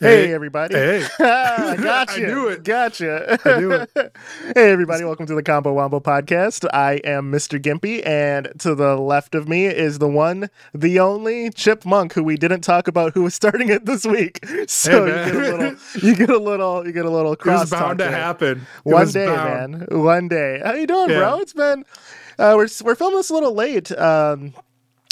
Hey, 0.00 0.32
everybody. 0.32 0.74
Hey. 0.74 1.06
I 1.18 1.76
got 1.80 2.16
you. 2.16 2.24
I 2.24 2.28
knew 2.28 2.48
it. 2.48 2.64
Gotcha. 2.64 3.38
I 3.44 3.58
knew 3.60 3.72
it. 3.72 3.90
hey, 4.54 4.72
everybody. 4.72 5.04
Welcome 5.04 5.26
to 5.26 5.34
the 5.34 5.42
Combo 5.42 5.74
Wombo 5.74 6.00
podcast. 6.00 6.66
I 6.72 6.94
am 7.04 7.30
Mr. 7.30 7.60
Gimpy, 7.60 8.04
and 8.06 8.48
to 8.60 8.74
the 8.74 8.96
left 8.96 9.34
of 9.34 9.46
me 9.46 9.66
is 9.66 9.98
the 9.98 10.08
one, 10.08 10.48
the 10.72 10.98
only 11.00 11.50
Chip 11.50 11.84
Monk, 11.84 12.14
who 12.14 12.24
we 12.24 12.36
didn't 12.36 12.62
talk 12.62 12.88
about 12.88 13.12
who 13.12 13.24
was 13.24 13.34
starting 13.34 13.68
it 13.68 13.84
this 13.84 14.06
week. 14.06 14.40
So 14.68 15.04
Hey, 15.04 15.26
you, 15.26 15.34
get 15.34 15.40
a 15.50 15.58
little, 15.58 15.76
you 16.02 16.14
get 16.14 16.30
a 16.30 16.38
little, 16.38 16.86
you 16.86 16.92
get 16.92 17.04
a 17.04 17.10
little 17.10 17.34
It 17.34 17.38
cross 17.40 17.60
was 17.62 17.70
bound 17.70 17.98
to 17.98 18.10
happen. 18.10 18.60
It 18.86 18.90
One 18.90 19.08
day, 19.08 19.26
bound. 19.26 19.78
man. 19.80 19.86
One 20.02 20.28
day. 20.28 20.62
How 20.64 20.72
you 20.72 20.86
doing, 20.86 21.10
Yeah. 21.10 21.18
bro? 21.18 21.40
It's 21.40 21.52
been. 21.52 21.84
Uh, 22.38 22.54
we're 22.56 22.68
we're 22.82 22.94
filming 22.94 23.18
this 23.18 23.28
a 23.28 23.34
little 23.34 23.52
late. 23.54 23.92
Um, 23.92 24.54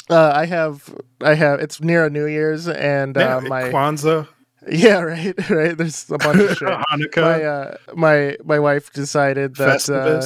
uh, 0.09 0.31
I 0.33 0.47
have 0.47 0.91
I 1.21 1.35
have 1.35 1.59
it's 1.59 1.79
near 1.79 2.05
a 2.05 2.09
New 2.09 2.25
Year's 2.25 2.67
and 2.67 3.15
Yeah, 3.15 3.37
uh, 3.37 3.41
my 3.41 3.63
Kwanzaa, 3.65 4.27
yeah, 4.69 4.99
right, 4.99 5.49
right. 5.49 5.77
There's 5.77 6.09
a 6.09 6.17
bunch 6.17 6.41
of 6.41 6.49
shit. 6.57 6.67
Hanukkah, 6.67 7.21
My 7.21 7.43
uh, 7.43 7.77
my 7.95 8.37
my 8.43 8.59
wife 8.59 8.91
decided 8.93 9.55
that 9.55 9.89
uh, 9.89 10.25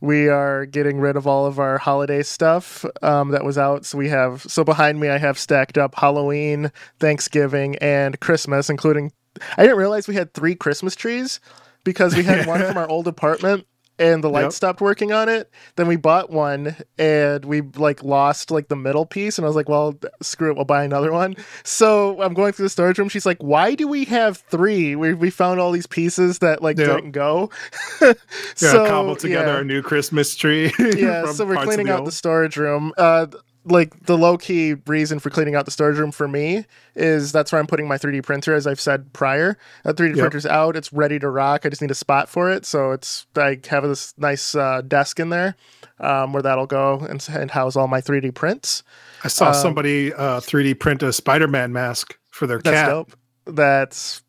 we 0.00 0.28
are 0.28 0.66
getting 0.66 0.98
rid 1.00 1.16
of 1.16 1.26
all 1.26 1.46
of 1.46 1.58
our 1.58 1.78
holiday 1.78 2.22
stuff 2.22 2.84
um, 3.02 3.30
that 3.30 3.44
was 3.44 3.58
out. 3.58 3.84
So 3.84 3.98
we 3.98 4.08
have 4.08 4.42
so 4.42 4.64
behind 4.64 5.00
me 5.00 5.08
I 5.08 5.18
have 5.18 5.38
stacked 5.38 5.78
up 5.78 5.94
Halloween, 5.94 6.72
Thanksgiving, 6.98 7.76
and 7.76 8.18
Christmas, 8.20 8.70
including. 8.70 9.12
I 9.56 9.62
didn't 9.62 9.78
realize 9.78 10.06
we 10.06 10.14
had 10.14 10.32
three 10.32 10.54
Christmas 10.54 10.94
trees 10.94 11.40
because 11.82 12.14
we 12.14 12.22
had 12.22 12.46
one 12.46 12.60
from 12.66 12.76
our 12.76 12.88
old 12.88 13.08
apartment 13.08 13.66
and 13.98 14.24
the 14.24 14.28
light 14.28 14.42
Yep. 14.42 14.52
stopped 14.52 14.80
working 14.80 15.12
on 15.12 15.28
it. 15.28 15.50
Then 15.76 15.86
we 15.86 15.96
bought 15.96 16.30
one 16.30 16.76
and 16.98 17.44
we 17.44 17.60
like 17.60 18.02
lost 18.02 18.50
like 18.50 18.68
the 18.68 18.76
middle 18.76 19.06
piece 19.06 19.38
and 19.38 19.44
I 19.44 19.48
was 19.48 19.56
like, 19.56 19.68
well, 19.68 19.94
screw 20.20 20.50
it, 20.50 20.56
we'll 20.56 20.64
buy 20.64 20.84
another 20.84 21.12
one. 21.12 21.36
So 21.62 22.20
I'm 22.20 22.34
going 22.34 22.52
through 22.52 22.66
the 22.66 22.70
storage 22.70 22.98
room. 22.98 23.08
She's 23.08 23.26
like, 23.26 23.38
why 23.38 23.74
do 23.74 23.86
we 23.86 24.04
have 24.06 24.38
three? 24.50 24.96
We, 24.96 25.14
we 25.14 25.30
found 25.30 25.60
all 25.60 25.70
these 25.72 25.86
pieces 25.86 26.40
that 26.40 26.62
like 26.62 26.76
Yep. 26.78 26.86
didn't 26.88 27.10
go. 27.12 27.50
yeah, 28.02 28.12
so, 28.56 28.86
cobbled 28.86 29.20
together 29.20 29.54
yeah. 29.54 29.60
a 29.60 29.64
new 29.64 29.82
Christmas 29.82 30.34
tree. 30.34 30.72
Yeah, 30.94 31.32
so 31.32 31.44
we're 31.44 31.62
cleaning 31.64 31.88
out 31.88 32.04
the 32.04 32.12
storage 32.12 32.56
room. 32.56 32.92
Uh, 32.96 33.26
like 33.64 34.06
the 34.06 34.18
low 34.18 34.36
key 34.38 34.74
reason 34.86 35.18
for 35.18 35.30
cleaning 35.30 35.54
out 35.54 35.64
the 35.64 35.70
storage 35.70 35.98
room 35.98 36.12
for 36.12 36.28
me 36.28 36.66
is 36.94 37.32
that's 37.32 37.52
where 37.52 37.60
I'm 37.60 37.66
putting 37.66 37.88
my 37.88 37.98
3D 37.98 38.22
printer, 38.22 38.54
as 38.54 38.66
I've 38.66 38.80
said 38.80 39.12
prior. 39.12 39.56
That 39.84 39.96
3D 39.96 40.16
Yep. 40.16 40.18
printer's 40.18 40.46
out; 40.46 40.76
it's 40.76 40.92
ready 40.92 41.18
to 41.18 41.28
rock. 41.30 41.64
I 41.64 41.68
just 41.70 41.82
need 41.82 41.90
a 41.90 41.94
spot 41.94 42.28
for 42.28 42.50
it, 42.50 42.66
so 42.66 42.92
it's 42.92 43.26
I 43.36 43.58
have 43.68 43.84
this 43.84 44.14
nice 44.18 44.54
uh, 44.54 44.82
desk 44.82 45.20
in 45.20 45.30
there 45.30 45.56
um, 46.00 46.32
where 46.32 46.42
that'll 46.42 46.66
go 46.66 46.98
and, 47.08 47.26
and 47.30 47.50
house 47.50 47.76
all 47.76 47.88
my 47.88 48.00
3D 48.00 48.34
prints. 48.34 48.82
I 49.22 49.28
saw 49.28 49.48
um, 49.48 49.54
somebody 49.54 50.12
uh, 50.12 50.40
3D 50.40 50.78
print 50.78 51.02
a 51.02 51.12
Spider-Man 51.12 51.72
mask 51.72 52.18
for 52.30 52.46
their 52.46 52.58
That's 52.58 52.74
cat. 52.74 52.88
dope. 52.90 53.12
That's 53.46 54.22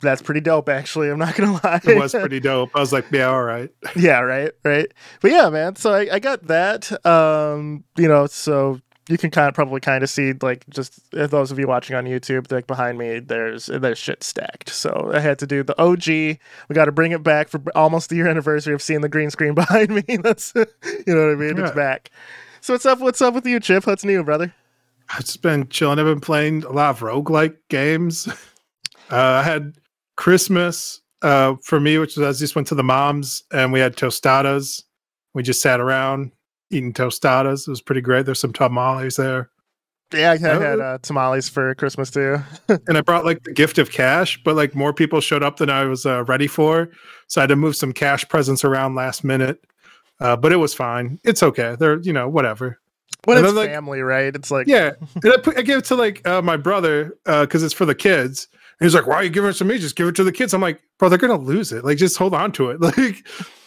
that's 0.00 0.22
pretty 0.22 0.40
dope, 0.40 0.68
actually. 0.68 1.10
I'm 1.10 1.18
not 1.18 1.34
gonna 1.34 1.52
lie. 1.64 1.80
It 1.84 1.98
was 1.98 2.12
pretty 2.12 2.40
dope. 2.40 2.70
I 2.74 2.80
was 2.80 2.92
like, 2.92 3.06
yeah, 3.10 3.28
all 3.28 3.42
right. 3.42 3.70
yeah, 3.96 4.20
right, 4.20 4.52
right. 4.64 4.92
But 5.20 5.30
yeah, 5.30 5.48
man. 5.50 5.76
So 5.76 5.92
I, 5.92 6.08
I 6.12 6.18
got 6.18 6.46
that. 6.46 7.04
Um, 7.06 7.84
you 7.96 8.08
know, 8.08 8.26
so 8.26 8.80
you 9.08 9.16
can 9.16 9.30
kind 9.30 9.48
of 9.48 9.54
probably 9.54 9.80
kind 9.80 10.04
of 10.04 10.10
see 10.10 10.34
like 10.40 10.68
just 10.68 11.00
if 11.12 11.30
those 11.30 11.50
of 11.50 11.58
you 11.58 11.66
watching 11.66 11.96
on 11.96 12.04
YouTube, 12.04 12.50
like 12.52 12.66
behind 12.66 12.98
me, 12.98 13.18
there's 13.18 13.66
there's 13.66 13.98
shit 13.98 14.22
stacked. 14.22 14.70
So 14.70 15.10
I 15.12 15.20
had 15.20 15.38
to 15.40 15.46
do 15.46 15.62
the 15.62 15.80
OG. 15.80 16.06
We 16.06 16.74
got 16.74 16.84
to 16.84 16.92
bring 16.92 17.12
it 17.12 17.22
back 17.22 17.48
for 17.48 17.60
almost 17.74 18.10
the 18.10 18.16
year 18.16 18.28
anniversary 18.28 18.74
of 18.74 18.82
seeing 18.82 19.00
the 19.00 19.08
green 19.08 19.30
screen 19.30 19.54
behind 19.54 19.90
me. 19.90 20.16
That's 20.22 20.52
you 20.54 20.66
know 21.06 21.26
what 21.26 21.32
I 21.32 21.36
mean. 21.36 21.58
It's 21.58 21.72
back. 21.72 22.10
So 22.60 22.74
what's 22.74 22.86
up? 22.86 23.00
What's 23.00 23.22
up 23.22 23.34
with 23.34 23.46
you, 23.46 23.60
Chip? 23.60 23.86
What's 23.86 24.04
new, 24.04 24.22
brother? 24.22 24.54
I've 25.10 25.24
just 25.24 25.40
been 25.40 25.68
chilling. 25.68 25.98
I've 25.98 26.04
been 26.04 26.20
playing 26.20 26.64
a 26.64 26.70
lot 26.72 26.90
of 26.90 27.00
roguelike 27.00 27.56
games. 27.68 28.28
Uh, 29.10 29.16
I 29.16 29.42
had 29.42 29.74
Christmas 30.18 31.00
uh, 31.22 31.54
for 31.62 31.80
me, 31.80 31.96
which 31.96 32.16
was 32.16 32.36
I 32.36 32.38
just 32.38 32.54
went 32.54 32.66
to 32.68 32.74
the 32.74 32.82
mom's 32.84 33.44
and 33.52 33.72
we 33.72 33.80
had 33.80 33.96
tostadas. 33.96 34.82
We 35.32 35.42
just 35.42 35.62
sat 35.62 35.80
around 35.80 36.32
eating 36.70 36.92
tostadas. 36.92 37.66
It 37.66 37.70
was 37.70 37.80
pretty 37.80 38.00
great. 38.02 38.26
There's 38.26 38.40
some 38.40 38.52
tamales 38.52 39.16
there. 39.16 39.48
Yeah, 40.12 40.32
I 40.32 40.36
had, 40.38 40.56
Oh. 40.56 40.60
had 40.60 40.80
uh, 40.80 40.98
tamales 41.02 41.48
for 41.48 41.74
Christmas 41.76 42.10
too. 42.10 42.38
And 42.88 42.98
I 42.98 43.00
brought 43.00 43.24
like 43.24 43.44
the 43.44 43.52
gift 43.52 43.78
of 43.78 43.90
cash, 43.90 44.40
but 44.44 44.56
like 44.56 44.74
more 44.74 44.92
people 44.92 45.20
showed 45.20 45.42
up 45.42 45.58
than 45.58 45.70
I 45.70 45.84
was 45.84 46.04
uh, 46.04 46.24
ready 46.24 46.46
for. 46.46 46.90
So 47.28 47.40
I 47.40 47.42
had 47.42 47.48
to 47.48 47.56
move 47.56 47.76
some 47.76 47.92
cash 47.92 48.28
presents 48.28 48.64
around 48.64 48.94
last 48.96 49.22
minute. 49.24 49.62
Uh, 50.20 50.34
but 50.36 50.50
it 50.52 50.56
was 50.56 50.74
fine. 50.74 51.20
It's 51.24 51.42
okay. 51.44 51.76
They're, 51.78 52.00
you 52.00 52.12
know, 52.12 52.28
whatever. 52.28 52.80
When 53.24 53.36
And 53.36 53.46
it's 53.46 53.54
then, 53.54 53.64
like- 53.64 53.70
family, 53.70 54.00
right? 54.00 54.34
It's 54.34 54.50
like 54.50 54.66
Yeah. 54.66 54.92
And 55.22 55.32
I, 55.32 55.36
put, 55.36 55.56
I 55.58 55.62
gave 55.62 55.78
it 55.78 55.84
to 55.86 55.94
like 55.94 56.26
uh, 56.26 56.42
my 56.42 56.56
brother 56.56 57.16
because 57.24 57.62
it's 57.62 57.74
for 57.74 57.84
the 57.86 57.94
kids. 57.94 58.48
He's 58.80 58.94
like, 58.94 59.06
why 59.06 59.16
are 59.16 59.24
you 59.24 59.30
giving 59.30 59.50
it 59.50 59.54
to 59.54 59.64
me? 59.64 59.78
Just 59.78 59.96
give 59.96 60.06
it 60.08 60.14
to 60.16 60.24
the 60.24 60.32
kids. 60.32 60.54
I'm 60.54 60.60
like, 60.60 60.80
bro, 60.98 61.08
they're 61.08 61.18
going 61.18 61.36
to 61.38 61.44
lose 61.44 61.72
it. 61.72 61.84
Like, 61.84 61.98
just 61.98 62.16
hold 62.16 62.34
on 62.34 62.52
to 62.52 62.70
it. 62.70 62.80
Like, 62.80 63.26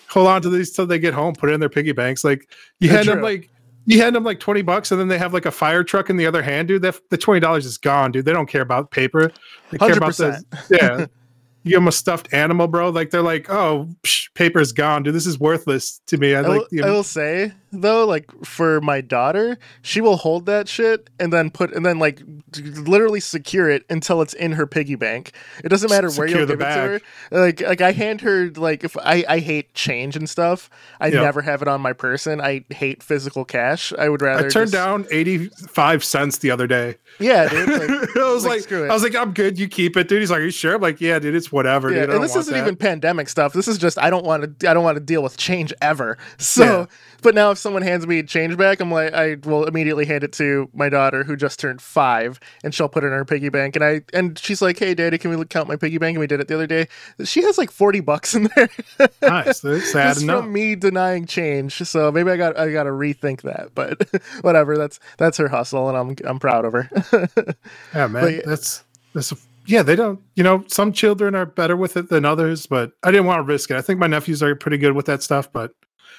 hold 0.10 0.28
on 0.28 0.42
to 0.42 0.50
these 0.50 0.72
till 0.72 0.86
they 0.86 1.00
get 1.00 1.14
home, 1.14 1.34
put 1.34 1.50
it 1.50 1.54
in 1.54 1.60
their 1.62 1.70
piggy 1.70 1.94
banks. 1.94 2.24
Like, 2.24 2.50
you 2.80 2.90
hand 2.90 3.08
them 3.08 3.22
like, 3.22 3.50
you 3.86 4.02
hand 4.02 4.16
them 4.16 4.24
like 4.24 4.40
20 4.40 4.62
bucks 4.62 4.92
and 4.92 5.00
then 5.00 5.08
they 5.08 5.18
have 5.18 5.34
like 5.34 5.46
a 5.46 5.52
fire 5.52 5.84
truck 5.84 6.10
in 6.10 6.18
the 6.18 6.26
other 6.26 6.42
hand, 6.42 6.68
dude. 6.68 6.82
That 6.82 7.00
the 7.10 7.18
$20 7.18 7.58
is 7.58 7.78
gone, 7.78 8.12
dude. 8.12 8.26
They 8.26 8.34
don't 8.34 8.48
care 8.48 8.62
about 8.62 8.92
paper. 8.92 9.32
They 9.70 9.78
care 9.78 9.98
about 9.98 10.16
the, 10.16 10.44
100%. 10.52 10.82
yeah. 10.82 11.06
You 11.64 11.74
give 11.74 11.78
them 11.78 11.88
a 11.90 11.92
stuffed 11.92 12.34
animal, 12.34 12.68
bro. 12.68 12.90
Like 12.90 13.12
they're 13.12 13.22
like, 13.22 13.48
oh, 13.48 13.88
psh, 14.02 14.34
paper's 14.34 14.72
gone, 14.72 15.04
dude. 15.04 15.14
This 15.14 15.28
is 15.28 15.40
worthless 15.40 16.02
to 16.08 16.18
me. 16.18 16.34
I 16.34 16.40
I 16.40 16.42
like 16.42 16.62
will, 16.62 16.68
the 16.72 16.82
I 16.82 16.90
will 16.90 17.04
say 17.04 17.54
though, 17.72 18.06
like 18.06 18.26
for 18.46 18.82
my 18.82 19.02
daughter, 19.02 19.58
she 19.82 20.02
will 20.02 20.18
hold 20.18 20.46
that 20.46 20.68
shit 20.68 21.10
and 21.20 21.32
then 21.32 21.50
put 21.50 21.74
and 21.74 21.86
then 21.86 22.00
like 22.00 22.22
literally 22.58 23.20
secure 23.20 23.70
it 23.70 23.86
until 23.90 24.22
it's 24.22 24.34
in 24.34 24.52
her 24.54 24.68
piggy 24.68 24.96
bank. 24.96 25.32
It 25.64 25.70
doesn't 25.70 25.90
matter 25.90 26.08
where 26.08 26.28
Secure 26.28 26.42
you 26.42 26.48
give 26.48 26.62
it 26.62 26.64
to 26.64 26.70
her. 26.72 27.02
Like 27.32 27.62
like 27.62 27.82
I 27.82 27.92
hand 27.92 28.22
her 28.22 28.50
like 28.56 28.84
if 28.84 28.98
I 28.98 29.24
I 29.28 29.40
hate 29.40 29.74
change 29.74 30.16
and 30.16 30.30
stuff. 30.30 30.70
I 31.00 31.08
Yeah. 31.08 31.22
never 31.22 31.42
have 31.42 31.62
it 31.62 31.68
on 31.68 31.82
my 31.82 31.94
person. 31.94 32.42
I 32.42 32.66
hate 32.70 33.02
physical 33.04 33.46
cash. 33.46 33.94
I 33.98 34.10
would 34.10 34.22
rather 34.22 34.48
I 34.48 34.50
turned 34.50 34.72
just- 34.72 34.74
down 34.74 35.06
85 35.12 36.04
cents 36.04 36.38
the 36.40 36.52
other 36.52 36.68
day. 36.68 36.96
Yeah, 37.20 37.48
dude. 37.50 37.70
Like, 37.70 37.90
I 38.18 38.32
was 38.34 38.46
like, 38.46 38.70
like. 38.72 38.90
I 38.90 38.94
was 38.94 39.04
like, 39.04 39.16
I'm 39.16 39.34
good. 39.34 39.60
You 39.60 39.68
keep 39.68 39.98
it, 39.98 40.08
dude. 40.08 40.20
He's 40.22 40.32
like, 40.32 40.40
Are 40.40 40.44
you 40.44 40.52
sure? 40.52 40.76
I'm 40.76 40.82
like, 40.82 41.02
Yeah, 41.02 41.20
dude. 41.20 41.36
It's 41.36 41.52
whatever, 41.52 41.92
yeah, 41.92 42.06
dude. 42.06 42.16
And 42.16 42.24
this 42.24 42.36
isn't 42.36 42.54
that." 42.54 42.62
even 42.62 42.76
pandemic 42.76 43.30
stuff. 43.30 43.54
This 43.54 43.68
is 43.68 43.78
just 43.78 43.98
I 43.98 44.10
don't 44.10 44.26
want 44.26 44.60
to 44.60 44.70
I 44.70 44.74
don't 44.74 44.84
want 44.84 44.96
to 44.98 45.04
deal 45.04 45.24
with 45.24 45.38
change 45.38 45.74
ever. 45.82 46.18
So, 46.38 46.64
Yeah. 46.64 46.86
but 47.22 47.36
now 47.36 47.52
if 47.52 47.58
someone 47.62 47.82
hands 47.84 48.06
me 48.08 48.24
change 48.24 48.58
back, 48.58 48.80
I'm 48.82 48.92
like 48.92 49.14
I 49.14 49.36
will 49.44 49.66
immediately 49.66 50.06
hand 50.06 50.24
it 50.24 50.34
to 50.34 50.70
my 50.74 50.90
daughter 50.90 51.24
who 51.24 51.36
just 51.36 51.60
turned 51.60 51.82
five, 51.82 52.40
and 52.64 52.74
she'll 52.74 52.90
put 52.90 53.04
it 53.04 53.08
in 53.08 53.14
her 53.14 53.26
piggy 53.26 53.50
bank. 53.50 53.76
And 53.76 53.86
I 53.86 54.02
and 54.14 54.38
she's 54.38 54.62
like, 54.62 54.78
Hey, 54.80 54.94
Daddy, 54.94 55.18
can 55.18 55.38
we 55.38 55.46
count 55.46 55.68
my 55.68 55.76
piggy 55.76 55.98
bank? 55.98 56.16
And 56.16 56.20
we 56.20 56.28
did 56.28 56.40
it 56.40 56.48
the 56.48 56.56
other 56.56 56.68
day. 56.68 56.88
She 57.24 57.42
has 57.44 57.58
like 57.58 57.72
forty 57.72 58.00
bucks 58.00 58.36
in 58.36 58.50
there. 58.56 58.70
nice. 59.22 59.60
That's 59.62 59.92
sad 59.92 60.14
Just 60.16 60.24
enough. 60.24 60.44
from 60.44 60.54
me 60.54 60.76
denying 60.76 61.26
change. 61.26 61.74
So 61.78 62.12
maybe 62.12 62.32
I 62.32 62.38
got 62.38 62.58
I 62.58 62.72
got 62.72 62.84
to 62.84 62.92
rethink 62.92 63.42
that. 63.44 63.70
But 63.76 64.10
whatever. 64.42 64.78
That's 64.78 65.00
that's 65.18 65.38
her 65.38 65.48
hustle, 65.48 65.88
and 65.90 65.98
I'm 65.98 66.16
I'm 66.28 66.40
proud 66.40 66.66
of 66.66 66.74
her. 66.74 66.90
Yeah, 67.94 68.08
man. 68.08 68.24
but- 68.24 68.46
that's 68.46 68.84
that's 69.14 69.34
yeah. 69.66 69.84
They 69.84 69.96
don't. 69.96 70.20
You 70.36 70.44
know, 70.44 70.64
some 70.68 70.92
children 70.92 71.36
are 71.36 71.46
better 71.46 71.76
with 71.78 71.96
it 71.98 72.10
than 72.10 72.26
others, 72.26 72.66
but 72.66 72.94
I 73.04 73.12
didn't 73.12 73.28
want 73.28 73.40
to 73.40 73.44
risk 73.44 73.70
it. 73.72 73.78
I 73.78 73.82
think 73.82 74.00
my 74.00 74.08
nephews 74.08 74.42
are 74.42 74.56
pretty 74.56 74.78
good 74.78 74.94
with 74.94 75.06
that 75.06 75.22
stuff, 75.22 75.52
but 75.52 75.74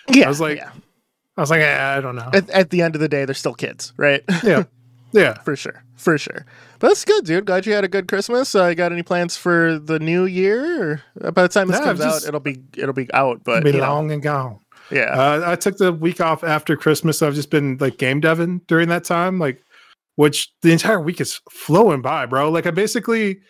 yeah, 0.09 0.27
I 0.27 0.29
was 0.29 0.41
like- 0.41 0.59
yeah. 0.59 0.71
I 1.37 1.41
was 1.41 1.51
like, 1.51 1.61
eh, 1.61 1.97
I 1.97 2.01
don't 2.01 2.17
know. 2.17 2.29
At, 2.33 2.49
at 2.51 2.71
the 2.71 2.83
end 2.83 2.95
of 2.95 3.01
the 3.01 3.09
day, 3.09 3.25
they're 3.25 3.35
still 3.35 3.55
kids, 3.55 3.93
right? 3.97 4.23
yeah, 4.43 4.65
yeah. 5.13 5.35
for 5.45 5.57
sure, 5.57 5.83
for 5.97 6.19
sure. 6.19 6.45
But 6.79 6.89
that's 6.89 7.05
good, 7.05 7.25
dude. 7.25 7.47
Glad 7.47 7.65
you 7.67 7.73
had 7.73 7.85
a 7.85 7.89
good 7.89 8.09
Christmas. 8.09 8.55
Uh, 8.55 8.67
you 8.67 8.75
got 8.75 8.93
any 8.93 9.03
plans 9.03 9.37
for 9.37 9.79
the 9.79 9.99
new 9.99 10.25
year? 10.27 10.93
Or 10.93 11.03
uh, 11.29 11.31
by 11.31 11.43
the 11.43 11.49
time 11.49 11.69
this 11.69 11.79
No, 11.79 11.85
comes 11.87 12.01
just- 12.01 12.25
out, 12.25 12.29
it'll 12.29 12.41
be 12.41 12.63
it'll 12.77 12.93
be 12.93 13.13
out. 13.15 13.43
But 13.45 13.65
Be 13.65 13.71
you 13.71 13.79
know, 13.79 13.85
long 13.89 14.11
and 14.11 14.23
gone. 14.23 14.59
yeah, 14.91 15.05
Uh, 15.13 15.43
I 15.47 15.57
took 15.57 15.79
the 15.79 15.93
week 15.93 16.21
off 16.21 16.45
after 16.45 16.77
Christmas. 16.77 17.19
So 17.19 17.27
I've 17.29 17.35
just 17.35 17.51
been 17.51 17.77
like 17.81 17.97
game 17.99 18.21
deving 18.21 18.67
during 18.67 18.89
that 18.91 19.05
time, 19.05 19.39
like, 19.39 19.63
which 20.17 20.53
the 20.63 20.73
entire 20.73 21.01
week 21.01 21.21
is 21.21 21.41
flowing 21.51 22.03
by, 22.03 22.27
bro. 22.27 22.51
Like, 22.51 22.67
I 22.67 22.71
basically 22.73 23.41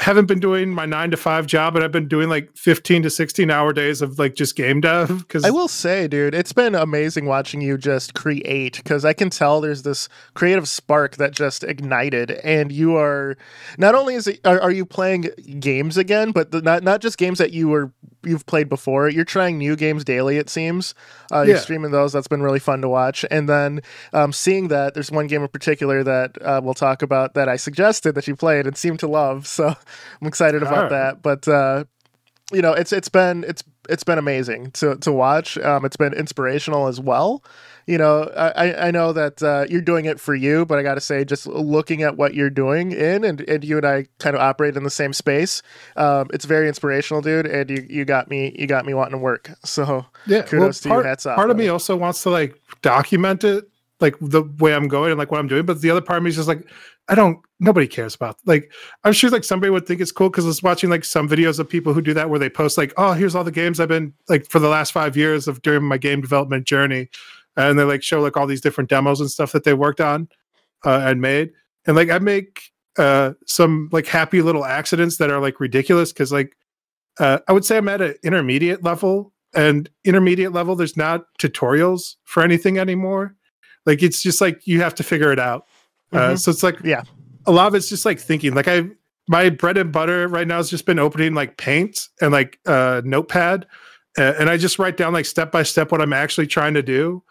haven't 0.00 0.26
been 0.26 0.38
doing 0.38 0.72
my 0.72 0.86
nine 0.86 1.10
to 1.10 1.16
five 1.16 1.46
job, 1.46 1.74
and 1.74 1.84
I've 1.84 1.90
been 1.90 2.06
doing 2.06 2.28
like 2.28 2.56
15 2.56 3.02
to 3.02 3.10
16 3.10 3.50
hour 3.50 3.72
days 3.72 4.00
of 4.00 4.18
like 4.18 4.34
just 4.36 4.54
game 4.54 4.80
dev. 4.80 5.26
Cause 5.28 5.44
I 5.44 5.50
will 5.50 5.66
say, 5.66 6.06
dude, 6.06 6.34
it's 6.34 6.52
been 6.52 6.74
amazing 6.74 7.26
watching 7.26 7.60
you 7.60 7.76
just 7.76 8.14
create 8.14 8.76
because 8.76 9.04
I 9.04 9.12
can 9.12 9.28
tell 9.28 9.60
there's 9.60 9.82
this 9.82 10.08
creative 10.34 10.68
spark 10.68 11.16
that 11.16 11.32
just 11.32 11.64
ignited, 11.64 12.30
and 12.30 12.70
you 12.70 12.96
are 12.96 13.36
not 13.76 13.94
only 13.96 14.14
is 14.14 14.28
it 14.28 14.40
are, 14.44 14.60
are 14.60 14.70
you 14.70 14.86
playing 14.86 15.30
games 15.58 15.96
again, 15.96 16.30
but 16.30 16.52
the, 16.52 16.62
not 16.62 16.84
not 16.84 17.00
just 17.00 17.18
games 17.18 17.38
that 17.38 17.52
you 17.52 17.68
were 17.68 17.92
you've 18.24 18.46
played 18.46 18.68
before. 18.68 19.08
You're 19.08 19.24
trying 19.24 19.58
new 19.58 19.74
games 19.74 20.04
daily. 20.04 20.38
It 20.38 20.50
seems 20.50 20.94
uh, 21.32 21.42
you're 21.42 21.58
streaming 21.58 21.90
those. 21.90 22.12
That's 22.12 22.28
been 22.28 22.42
really 22.42 22.58
fun 22.58 22.82
to 22.82 22.88
watch, 22.88 23.24
and 23.30 23.48
then 23.48 23.80
um, 24.12 24.32
seeing 24.32 24.68
that 24.68 24.94
there's 24.94 25.10
one 25.10 25.26
game 25.26 25.42
in 25.42 25.48
particular 25.48 26.04
that 26.04 26.40
uh, 26.40 26.60
we'll 26.62 26.74
talk 26.74 27.02
about 27.02 27.34
that 27.34 27.48
I 27.48 27.56
suggested 27.56 28.14
that 28.14 28.28
you 28.28 28.36
played 28.36 28.66
and 28.66 28.76
seemed 28.76 29.00
to 29.00 29.08
love. 29.08 29.46
So 29.48 29.74
I'm 30.20 30.26
excited 30.26 30.62
about 30.62 30.90
Alright. 30.90 30.90
that. 30.90 31.22
But 31.22 31.48
uh, 31.48 31.84
you 32.52 32.62
know, 32.62 32.72
it's 32.72 32.92
it's 32.92 33.08
been 33.08 33.44
it's 33.46 33.62
it's 33.88 34.04
been 34.04 34.18
amazing 34.18 34.70
to 34.72 34.96
to 34.96 35.12
watch. 35.12 35.58
Um, 35.58 35.84
it's 35.84 35.96
been 35.96 36.14
inspirational 36.14 36.88
as 36.88 37.00
well. 37.00 37.42
You 37.86 37.96
know, 37.96 38.24
I, 38.36 38.88
I 38.88 38.90
know 38.90 39.14
that 39.14 39.42
uh, 39.42 39.64
you're 39.66 39.80
doing 39.80 40.04
it 40.04 40.20
for 40.20 40.34
you, 40.34 40.66
but 40.66 40.78
I 40.78 40.82
got 40.82 40.96
to 40.96 41.00
say, 41.00 41.24
just 41.24 41.46
looking 41.46 42.02
at 42.02 42.18
what 42.18 42.34
you're 42.34 42.50
doing 42.50 42.92
in, 42.92 43.24
and, 43.24 43.40
and 43.40 43.64
you 43.64 43.78
and 43.78 43.86
I 43.86 44.08
kind 44.18 44.36
of 44.36 44.42
operate 44.42 44.76
in 44.76 44.82
the 44.82 44.90
same 44.90 45.14
space. 45.14 45.62
Um, 45.96 46.28
it's 46.34 46.44
very 46.44 46.68
inspirational, 46.68 47.22
dude. 47.22 47.46
And 47.46 47.70
you, 47.70 47.86
you 47.88 48.04
got 48.04 48.28
me 48.28 48.54
you 48.58 48.66
got 48.66 48.84
me 48.84 48.92
wanting 48.92 49.12
to 49.12 49.18
work. 49.18 49.52
So 49.64 50.04
yeah, 50.26 50.42
kudos 50.42 50.84
well, 50.84 50.90
part, 50.96 51.02
to 51.04 51.06
you. 51.06 51.10
Hats 51.10 51.24
off. 51.24 51.36
Part 51.36 51.50
of 51.50 51.56
me 51.56 51.68
also 51.68 51.96
wants 51.96 52.22
to 52.24 52.30
like 52.30 52.60
document 52.82 53.42
it 53.42 53.66
like 54.00 54.16
the 54.20 54.42
way 54.58 54.74
I'm 54.74 54.88
going 54.88 55.10
and 55.10 55.18
like 55.18 55.30
what 55.30 55.40
I'm 55.40 55.48
doing. 55.48 55.64
But 55.64 55.80
the 55.80 55.90
other 55.90 56.00
part 56.00 56.18
of 56.18 56.22
me 56.24 56.30
is 56.30 56.36
just 56.36 56.48
like, 56.48 56.68
I 57.08 57.14
don't. 57.14 57.38
Nobody 57.60 57.86
cares 57.86 58.14
about. 58.14 58.36
Like, 58.44 58.72
I'm 59.02 59.12
sure 59.12 59.30
like 59.30 59.44
somebody 59.44 59.70
would 59.70 59.86
think 59.86 60.00
it's 60.00 60.12
cool 60.12 60.30
because 60.30 60.44
I 60.44 60.48
was 60.48 60.62
watching 60.62 60.90
like 60.90 61.04
some 61.04 61.28
videos 61.28 61.58
of 61.58 61.68
people 61.68 61.92
who 61.92 62.02
do 62.02 62.14
that 62.14 62.30
where 62.30 62.38
they 62.38 62.50
post 62.50 62.78
like, 62.78 62.92
oh, 62.96 63.12
here's 63.12 63.34
all 63.34 63.44
the 63.44 63.50
games 63.50 63.80
I've 63.80 63.88
been 63.88 64.12
like 64.28 64.46
for 64.46 64.58
the 64.58 64.68
last 64.68 64.92
five 64.92 65.16
years 65.16 65.48
of 65.48 65.62
during 65.62 65.82
my 65.82 65.98
game 65.98 66.20
development 66.20 66.66
journey, 66.66 67.08
and 67.56 67.78
they 67.78 67.84
like 67.84 68.02
show 68.02 68.20
like 68.20 68.36
all 68.36 68.46
these 68.46 68.60
different 68.60 68.90
demos 68.90 69.20
and 69.20 69.30
stuff 69.30 69.52
that 69.52 69.64
they 69.64 69.74
worked 69.74 70.00
on 70.00 70.28
uh, 70.84 71.00
and 71.04 71.20
made. 71.20 71.50
And 71.86 71.96
like 71.96 72.10
I 72.10 72.18
make 72.18 72.70
uh 72.98 73.32
some 73.46 73.88
like 73.92 74.06
happy 74.06 74.42
little 74.42 74.64
accidents 74.64 75.16
that 75.18 75.30
are 75.30 75.40
like 75.40 75.60
ridiculous 75.60 76.12
because 76.12 76.32
like 76.32 76.56
uh, 77.18 77.38
I 77.48 77.52
would 77.52 77.64
say 77.64 77.76
I'm 77.76 77.88
at 77.88 78.00
an 78.00 78.14
intermediate 78.22 78.82
level 78.82 79.32
and 79.54 79.88
intermediate 80.04 80.52
level 80.52 80.76
there's 80.76 80.96
not 80.96 81.24
tutorials 81.40 82.16
for 82.24 82.42
anything 82.42 82.78
anymore 82.78 83.34
like 83.86 84.02
it's 84.02 84.22
just 84.22 84.40
like 84.40 84.66
you 84.66 84.80
have 84.80 84.94
to 84.96 85.02
figure 85.02 85.32
it 85.32 85.38
out 85.38 85.64
uh, 86.12 86.30
Mhm. 86.32 86.38
so 86.38 86.50
it's 86.50 86.62
like 86.62 86.78
Yeah. 86.84 87.02
a 87.46 87.52
lot 87.52 87.66
of 87.68 87.74
it's 87.74 87.88
just 87.88 88.04
like 88.04 88.18
thinking 88.18 88.54
like 88.54 88.68
i 88.68 88.84
my 89.28 89.50
bread 89.50 89.76
and 89.76 89.92
butter 89.92 90.26
right 90.28 90.46
now 90.48 90.56
has 90.56 90.70
just 90.70 90.86
been 90.86 90.98
opening 90.98 91.34
like 91.34 91.56
paint 91.58 92.08
and 92.20 92.32
like 92.32 92.58
uh 92.66 93.02
notepad 93.04 93.66
uh, 94.18 94.34
and 94.38 94.48
i 94.48 94.56
just 94.56 94.78
write 94.78 94.96
down 94.96 95.12
like 95.12 95.26
step 95.26 95.52
by 95.52 95.62
step 95.62 95.92
what 95.92 96.00
i'm 96.00 96.12
actually 96.12 96.46
trying 96.46 96.74
to 96.74 96.82
do 96.82 97.22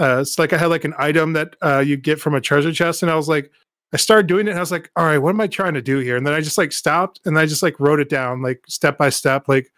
uh 0.00 0.18
it's 0.20 0.38
like 0.38 0.52
i 0.52 0.56
had 0.58 0.66
like 0.66 0.84
an 0.84 0.94
item 0.98 1.32
that 1.34 1.54
uh 1.62 1.78
you 1.78 1.96
get 1.96 2.20
from 2.20 2.34
a 2.34 2.40
treasure 2.40 2.72
chest 2.72 3.02
and 3.02 3.10
i 3.10 3.14
was 3.14 3.28
like 3.28 3.50
i 3.92 3.96
started 3.96 4.26
doing 4.26 4.46
it 4.46 4.50
and 4.50 4.58
i 4.58 4.62
was 4.62 4.72
like 4.72 4.90
all 4.96 5.04
right 5.04 5.18
what 5.18 5.30
am 5.30 5.40
i 5.40 5.46
trying 5.46 5.74
to 5.74 5.82
do 5.82 5.98
here 5.98 6.16
and 6.16 6.26
then 6.26 6.34
i 6.34 6.40
just 6.40 6.58
like 6.58 6.72
stopped 6.72 7.20
and 7.24 7.38
i 7.38 7.46
just 7.46 7.62
like 7.62 7.78
wrote 7.78 8.00
it 8.00 8.08
down 8.08 8.42
like 8.42 8.60
step 8.68 8.98
by 8.98 9.08
step 9.08 9.46
like 9.48 9.70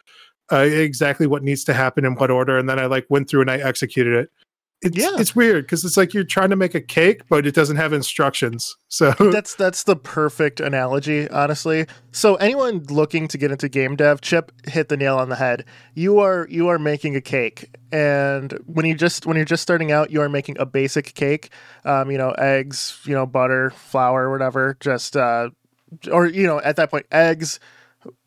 uh, 0.50 0.60
exactly 0.60 1.26
what 1.26 1.42
needs 1.42 1.62
to 1.64 1.74
happen 1.74 2.06
in 2.06 2.14
what 2.14 2.30
order 2.30 2.56
and 2.58 2.66
then 2.68 2.78
i 2.78 2.86
like 2.86 3.04
went 3.10 3.28
through 3.28 3.42
and 3.42 3.50
i 3.50 3.58
executed 3.58 4.14
it 4.14 4.30
it's, 4.82 4.96
Yeah. 4.96 5.10
it's 5.18 5.34
weird 5.34 5.64
because 5.64 5.84
it's 5.84 5.96
like 5.96 6.14
you're 6.14 6.24
trying 6.24 6.50
to 6.50 6.56
make 6.56 6.74
a 6.74 6.80
cake 6.80 7.22
but 7.28 7.46
it 7.46 7.54
doesn't 7.54 7.76
have 7.76 7.92
instructions. 7.92 8.76
So 8.90 9.10
that's 9.12 9.54
that's 9.54 9.82
the 9.84 9.96
perfect 9.96 10.60
analogy 10.60 11.28
honestly. 11.28 11.86
So 12.10 12.36
anyone 12.36 12.84
looking 12.88 13.28
to 13.28 13.36
get 13.38 13.50
into 13.52 13.68
game 13.68 13.96
dev 13.96 14.22
chip 14.22 14.50
hit 14.66 14.88
the 14.88 14.96
nail 14.96 15.18
on 15.18 15.28
the 15.28 15.36
head. 15.36 15.64
You 15.94 16.18
are 16.20 16.46
you 16.50 16.68
are 16.68 16.78
making 16.78 17.14
a 17.14 17.20
cake 17.20 17.68
and 17.92 18.52
when 18.66 18.86
you 18.86 18.94
just 18.94 19.26
when 19.26 19.36
you're 19.36 19.44
just 19.44 19.62
starting 19.62 19.92
out 19.92 20.10
you 20.10 20.22
are 20.22 20.28
making 20.28 20.56
a 20.58 20.64
basic 20.66 21.14
cake 21.14 21.50
um, 21.84 22.10
you 22.10 22.16
know 22.18 22.30
eggs 22.38 22.98
you 23.04 23.14
know 23.14 23.26
butter 23.26 23.70
flour 23.70 24.30
whatever 24.30 24.76
just 24.80 25.16
uh 25.16 25.50
or 26.10 26.26
you 26.26 26.46
know 26.46 26.60
at 26.62 26.76
that 26.76 26.90
point 26.90 27.06
eggs 27.12 27.60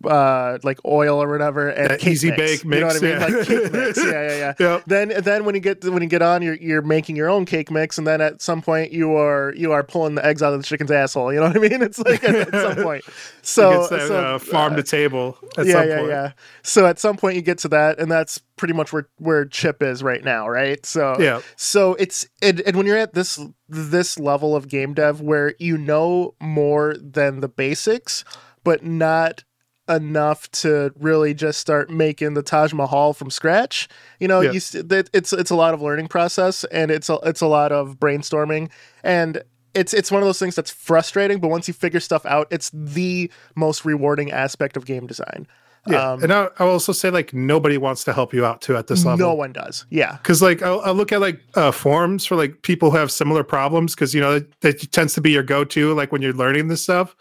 uh 0.06 0.58
like 0.64 0.80
oil 0.86 1.22
or 1.24 1.30
whatever 1.32 1.70
and 1.70 1.94
Uh, 1.94 1.98
cake 1.98 2.08
easy 2.08 2.30
mix. 2.32 2.62
bake 2.62 2.64
you 2.66 2.80
know 2.82 2.88
what 2.88 2.96
i 2.98 3.00
mean? 3.00 3.12
yeah. 3.12 3.26
like 3.26 3.48
cake 3.48 3.72
mix. 3.72 3.98
Yeah 4.04 4.12
yeah 4.12 4.38
yeah. 4.38 4.54
Yeah 4.60 4.82
then 4.86 5.14
then 5.24 5.46
when 5.46 5.56
you 5.56 5.62
get 5.62 5.84
when 5.86 6.02
you 6.04 6.10
get 6.10 6.22
on 6.22 6.42
you're 6.42 6.56
you're 6.56 6.82
making 6.82 7.16
your 7.16 7.30
own 7.30 7.46
cake 7.46 7.72
mix 7.72 7.98
and 7.98 8.06
then 8.06 8.20
at 8.22 8.42
some 8.42 8.62
point 8.62 8.92
you 8.92 9.16
are 9.16 9.54
you 9.56 9.72
are 9.72 9.84
pulling 9.84 10.16
the 10.16 10.26
eggs 10.26 10.44
out 10.44 10.54
of 10.54 10.60
the 10.60 10.66
chicken's 10.66 10.92
asshole. 10.92 11.32
You 11.34 11.40
know 11.40 11.48
what 11.48 11.56
i 11.56 11.60
mean? 11.60 11.82
It's 11.82 12.00
like 12.00 12.24
at, 12.24 12.36
at 12.36 12.52
some 12.52 12.84
point. 12.84 13.04
So, 13.42 13.88
that, 13.88 14.08
so 14.08 14.18
uh, 14.36 14.40
farm 14.40 14.74
uh, 14.74 14.78
to 14.78 14.84
table 14.84 15.38
at 15.58 15.66
yeah 15.66 15.74
some 15.74 15.88
yeah 15.88 15.98
point. 15.98 16.10
yeah. 16.10 16.32
So 16.64 16.86
at 16.86 17.00
some 17.00 17.16
point 17.18 17.36
you 17.38 17.42
get 17.42 17.58
to 17.60 17.68
that 17.70 18.00
and 18.00 18.12
that's 18.12 18.40
pretty 18.58 18.74
much 18.74 18.92
where 18.92 19.08
where 19.18 19.46
chip 19.46 19.82
is 19.82 20.04
right 20.04 20.24
now 20.24 20.48
right? 20.50 20.86
So 20.86 21.16
yeah. 21.20 21.42
so 21.56 21.94
it's 21.96 22.28
and, 22.42 22.60
and 22.62 22.76
when 22.76 22.86
you're 22.86 22.98
at 22.98 23.14
this 23.14 23.40
this 23.70 24.20
level 24.20 24.56
of 24.56 24.68
game 24.68 24.94
dev 24.94 25.22
where 25.22 25.56
you 25.60 25.78
know 25.78 26.36
more 26.42 26.96
than 27.02 27.40
the 27.40 27.48
basics 27.48 28.26
but 28.64 28.84
not 28.86 29.44
enough 29.96 30.50
to 30.52 30.92
really 31.00 31.34
just 31.34 31.60
start 31.60 31.90
making 31.90 32.34
the 32.34 32.44
Taj 32.44 32.74
Mahal 32.74 33.14
from 33.14 33.30
scratch. 33.30 33.88
You 34.20 34.28
know, 34.28 34.42
Yeah. 34.42 34.52
you 34.52 34.62
it's 35.14 35.34
it's 35.34 35.52
a 35.52 35.56
lot 35.56 35.74
of 35.74 35.82
learning 35.82 36.08
process 36.08 36.64
and 36.66 36.92
it's 36.92 37.10
a, 37.10 37.18
it's 37.24 37.42
a 37.42 37.48
lot 37.48 37.72
of 37.72 38.00
brainstorming 38.00 38.70
and 39.04 39.44
it's 39.74 39.94
it's 39.94 40.12
one 40.12 40.22
of 40.22 40.28
those 40.28 40.40
things 40.40 40.56
that's 40.56 40.72
frustrating, 40.72 41.40
but 41.40 41.48
once 41.50 41.68
you 41.68 41.74
figure 41.74 42.00
stuff 42.02 42.26
out, 42.26 42.48
it's 42.52 42.72
the 42.74 43.32
most 43.56 43.86
rewarding 43.86 44.30
aspect 44.32 44.76
of 44.76 44.86
game 44.86 45.08
design. 45.08 45.48
yeah 45.88 46.12
Um, 46.12 46.22
and 46.24 46.32
I, 46.34 46.50
I'll 46.60 46.68
also 46.70 46.92
say 46.92 47.10
like 47.10 47.34
nobody 47.34 47.78
wants 47.78 48.04
to 48.04 48.12
help 48.14 48.34
you 48.34 48.46
out 48.46 48.62
too 48.62 48.76
at 48.76 48.88
this 48.88 49.06
level 49.06 49.18
no 49.30 49.34
one 49.34 49.54
does. 49.54 49.86
Yeah. 49.90 50.18
because 50.18 50.42
like 50.42 50.62
I'll, 50.62 50.82
I'll 50.82 50.94
look 50.94 51.12
at 51.14 51.22
like 51.22 51.40
uh, 51.56 51.72
forums 51.72 52.26
for 52.26 52.36
like 52.36 52.62
people 52.64 52.92
who 52.92 52.98
have 52.98 53.12
similar 53.12 53.44
problems 53.44 53.96
because 53.96 54.14
you 54.14 54.20
know 54.22 54.34
that, 54.40 54.60
that 54.62 54.92
tends 54.92 55.14
to 55.16 55.22
be 55.22 55.32
your 55.32 55.42
go-to 55.44 55.94
like 55.94 56.12
when 56.12 56.22
you're 56.22 56.34
learning 56.34 56.68
this 56.68 56.84
stuff 56.84 57.16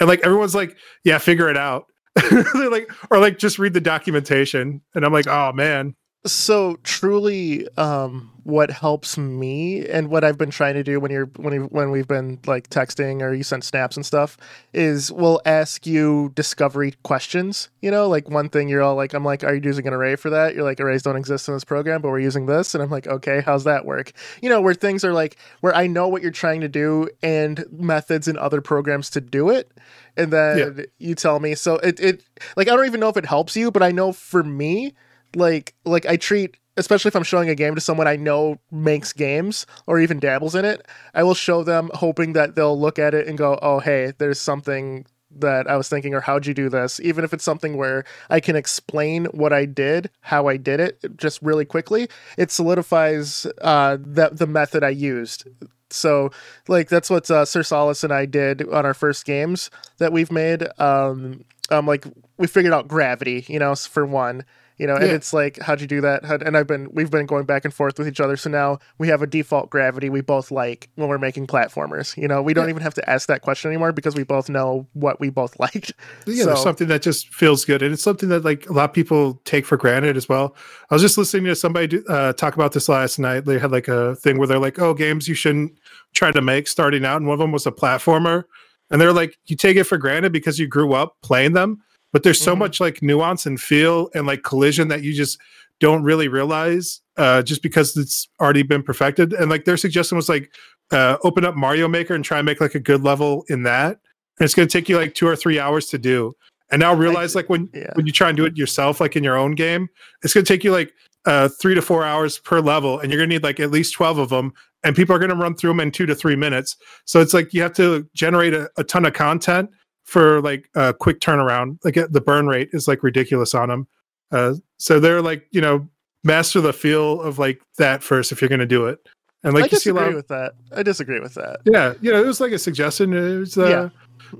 and 0.00 0.08
like 0.08 0.20
everyone's 0.20 0.54
like 0.54 0.76
yeah 1.04 1.18
figure 1.18 1.50
it 1.50 1.56
out 1.58 1.88
they're 2.54 2.70
like 2.70 2.90
or 3.10 3.18
like 3.18 3.38
just 3.38 3.58
read 3.58 3.74
the 3.74 3.80
documentation. 3.80 4.80
And 4.94 5.04
i'm 5.04 5.12
like 5.12 5.26
oh 5.26 5.52
man 5.52 5.94
so 6.32 6.76
truly 6.82 7.66
um 7.76 8.30
what 8.44 8.70
helps 8.70 9.18
me 9.18 9.84
and 9.88 10.08
what 10.08 10.22
i've 10.22 10.38
been 10.38 10.50
trying 10.50 10.74
to 10.74 10.82
do 10.82 11.00
when 11.00 11.10
you're 11.10 11.26
when 11.36 11.52
you 11.52 11.62
when 11.64 11.90
we've 11.90 12.06
been 12.06 12.38
like 12.46 12.70
texting 12.70 13.20
or 13.20 13.32
you 13.34 13.42
send 13.42 13.64
snaps 13.64 13.96
and 13.96 14.06
stuff 14.06 14.36
is 14.72 15.10
we'll 15.10 15.40
ask 15.44 15.86
you 15.86 16.30
discovery 16.34 16.94
questions 17.02 17.68
you 17.82 17.90
know 17.90 18.08
like 18.08 18.28
one 18.30 18.48
thing 18.48 18.68
you're 18.68 18.82
all 18.82 18.94
like 18.94 19.14
i'm 19.14 19.24
like 19.24 19.42
are 19.42 19.54
you 19.54 19.60
using 19.62 19.86
an 19.86 19.94
array 19.94 20.16
for 20.16 20.30
that? 20.30 20.54
You're 20.54 20.64
like 20.64 20.80
arrays 20.80 21.02
don't 21.02 21.16
exist 21.16 21.48
in 21.48 21.54
this 21.54 21.64
program 21.64 22.02
but 22.02 22.08
we're 22.08 22.20
using 22.20 22.46
this. 22.46 22.74
And 22.74 22.82
i'm 22.82 22.90
like 22.90 23.06
okay 23.06 23.40
how's 23.40 23.64
that 23.64 23.84
work? 23.84 24.12
You 24.42 24.48
know 24.48 24.60
where 24.60 24.74
things 24.74 25.04
are 25.04 25.12
like 25.12 25.36
where 25.60 25.74
i 25.74 25.86
know 25.86 26.08
what 26.08 26.22
you're 26.22 26.30
trying 26.30 26.60
to 26.60 26.68
do 26.68 27.08
and 27.22 27.64
methods 27.70 28.28
in 28.28 28.36
other 28.36 28.60
programs 28.60 29.10
to 29.10 29.20
do 29.20 29.50
it 29.50 29.70
and 30.16 30.32
then 30.32 30.86
you 30.98 31.14
tell 31.14 31.40
me. 31.40 31.54
So 31.54 31.76
it, 31.76 32.00
it 32.00 32.22
like 32.56 32.68
i 32.68 32.76
don't 32.76 32.86
even 32.86 33.00
know 33.00 33.08
if 33.08 33.16
it 33.16 33.26
helps 33.26 33.56
you 33.56 33.70
but 33.70 33.82
i 33.82 33.92
know 33.92 34.12
for 34.12 34.42
me 34.42 34.94
like 35.36 35.74
like 35.84 36.06
I 36.06 36.16
treat 36.16 36.56
especially 36.76 37.08
if 37.08 37.16
I'm 37.16 37.22
showing 37.22 37.48
a 37.48 37.54
game 37.54 37.74
to 37.74 37.80
someone 37.80 38.06
I 38.06 38.16
know 38.16 38.58
makes 38.70 39.12
games 39.12 39.66
or 39.86 39.98
even 39.98 40.20
dabbles 40.20 40.54
in 40.54 40.64
it, 40.64 40.86
I 41.14 41.22
will 41.22 41.34
show 41.34 41.62
them 41.62 41.90
hoping 41.94 42.34
that 42.34 42.54
they'll 42.54 42.78
look 42.78 42.98
at 42.98 43.14
it 43.14 43.26
and 43.26 43.38
go, 43.38 43.58
"Oh, 43.62 43.80
hey, 43.80 44.12
there's 44.18 44.40
something 44.40 45.06
that 45.38 45.68
I 45.68 45.76
was 45.76 45.88
thinking 45.88 46.14
or 46.14 46.20
how'd 46.20 46.46
you 46.46 46.54
do 46.54 46.68
this?" 46.68 47.00
Even 47.00 47.24
if 47.24 47.32
it's 47.32 47.44
something 47.44 47.76
where 47.76 48.04
I 48.30 48.40
can 48.40 48.56
explain 48.56 49.26
what 49.26 49.52
I 49.52 49.64
did, 49.64 50.10
how 50.20 50.48
I 50.48 50.56
did 50.56 50.80
it 50.80 50.98
just 51.16 51.40
really 51.42 51.64
quickly, 51.64 52.08
it 52.36 52.50
solidifies 52.50 53.46
uh 53.62 53.96
that 54.00 54.38
the 54.38 54.46
method 54.46 54.84
I 54.84 54.90
used. 54.90 55.48
So, 55.88 56.30
like 56.68 56.88
that's 56.88 57.08
what 57.08 57.30
uh, 57.30 57.44
Sir 57.44 57.62
Solace 57.62 58.04
and 58.04 58.12
I 58.12 58.26
did 58.26 58.68
on 58.68 58.84
our 58.84 58.94
first 58.94 59.24
games 59.24 59.70
that 59.98 60.12
we've 60.12 60.32
made. 60.32 60.66
Um, 60.80 61.44
um, 61.70 61.86
like 61.86 62.04
we 62.38 62.46
figured 62.46 62.74
out 62.74 62.88
gravity, 62.88 63.44
you 63.48 63.58
know, 63.58 63.74
for 63.74 64.04
one, 64.04 64.44
you 64.78 64.86
know, 64.86 64.94
and 64.96 65.06
Yeah. 65.06 65.12
it's 65.14 65.32
like, 65.32 65.58
how'd 65.60 65.80
you 65.80 65.86
do 65.86 66.00
that? 66.02 66.24
How, 66.24 66.34
and 66.36 66.56
I've 66.56 66.66
been, 66.66 66.88
we've 66.92 67.10
been 67.10 67.26
going 67.26 67.44
back 67.46 67.64
and 67.64 67.72
forth 67.72 67.98
with 67.98 68.06
each 68.08 68.20
other. 68.20 68.36
So 68.36 68.50
now 68.50 68.78
we 68.98 69.08
have 69.08 69.22
a 69.22 69.26
default 69.26 69.70
gravity 69.70 70.10
we 70.10 70.20
both 70.20 70.50
like 70.50 70.88
when 70.96 71.08
we're 71.08 71.18
making 71.18 71.46
platformers. 71.46 72.16
You 72.16 72.28
know, 72.28 72.42
we 72.42 72.52
don't 72.54 72.64
Yeah. 72.66 72.70
even 72.70 72.82
have 72.82 72.94
to 72.94 73.10
ask 73.10 73.26
that 73.28 73.42
question 73.42 73.70
anymore 73.70 73.92
because 73.92 74.14
we 74.14 74.22
both 74.22 74.48
know 74.48 74.86
what 74.92 75.18
we 75.20 75.30
both 75.30 75.58
liked. 75.60 75.92
yeah 76.26 76.44
there's 76.44 76.62
something 76.62 76.88
that 76.88 77.02
just 77.02 77.32
feels 77.32 77.64
good 77.64 77.82
and 77.82 77.92
it's 77.92 78.02
something 78.02 78.28
that 78.28 78.44
like 78.44 78.68
a 78.68 78.72
lot 78.72 78.90
of 78.90 78.92
people 78.94 79.40
take 79.44 79.64
for 79.64 79.76
granted 79.76 80.16
as 80.16 80.28
well 80.28 80.54
i 80.90 80.94
was 80.94 81.02
just 81.02 81.16
listening 81.18 81.44
to 81.44 81.54
somebody 81.54 81.86
do, 81.86 82.04
uh, 82.08 82.32
talk 82.34 82.54
about 82.54 82.72
this 82.72 82.88
last 82.88 83.18
night 83.18 83.44
they 83.44 83.58
had 83.58 83.70
like 83.72 83.88
a 83.88 84.14
thing 84.16 84.38
where 84.38 84.46
they're 84.46 84.58
like 84.58 84.78
oh 84.78 84.92
games 84.94 85.26
you 85.28 85.34
shouldn't 85.34 85.72
try 86.14 86.30
to 86.30 86.40
make 86.42 86.66
starting 86.68 87.04
out 87.04 87.16
and 87.16 87.26
one 87.26 87.34
of 87.34 87.38
them 87.38 87.52
was 87.52 87.66
a 87.66 87.70
platformer 87.72 88.44
and 88.90 89.00
they're 89.00 89.12
like 89.12 89.36
you 89.46 89.56
take 89.56 89.76
it 89.76 89.84
for 89.84 89.98
granted 89.98 90.32
because 90.32 90.58
you 90.58 90.66
grew 90.66 90.92
up 90.92 91.16
playing 91.22 91.52
them 91.52 91.80
but 92.16 92.22
there's 92.22 92.40
so 92.40 92.54
Mhm. 92.54 92.58
much 92.60 92.80
like 92.80 93.02
nuance 93.02 93.44
and 93.44 93.60
feel 93.60 94.08
and 94.14 94.26
like 94.26 94.42
collision 94.42 94.88
that 94.88 95.02
you 95.02 95.12
just 95.12 95.38
don't 95.80 96.02
really 96.02 96.28
realize 96.28 97.02
uh, 97.18 97.42
just 97.42 97.62
because 97.62 97.94
it's 97.94 98.26
already 98.40 98.62
been 98.62 98.82
perfected. 98.82 99.34
And 99.34 99.50
like 99.50 99.66
their 99.66 99.76
suggestion 99.76 100.16
was 100.16 100.26
like 100.26 100.50
uh, 100.92 101.18
open 101.24 101.44
up 101.44 101.56
mario 101.56 101.88
maker 101.88 102.14
and 102.14 102.24
try 102.24 102.38
and 102.38 102.46
make 102.46 102.58
like 102.58 102.74
a 102.74 102.80
good 102.80 103.02
level 103.04 103.44
in 103.50 103.64
that. 103.64 103.98
And 104.38 104.46
it's 104.46 104.54
going 104.54 104.66
to 104.66 104.72
take 104.72 104.88
you 104.88 104.96
like 104.96 105.12
two 105.14 105.26
or 105.28 105.36
three 105.36 105.60
hours 105.60 105.88
to 105.88 105.98
do. 105.98 106.34
And 106.70 106.80
now 106.80 106.94
realize 106.94 107.34
like 107.34 107.50
when 107.50 107.68
Yeah. 107.74 107.90
when 107.96 108.06
you 108.06 108.12
try 108.12 108.28
and 108.30 108.36
do 108.38 108.46
it 108.46 108.56
yourself 108.56 108.98
like 108.98 109.14
in 109.14 109.22
your 109.22 109.36
own 109.36 109.54
game 109.54 109.88
it's 110.22 110.32
going 110.32 110.46
to 110.46 110.50
take 110.50 110.64
you 110.64 110.72
like 110.72 110.94
uh 111.26 111.50
three 111.60 111.74
to 111.74 111.82
four 111.82 112.02
hours 112.02 112.38
per 112.38 112.60
level 112.60 112.98
and 112.98 113.12
you're 113.12 113.18
going 113.20 113.28
to 113.28 113.36
need 113.36 113.42
like 113.42 113.60
at 113.60 113.70
least 113.70 113.92
12 113.92 114.16
of 114.16 114.30
them 114.30 114.54
and 114.84 114.96
people 114.96 115.14
are 115.14 115.18
going 115.18 115.28
to 115.36 115.36
run 115.44 115.54
through 115.54 115.70
them 115.72 115.80
in 115.80 115.90
two 115.90 116.06
to 116.06 116.14
three 116.14 116.36
minutes. 116.36 116.76
So 117.04 117.20
it's 117.20 117.34
like 117.34 117.52
you 117.52 117.60
have 117.60 117.74
to 117.74 118.08
generate 118.14 118.54
a, 118.54 118.70
a 118.78 118.84
ton 118.84 119.04
of 119.04 119.12
content 119.12 119.68
for 120.06 120.40
like 120.40 120.68
a 120.74 120.94
quick 120.94 121.20
turnaround 121.20 121.78
like 121.84 121.96
uh, 121.96 122.06
the 122.10 122.20
burn 122.20 122.46
rate 122.46 122.68
is 122.72 122.88
like 122.88 123.02
ridiculous 123.02 123.54
on 123.54 123.68
them 123.68 123.86
uh 124.32 124.54
so 124.78 124.98
they're 124.98 125.20
like 125.22 125.46
you 125.50 125.60
know 125.60 125.86
master 126.24 126.60
the 126.60 126.72
feel 126.72 127.20
of 127.20 127.38
like 127.38 127.60
that 127.78 128.02
first 128.02 128.32
if 128.32 128.40
you're 128.40 128.48
going 128.48 128.58
to 128.60 128.66
do 128.66 128.86
it 128.86 128.98
and 129.44 129.52
like 129.54 129.64
I 129.64 129.68
you 129.72 129.78
see 129.78 129.90
a 129.90 129.94
lot 129.94 130.00
disagree 130.00 130.10
of, 130.10 130.16
with 130.16 130.28
that. 130.28 130.52
I 130.76 130.82
disagree 130.82 131.20
with 131.20 131.34
that. 131.34 131.60
yeah 131.66 131.94
you 132.00 132.10
know 132.10 132.22
it 132.22 132.26
was 132.26 132.40
like 132.40 132.52
a 132.52 132.58
suggestion 132.58 133.12
it 133.12 133.38
was 133.38 133.58
uh 133.58 133.66
Yeah. 133.68 133.88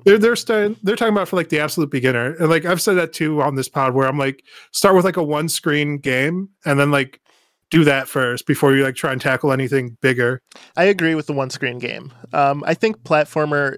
they're 0.05 0.19
they're 0.19 0.37
starting, 0.37 0.77
they're 0.83 0.97
talking 0.97 1.15
about 1.15 1.29
for 1.29 1.37
like 1.37 1.49
the 1.51 1.61
absolute 1.61 1.91
beginner, 1.91 2.35
and 2.41 2.49
like 2.49 2.65
I've 2.65 2.81
said 2.81 2.95
that 2.95 3.13
too 3.13 3.41
on 3.41 3.55
this 3.55 3.69
pod, 3.69 3.95
where 3.95 4.09
I'm 4.09 4.19
like 4.19 4.43
start 4.73 4.97
with 4.97 5.05
like 5.05 5.17
a 5.17 5.23
one 5.23 5.49
screen 5.49 5.99
game, 5.99 6.49
and 6.65 6.81
then 6.81 6.91
like 6.91 7.21
do 7.71 7.85
that 7.85 8.09
first 8.09 8.47
before 8.49 8.75
you 8.75 8.83
like 8.83 8.97
try 8.97 9.13
and 9.13 9.21
tackle 9.21 9.53
anything 9.53 9.97
bigger. 10.01 10.41
I 10.77 10.85
agree 10.85 11.15
with 11.15 11.27
the 11.27 11.33
one 11.35 11.51
screen 11.51 11.79
game. 11.79 12.13
Um, 12.33 12.65
I 12.67 12.75
think 12.75 13.03
platformer, 13.05 13.77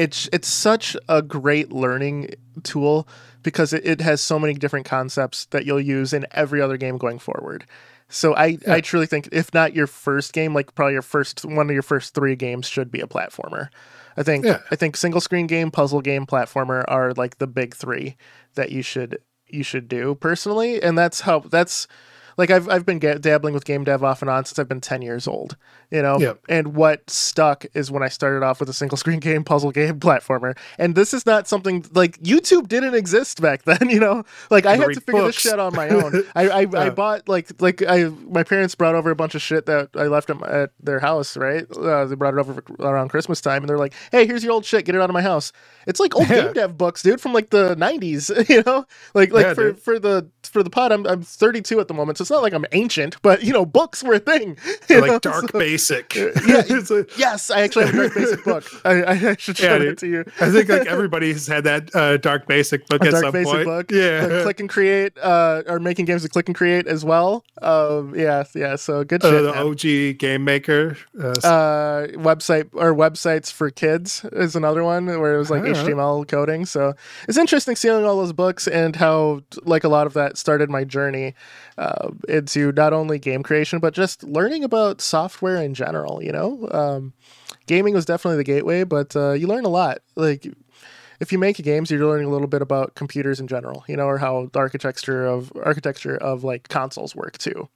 it's 0.00 0.28
it's 0.32 0.48
such 0.48 0.96
a 1.08 1.20
great 1.20 1.70
learning 1.72 2.30
tool 2.62 3.06
because 3.42 3.72
it, 3.72 3.84
it 3.84 4.00
has 4.00 4.20
so 4.22 4.38
many 4.38 4.54
different 4.54 4.86
concepts 4.86 5.44
that 5.46 5.66
you'll 5.66 5.80
use 5.80 6.12
in 6.12 6.26
every 6.32 6.60
other 6.60 6.76
game 6.78 6.96
going 6.96 7.18
forward. 7.18 7.66
So 8.08 8.34
I, 8.34 8.58
Yeah. 8.66 8.74
I 8.74 8.80
truly 8.80 9.06
think 9.06 9.28
if 9.30 9.52
not 9.52 9.74
your 9.74 9.86
first 9.86 10.32
game, 10.32 10.54
like 10.54 10.74
probably 10.74 10.94
your 10.94 11.02
first 11.02 11.44
one 11.44 11.68
of 11.68 11.72
your 11.74 11.82
first 11.82 12.14
three 12.14 12.34
games 12.34 12.66
should 12.66 12.90
be 12.90 13.00
a 13.00 13.06
platformer. 13.06 13.68
I 14.16 14.22
think 14.22 14.46
Yeah. 14.46 14.58
I 14.70 14.76
think 14.76 14.96
single 14.96 15.20
screen 15.20 15.46
game, 15.46 15.70
puzzle 15.70 16.00
game, 16.00 16.26
platformer 16.26 16.82
are 16.88 17.12
like 17.12 17.38
the 17.38 17.46
big 17.46 17.74
three 17.74 18.16
that 18.54 18.72
you 18.72 18.82
should 18.82 19.18
you 19.48 19.62
should 19.62 19.86
do 19.88 20.14
personally, 20.14 20.82
and 20.82 20.96
that's 20.96 21.20
how 21.20 21.40
that's 21.40 21.86
like 22.40 22.50
I've 22.50 22.68
I've 22.68 22.86
been 22.86 22.98
ga- 22.98 23.18
dabbling 23.18 23.54
with 23.54 23.64
game 23.64 23.84
dev 23.84 24.02
off 24.02 24.22
and 24.22 24.30
on 24.30 24.44
since 24.46 24.58
I've 24.58 24.68
been 24.68 24.80
ten 24.80 25.02
years 25.02 25.28
old, 25.28 25.56
you 25.90 26.02
know. 26.02 26.18
Yep. 26.18 26.40
And 26.48 26.74
what 26.74 27.08
stuck 27.10 27.66
is 27.74 27.90
when 27.90 28.02
I 28.02 28.08
started 28.08 28.42
off 28.44 28.60
with 28.60 28.68
a 28.68 28.72
single 28.72 28.96
screen 28.98 29.20
game, 29.28 29.44
puzzle 29.44 29.70
game, 29.70 30.00
platformer, 30.00 30.56
and 30.78 30.94
this 30.94 31.14
is 31.14 31.26
not 31.26 31.46
something 31.46 31.84
like 31.92 32.18
YouTube 32.20 32.68
didn't 32.68 32.94
exist 32.94 33.40
back 33.42 33.62
then, 33.70 33.90
you 33.90 34.00
know. 34.00 34.24
Like 34.50 34.66
I 34.66 34.76
had 34.76 34.92
to 34.94 35.00
figure 35.00 35.22
books. 35.22 35.42
this 35.42 35.52
shit 35.52 35.60
on 35.60 35.74
my 35.76 35.88
own. 35.90 36.24
I 36.34 36.48
I, 36.48 36.66
I 36.86 36.90
bought 36.90 37.28
like 37.28 37.50
like 37.60 37.82
I 37.86 38.04
my 38.28 38.42
parents 38.42 38.74
brought 38.74 38.94
over 38.96 39.10
a 39.10 39.16
bunch 39.16 39.34
of 39.34 39.42
shit 39.42 39.66
that 39.66 39.90
I 39.94 40.04
left 40.06 40.30
at, 40.30 40.40
my, 40.40 40.48
at 40.48 40.70
their 40.82 40.98
house. 41.00 41.36
Right, 41.36 41.66
uh, 41.76 42.06
they 42.06 42.14
brought 42.16 42.34
it 42.34 42.40
over 42.40 42.62
around 42.80 43.10
Christmas 43.10 43.40
time, 43.40 43.62
and 43.62 43.68
they're 43.68 43.78
like, 43.78 43.94
"Hey, 44.10 44.26
here's 44.26 44.42
your 44.42 44.52
old 44.54 44.64
shit. 44.64 44.84
Get 44.86 44.94
it 44.94 45.00
out 45.00 45.10
of 45.10 45.14
my 45.14 45.22
house." 45.22 45.52
It's 45.86 46.00
like 46.00 46.16
old 46.16 46.28
Yeah. 46.28 46.42
game 46.44 46.52
dev 46.54 46.78
books, 46.78 47.02
dude, 47.02 47.20
from 47.20 47.32
like 47.32 47.50
the 47.50 47.76
'90s. 47.76 48.30
You 48.50 48.62
know, 48.66 48.84
like 49.14 49.32
like 49.32 49.44
Yeah, 49.46 49.54
for 49.54 49.72
dude. 49.72 49.80
for 49.80 49.98
the 49.98 50.28
for 50.42 50.62
the 50.62 50.70
pod, 50.70 50.90
I'm 50.92 51.06
I'm 51.06 51.22
32 51.22 51.78
at 51.80 51.86
the 51.88 51.94
moment, 51.94 52.18
so 52.18 52.24
it's 52.30 52.36
not 52.36 52.42
like 52.44 52.52
I'm 52.52 52.64
ancient, 52.70 53.20
but 53.22 53.42
you 53.42 53.52
know, 53.52 53.66
books 53.66 54.04
were 54.04 54.14
a 54.14 54.18
thing. 54.20 54.56
you 54.88 55.00
know? 55.00 55.06
like 55.06 55.22
dark 55.22 55.50
So- 55.50 55.58
basic. 55.58 56.14
yeah, 56.14 56.30
It's 56.46 56.88
a- 56.92 57.04
yes, 57.16 57.50
I 57.50 57.62
actually 57.62 57.86
have 57.86 57.94
a 57.96 58.08
DarkBASIC 58.08 58.44
book. 58.44 58.64
I, 58.84 59.04
I, 59.04 59.36
should 59.36 59.56
show 59.56 59.76
Yeah, 59.76 59.90
it 59.90 59.98
to 59.98 60.06
you. 60.06 60.24
I 60.40 60.50
think 60.50 60.68
like 60.68 60.86
everybody's 60.86 61.48
had 61.48 61.64
that 61.64 61.90
uh, 61.92 62.18
DarkBASIC 62.18 62.86
book 62.86 63.02
A 63.02 63.06
at 63.06 63.10
dark 63.10 63.24
some 63.24 63.32
basic 63.32 63.52
point. 63.52 63.64
book. 63.64 63.90
Yeah, 63.90 64.26
The 64.28 64.42
click 64.44 64.60
and 64.60 64.68
create, 64.68 65.18
uh, 65.18 65.62
or 65.66 65.80
making 65.80 66.04
games 66.04 66.22
with 66.22 66.30
click 66.30 66.48
and 66.48 66.54
create 66.56 66.86
as 66.86 67.04
well. 67.04 67.44
Um, 67.60 68.14
yeah, 68.14 68.44
yeah. 68.54 68.76
So 68.76 69.02
good 69.02 69.24
uh, 69.24 69.30
shit. 69.30 69.42
the 69.42 69.52
man. 69.52 69.66
OG 70.12 70.18
game 70.18 70.44
maker. 70.44 70.96
Uh, 71.20 71.26
uh 71.42 72.06
website 72.08 72.68
or 72.74 72.94
websites 72.94 73.50
for 73.50 73.70
kids 73.70 74.24
is 74.32 74.54
another 74.54 74.84
one 74.84 75.06
where 75.06 75.34
it 75.34 75.38
was 75.38 75.50
like 75.50 75.62
html 75.62 76.26
coding 76.26 76.64
so 76.64 76.94
it's 77.28 77.38
interesting 77.38 77.74
seeing 77.76 78.04
all 78.04 78.16
those 78.16 78.32
books 78.32 78.68
and 78.68 78.96
how 78.96 79.40
like 79.64 79.84
a 79.84 79.88
lot 79.88 80.06
of 80.06 80.12
that 80.12 80.36
started 80.38 80.70
my 80.70 80.84
journey 80.84 81.34
uh, 81.78 82.10
into 82.28 82.72
not 82.72 82.92
only 82.92 83.18
game 83.18 83.42
creation 83.42 83.78
but 83.78 83.94
just 83.94 84.22
learning 84.24 84.64
about 84.64 85.00
software 85.00 85.56
in 85.56 85.74
general 85.74 86.22
you 86.22 86.32
know 86.32 86.68
um, 86.72 87.12
gaming 87.66 87.94
was 87.94 88.04
definitely 88.04 88.36
the 88.36 88.44
gateway 88.44 88.84
but 88.84 89.14
uh, 89.16 89.32
you 89.32 89.46
learn 89.46 89.64
a 89.64 89.68
lot 89.68 89.98
like 90.16 90.46
if 91.20 91.32
you 91.32 91.38
make 91.38 91.56
games 91.56 91.90
you're 91.90 92.06
learning 92.06 92.26
a 92.26 92.30
little 92.30 92.48
bit 92.48 92.62
about 92.62 92.94
computers 92.94 93.40
in 93.40 93.46
general 93.46 93.84
you 93.88 93.96
know 93.96 94.06
or 94.06 94.18
how 94.18 94.48
the 94.52 94.58
architecture 94.58 95.26
of 95.26 95.52
architecture 95.64 96.16
of 96.16 96.44
like 96.44 96.68
consoles 96.68 97.14
work 97.14 97.38
too 97.38 97.68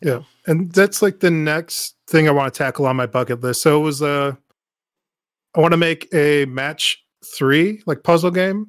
yeah, 0.00 0.22
and 0.46 0.70
that's 0.72 1.02
like 1.02 1.20
the 1.20 1.30
next 1.30 1.96
thing 2.06 2.28
I 2.28 2.32
want 2.32 2.52
to 2.52 2.56
tackle 2.56 2.86
on 2.86 2.96
my 2.96 3.06
bucket 3.06 3.40
list. 3.40 3.62
So 3.62 3.80
it 3.80 3.84
was 3.84 4.02
uh, 4.02 4.32
I 5.54 5.60
want 5.60 5.72
to 5.72 5.78
make 5.78 6.12
a 6.14 6.44
match 6.46 7.02
three 7.36 7.82
like 7.86 8.02
puzzle 8.02 8.30
game. 8.30 8.68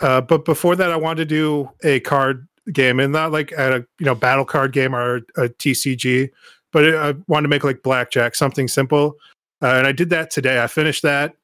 Uh, 0.00 0.20
but 0.20 0.44
before 0.44 0.76
that, 0.76 0.90
I 0.90 0.96
wanted 0.96 1.28
to 1.28 1.34
do 1.34 1.70
a 1.84 2.00
card 2.00 2.48
game, 2.72 3.00
and 3.00 3.12
not 3.12 3.32
like 3.32 3.52
at 3.52 3.72
a 3.72 3.86
you 3.98 4.06
know 4.06 4.14
battle 4.14 4.44
card 4.44 4.72
game 4.72 4.94
or 4.94 5.16
a 5.36 5.48
TCG, 5.48 6.30
but 6.72 6.94
I 6.94 7.14
wanted 7.28 7.42
to 7.44 7.48
make 7.48 7.64
like 7.64 7.82
blackjack, 7.82 8.34
something 8.34 8.68
simple. 8.68 9.14
Uh, 9.62 9.74
and 9.76 9.86
I 9.86 9.92
did 9.92 10.10
that 10.10 10.30
today. 10.30 10.62
I 10.62 10.66
finished 10.66 11.02
that. 11.02 11.34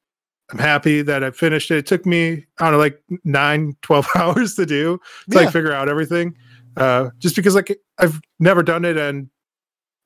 I'm 0.51 0.59
happy 0.59 1.01
that 1.03 1.23
I 1.23 1.31
finished 1.31 1.69
it. 1.71 1.77
It 1.77 1.85
took 1.85 2.05
me, 2.05 2.45
I 2.57 2.63
don't 2.65 2.73
know, 2.73 2.77
like 2.79 3.01
nine, 3.23 3.75
12 3.83 4.07
hours 4.15 4.55
to 4.55 4.65
do 4.65 4.97
to 5.29 5.37
Yeah. 5.37 5.43
like 5.45 5.53
figure 5.53 5.71
out 5.71 5.87
everything. 5.89 6.35
Uh, 6.75 7.09
just 7.19 7.35
because 7.35 7.55
like 7.55 7.77
I've 7.97 8.19
never 8.39 8.63
done 8.63 8.83
it 8.85 8.97
and 8.97 9.29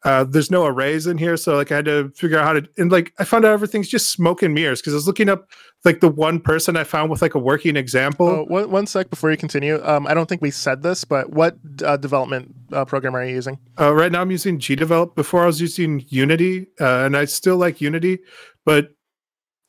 uh, 0.04 0.26
there's 0.26 0.52
no 0.52 0.66
arrays 0.66 1.08
in 1.08 1.18
here. 1.18 1.38
So 1.38 1.56
like 1.56 1.72
I 1.72 1.78
had 1.78 1.86
to 1.86 2.10
figure 2.16 2.38
out 2.38 2.46
how 2.46 2.54
to, 2.54 2.68
and 2.78 2.92
like 2.92 3.14
I 3.20 3.24
found 3.24 3.46
out 3.46 3.54
everything's 3.54 3.88
just 3.88 4.10
smoke 4.10 4.44
and 4.44 4.54
mirrors 4.54 4.82
because 4.82 4.94
I 4.94 4.98
was 4.98 5.08
looking 5.08 5.30
up 5.30 5.48
like 5.86 6.00
the 6.00 6.10
one 6.10 6.40
person 6.40 6.78
I 6.78 6.86
found 6.86 7.12
with 7.12 7.22
like 7.22 7.36
a 7.36 7.40
working 7.40 7.76
example. 7.76 8.28
Oh, 8.28 8.46
one, 8.46 8.72
one 8.72 8.88
sec 8.88 9.10
before 9.10 9.32
you 9.32 9.38
continue. 9.38 9.84
Um, 9.84 10.08
I 10.08 10.14
don't 10.14 10.30
think 10.30 10.42
we 10.42 10.52
said 10.52 10.82
this, 10.82 11.04
but 11.04 11.32
what 11.32 11.58
uh, 11.84 11.98
development 11.98 12.56
uh, 12.72 12.86
program 12.86 13.16
are 13.16 13.26
you 13.26 13.36
using? 13.36 13.60
Uh, 13.80 13.94
right 13.94 14.12
now, 14.12 14.22
I'm 14.22 14.32
using 14.32 14.60
GDevelop. 14.60 15.16
Before, 15.16 15.44
I 15.44 15.46
was 15.46 15.60
using 15.60 16.06
Unity, 16.08 16.68
uh, 16.80 17.04
and 17.06 17.18
I 17.18 17.26
still 17.26 17.58
like 17.58 17.82
Unity, 17.82 18.20
but 18.66 18.92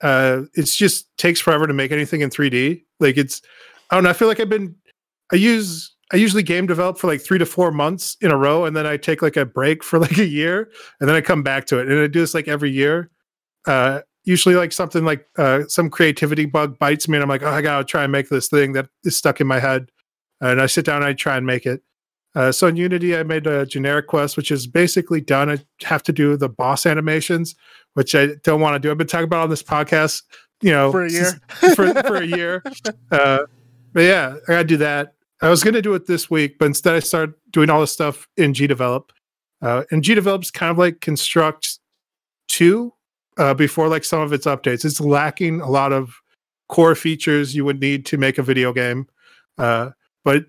uh, 0.03 0.43
it's 0.55 0.77
just 0.77 1.17
takes 1.19 1.41
forever 1.41 1.67
to 1.67 1.75
make 1.75 1.91
anything 1.91 2.21
in 2.21 2.31
3D. 2.31 2.83
Like 3.01 3.17
it's, 3.17 3.43
I 3.91 3.97
don't 3.97 4.05
know. 4.05 4.11
I 4.11 4.15
feel 4.15 4.29
like 4.29 4.39
I've 4.39 4.49
been, 4.49 4.77
I 5.33 5.37
use, 5.37 5.93
I 6.13 6.17
usually 6.17 6.45
game 6.45 6.67
develop 6.67 6.99
for 6.99 7.09
like 7.09 7.23
three 7.23 7.39
to 7.39 7.47
four 7.47 7.73
months 7.73 8.17
in 8.21 8.31
a 8.31 8.37
row, 8.37 8.67
and 8.67 8.77
then 8.77 8.87
I 8.87 8.99
take 8.99 9.21
like 9.21 9.37
a 9.37 9.45
break 9.45 9.83
for 9.83 9.99
like 10.05 10.19
a 10.19 10.27
year, 10.27 10.71
and 11.01 11.09
then 11.09 11.17
I 11.17 11.21
come 11.21 11.43
back 11.43 11.67
to 11.67 11.81
it, 11.81 11.89
and 11.89 11.99
I 11.99 12.07
do 12.07 12.21
this 12.21 12.35
like 12.35 12.47
every 12.47 12.71
year. 12.71 13.11
Uh, 13.67 14.03
usually, 14.25 14.55
like 14.55 14.73
something 14.73 15.05
like 15.05 15.27
uh, 15.39 15.63
some 15.69 15.91
creativity 15.91 16.47
bug 16.47 16.79
bites 16.79 17.09
me, 17.09 17.17
and 17.17 17.23
I'm 17.23 17.29
like, 17.29 17.43
oh, 17.43 17.51
I 17.51 17.63
gotta 17.63 17.85
try 17.85 18.03
and 18.03 18.13
make 18.13 18.29
this 18.29 18.49
thing 18.49 18.73
that 18.73 18.89
is 19.05 19.17
stuck 19.17 19.41
in 19.41 19.47
my 19.47 19.61
head, 19.61 19.91
and 20.41 20.61
I 20.61 20.67
sit 20.67 20.85
down 20.85 20.97
and 20.97 21.07
I 21.07 21.13
try 21.13 21.37
and 21.37 21.47
make 21.47 21.67
it. 21.67 21.83
Uh, 22.35 22.51
so 22.51 22.67
in 22.67 22.77
Unity, 22.77 23.17
I 23.17 23.23
made 23.23 23.47
a 23.47 23.65
generic 23.65 24.09
quest, 24.09 24.37
which 24.37 24.51
is 24.51 24.67
basically 24.67 25.21
done. 25.21 25.51
I 25.51 25.59
have 25.85 26.03
to 26.05 26.13
do 26.13 26.37
the 26.37 26.49
boss 26.49 26.85
animations, 26.85 27.55
which 27.95 28.15
I 28.15 28.29
don't 28.43 28.61
want 28.61 28.75
to 28.75 28.81
do. 28.81 28.91
I've 28.91 28.99
been 28.99 29.07
talking 29.07 29.25
about 29.25 29.45
on 29.45 29.51
this 29.51 29.63
podcast, 29.63 30.23
you 30.61 30.73
know, 30.73 30.91
For 30.91 31.05
a 31.05 31.11
year? 31.11 31.41
for, 31.75 31.95
for 32.03 32.17
a 32.17 32.27
year. 32.27 32.65
Uh, 33.13 33.41
but 33.93 34.01
yeah, 34.01 34.35
I 34.49 34.53
got 34.53 34.59
to 34.59 34.65
do 34.65 34.77
that. 34.79 35.15
I 35.41 35.49
was 35.49 35.63
to 35.63 35.83
do 35.83 35.95
it 35.95 36.07
this 36.07 36.29
week, 36.31 36.59
but 36.59 36.67
instead 36.67 36.95
I 36.95 37.01
started 37.01 37.35
doing 37.51 37.71
all 37.71 37.81
this 37.81 37.93
stuff 37.93 38.27
in 38.37 38.53
GDevelop. 38.53 39.11
Uh, 39.63 39.85
and 39.91 40.03
GDevelop 40.03 40.43
is 40.43 40.51
kind 40.51 40.71
of 40.71 40.79
like 40.79 41.01
Construct 41.01 41.79
2 42.49 42.93
uh, 43.39 43.55
before 43.55 43.89
like 43.89 44.05
some 44.05 44.21
of 44.21 44.33
its 44.33 44.47
updates. 44.47 44.85
It's 44.85 45.01
lacking 45.01 45.61
a 45.61 45.69
lot 45.71 45.93
of 45.93 46.21
core 46.69 46.95
features 46.95 47.55
you 47.55 47.65
would 47.65 47.81
need 47.81 48.07
to 48.07 48.17
make 48.17 48.39
a 48.39 48.43
video 48.43 48.73
game. 48.73 49.07
Uh, 49.59 49.91
but 50.25 50.47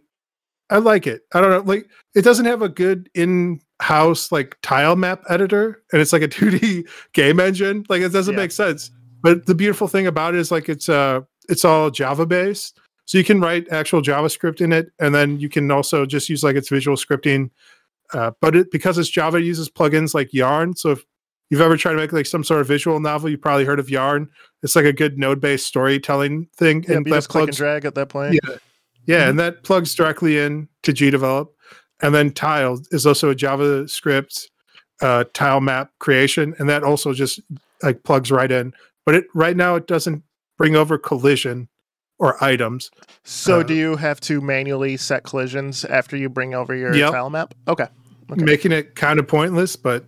I 0.70 0.78
like 0.78 1.06
it. 1.08 1.22
I 1.34 1.42
don't 1.42 1.52
know, 1.52 1.60
like 1.72 1.90
it 2.16 2.24
doesn't 2.24 2.46
have 2.46 2.62
a 2.62 2.70
good 2.70 3.10
in-house 3.14 4.32
like 4.32 4.58
tile 4.62 4.96
map 4.96 5.24
editor, 5.30 5.84
and 5.92 6.02
it's 6.02 6.14
like 6.14 6.22
a 6.24 6.28
2D 6.30 6.88
game 7.14 7.40
engine. 7.40 7.86
Like 7.90 8.02
it 8.02 8.12
doesn't 8.12 8.34
Yeah. 8.34 8.42
make 8.42 8.52
sense. 8.52 8.92
But 9.22 9.46
the 9.46 9.56
beautiful 9.56 9.88
thing 9.88 10.08
about 10.08 10.34
it 10.36 10.40
is 10.40 10.52
like 10.52 10.70
it's 10.70 10.90
uh 10.90 11.22
it's 11.50 11.66
all 11.66 11.90
Java 11.92 12.26
based. 12.26 12.80
So 13.08 13.20
you 13.20 13.24
can 13.24 13.40
write 13.40 13.68
actual 13.72 14.02
JavaScript 14.02 14.62
in 14.62 14.72
it, 14.72 14.88
and 15.00 15.14
then 15.14 15.40
you 15.40 15.48
can 15.50 15.70
also 15.70 16.06
just 16.08 16.28
use 16.30 16.44
like 16.44 16.56
its 16.56 16.70
visual 16.70 16.98
scripting. 16.98 17.52
Uh, 18.14 18.32
but 18.42 18.56
it 18.56 18.72
because 18.72 18.98
it's 18.98 19.10
Java, 19.10 19.38
it 19.38 19.44
uses 19.44 19.70
plugins 19.70 20.14
like 20.16 20.34
Yarn. 20.34 20.76
So 20.76 20.92
if 20.92 21.06
you've 21.50 21.62
ever 21.62 21.78
tried 21.78 21.94
to 21.94 21.98
make 21.98 22.12
like 22.14 22.26
some 22.26 22.44
sort 22.44 22.62
of 22.62 22.68
visual 22.68 23.00
novel, 23.00 23.30
you 23.30 23.38
probably 23.38 23.66
heard 23.66 23.80
of 23.80 23.90
Yarn. 23.90 24.30
It's 24.64 24.76
like 24.76 24.86
a 24.86 24.94
good 24.94 25.18
node-based 25.18 25.66
storytelling 25.66 26.48
thing, 26.56 26.84
Yeah, 26.88 26.98
and 26.98 27.06
that 27.06 27.10
just 27.12 27.30
click 27.30 27.42
and 27.42 27.48
plugs 27.50 27.58
drag 27.58 27.86
at 27.86 27.96
that 27.96 28.10
point. 28.10 28.40
yeah. 28.44 28.56
Yeah, 29.08 29.30
and 29.30 29.38
that 29.40 29.64
plugs 29.64 29.94
directly 29.94 30.40
in 30.40 30.68
to 30.82 30.92
GDevelop. 30.92 31.50
And 32.02 32.14
then 32.16 32.32
Tiled 32.32 32.88
is 32.92 33.06
also 33.06 33.30
a 33.30 33.36
JavaScript 33.36 34.46
uh, 35.02 35.26
tile 35.34 35.62
map 35.62 35.92
creation, 36.00 36.56
and 36.58 36.68
that 36.70 36.84
also 36.84 37.14
just 37.14 37.40
like 37.84 38.04
plugs 38.04 38.32
right 38.32 38.52
in. 38.52 38.74
But 39.06 39.16
it 39.16 39.26
right 39.36 39.56
now 39.56 39.76
it 39.76 39.86
doesn't 39.88 40.24
bring 40.58 40.76
over 40.76 40.98
collision 40.98 41.68
or 42.18 42.42
items. 42.44 42.90
So 43.26 43.60
Uh, 43.60 43.64
do 43.64 43.74
you 43.76 43.96
have 43.98 44.20
to 44.22 44.42
manually 44.42 44.98
set 44.98 45.24
collisions 45.24 45.86
after 45.86 46.18
you 46.18 46.28
bring 46.30 46.56
over 46.56 46.74
your 46.74 46.96
Yep. 46.96 47.12
tile 47.12 47.30
map? 47.30 47.54
Okay. 47.68 47.88
Okay. 48.32 48.44
making 48.44 48.72
it 48.72 48.96
kind 48.96 49.20
of 49.20 49.28
pointless, 49.28 49.76
but 49.76 50.06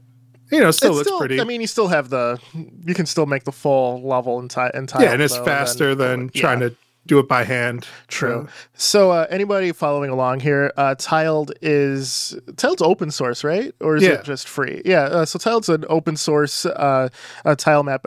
you 0.52 0.60
know, 0.60 0.72
still 0.72 0.98
It's 1.00 1.10
looks 1.10 1.20
pretty. 1.20 1.40
I 1.42 1.44
mean, 1.44 1.62
you 1.62 1.68
still 1.68 1.88
have 1.88 2.10
the. 2.10 2.40
You 2.86 2.94
can 2.94 3.06
still 3.06 3.26
make 3.26 3.44
the 3.44 3.52
full 3.52 4.02
level 4.02 4.40
in, 4.40 4.48
ti- 4.48 4.62
in 4.74 4.88
Tiled. 4.88 5.04
yeah, 5.04 5.14
and 5.14 5.22
it's 5.22 5.38
though, 5.38 5.46
faster 5.46 5.96
than 5.96 6.30
yeah, 6.34 6.42
trying 6.42 6.60
to 6.62 6.76
do 7.06 7.20
it 7.20 7.28
by 7.28 7.44
hand. 7.46 7.88
True. 8.08 8.42
Uh, 8.42 8.52
So, 8.74 9.12
uh, 9.12 9.28
anybody 9.30 9.72
following 9.72 10.10
along 10.10 10.42
here, 10.42 10.72
uh, 10.78 10.96
Tiled 10.98 11.54
is 11.62 12.38
Tiled's 12.58 12.82
open 12.82 13.12
source, 13.12 13.44
right? 13.44 13.74
Or 13.80 13.96
is 13.96 14.04
Yeah. 14.04 14.10
it 14.16 14.24
just 14.26 14.48
free? 14.48 14.82
Yeah. 14.86 15.04
Uh, 15.04 15.26
so 15.26 15.40
Tiled's 15.40 15.70
an 15.70 15.86
open 15.90 16.18
source 16.18 16.66
uh, 16.66 17.08
uh, 17.46 17.56
tile 17.56 17.84
map 17.84 18.06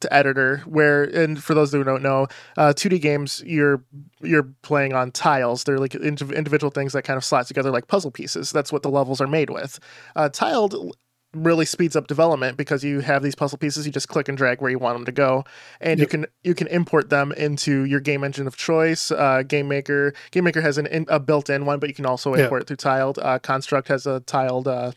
t- 0.00 0.08
editor 0.12 0.58
where, 0.66 1.02
and 1.04 1.42
for 1.42 1.54
those 1.54 1.72
who 1.72 1.82
don't 1.82 2.02
know, 2.02 2.28
uh, 2.56 2.72
2D 2.72 3.00
games 3.00 3.42
you're 3.44 3.82
you're 4.20 4.44
playing 4.62 4.92
on 4.92 5.10
tiles. 5.10 5.64
They're 5.64 5.78
like 5.78 5.92
indiv- 5.92 6.34
individual 6.34 6.70
things 6.70 6.92
that 6.92 7.02
kind 7.02 7.16
of 7.16 7.24
slot 7.24 7.46
together 7.48 7.70
like 7.72 7.88
puzzle 7.88 8.10
pieces. 8.12 8.50
That's 8.52 8.70
what 8.72 8.82
the 8.82 8.90
levels 8.90 9.20
are 9.20 9.26
made 9.26 9.50
with. 9.50 9.78
Uh, 10.14 10.28
Tiled 10.28 10.74
really 11.36 11.64
speeds 11.64 11.96
up 11.96 12.06
development 12.06 12.56
because 12.56 12.82
you 12.82 13.00
have 13.00 13.22
these 13.22 13.34
puzzle 13.34 13.58
pieces 13.58 13.86
you 13.86 13.92
just 13.92 14.08
click 14.08 14.28
and 14.28 14.36
drag 14.38 14.60
where 14.60 14.70
you 14.70 14.78
want 14.78 14.96
them 14.96 15.04
to 15.04 15.12
go. 15.12 15.44
And 15.80 16.00
you 16.00 16.06
can 16.06 16.26
you 16.42 16.54
can 16.54 16.66
import 16.68 17.10
them 17.10 17.32
into 17.32 17.84
your 17.84 18.00
game 18.00 18.24
engine 18.24 18.46
of 18.46 18.56
choice. 18.56 19.10
Uh, 19.10 19.42
game 19.46 19.68
maker 19.68 20.14
game 20.30 20.44
maker 20.44 20.60
has 20.60 20.78
an 20.78 20.86
in, 20.86 21.06
a 21.08 21.20
built-in 21.20 21.66
one 21.66 21.78
but 21.78 21.88
you 21.88 21.94
can 21.94 22.06
also 22.06 22.34
import 22.34 22.62
it 22.62 22.68
through 22.68 22.76
tiled. 22.76 23.18
Uh, 23.18 23.38
construct 23.38 23.88
has 23.88 24.06
a 24.06 24.20
tiled 24.20 24.66
uh, 24.68 24.92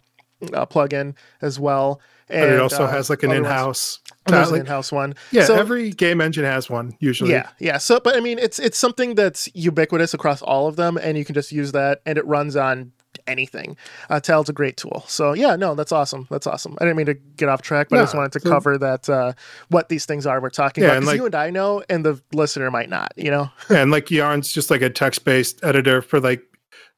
uh, 0.53 0.65
plugin 0.65 1.15
as 1.41 1.59
well. 1.59 1.99
And 2.31 2.41
But 2.41 2.49
it 2.53 2.59
also 2.59 2.83
uh, 2.83 2.91
has 2.91 3.09
like 3.09 3.23
an 3.23 3.31
in-house. 3.31 4.01
There's 4.27 4.51
an 4.51 4.59
in-house 4.59 4.91
one. 4.91 5.15
yeah, 5.31 5.45
So- 5.45 5.55
every 5.55 5.89
game 5.89 6.21
engine 6.21 6.45
has 6.45 6.69
one 6.69 6.95
usually. 6.99 7.31
yeah, 7.31 7.49
yeah. 7.59 7.79
So, 7.79 7.99
but 7.99 8.15
I 8.15 8.19
mean, 8.19 8.37
it's 8.37 8.59
it's 8.59 8.77
something 8.77 9.15
that's 9.15 9.49
ubiquitous 9.55 10.13
across 10.13 10.43
all 10.43 10.67
of 10.67 10.75
them, 10.75 10.97
and 10.97 11.17
you 11.17 11.25
can 11.25 11.33
just 11.33 11.51
use 11.51 11.71
that, 11.71 12.01
and 12.05 12.19
it 12.19 12.25
runs 12.27 12.55
on 12.55 12.91
anything. 13.27 13.75
Uh, 14.09 14.19
Tiled's 14.19 14.49
a 14.49 14.53
great 14.53 14.77
tool. 14.77 15.03
So, 15.07 15.33
yeah, 15.33 15.55
no, 15.55 15.75
that's 15.75 15.91
awesome. 15.91 16.27
That's 16.29 16.47
awesome. 16.47 16.75
I 16.79 16.85
didn't 16.85 16.97
mean 16.97 17.05
to 17.07 17.13
get 17.13 17.49
off 17.49 17.61
track, 17.61 17.87
but 17.89 17.99
I 17.99 18.03
just 18.03 18.15
wanted 18.15 18.31
to 18.33 18.39
so- 18.41 18.49
cover 18.49 18.77
that 18.77 19.09
uh, 19.09 19.33
what 19.69 19.89
these 19.89 20.05
things 20.05 20.25
are 20.25 20.41
we're 20.41 20.49
talking 20.49 20.83
Yeah, 20.83 20.91
about 20.91 20.99
because 21.01 21.07
like- 21.07 21.17
you 21.17 21.25
and 21.25 21.35
I 21.35 21.49
know, 21.49 21.83
and 21.89 22.05
the 22.05 22.21
listener 22.33 22.69
might 22.71 22.89
not. 22.89 23.13
You 23.15 23.31
know, 23.31 23.49
and 23.69 23.91
like 23.91 24.09
Yarn's 24.11 24.51
just 24.51 24.69
like 24.69 24.81
a 24.81 24.89
text-based 24.89 25.63
editor 25.63 26.01
for 26.01 26.19
like 26.19 26.43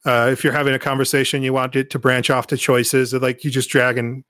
uh, 0.06 0.30
if 0.32 0.44
you're 0.44 0.54
having 0.54 0.74
a 0.74 0.80
conversation, 0.80 1.44
you 1.44 1.54
want 1.54 1.76
it 1.76 1.90
to 1.92 2.00
branch 2.00 2.30
off 2.30 2.48
to 2.48 2.58
choices. 2.58 3.12
That 3.12 3.22
like 3.22 3.44
you 3.44 3.52
just 3.52 3.70
drag 3.70 3.98
and 3.98 4.24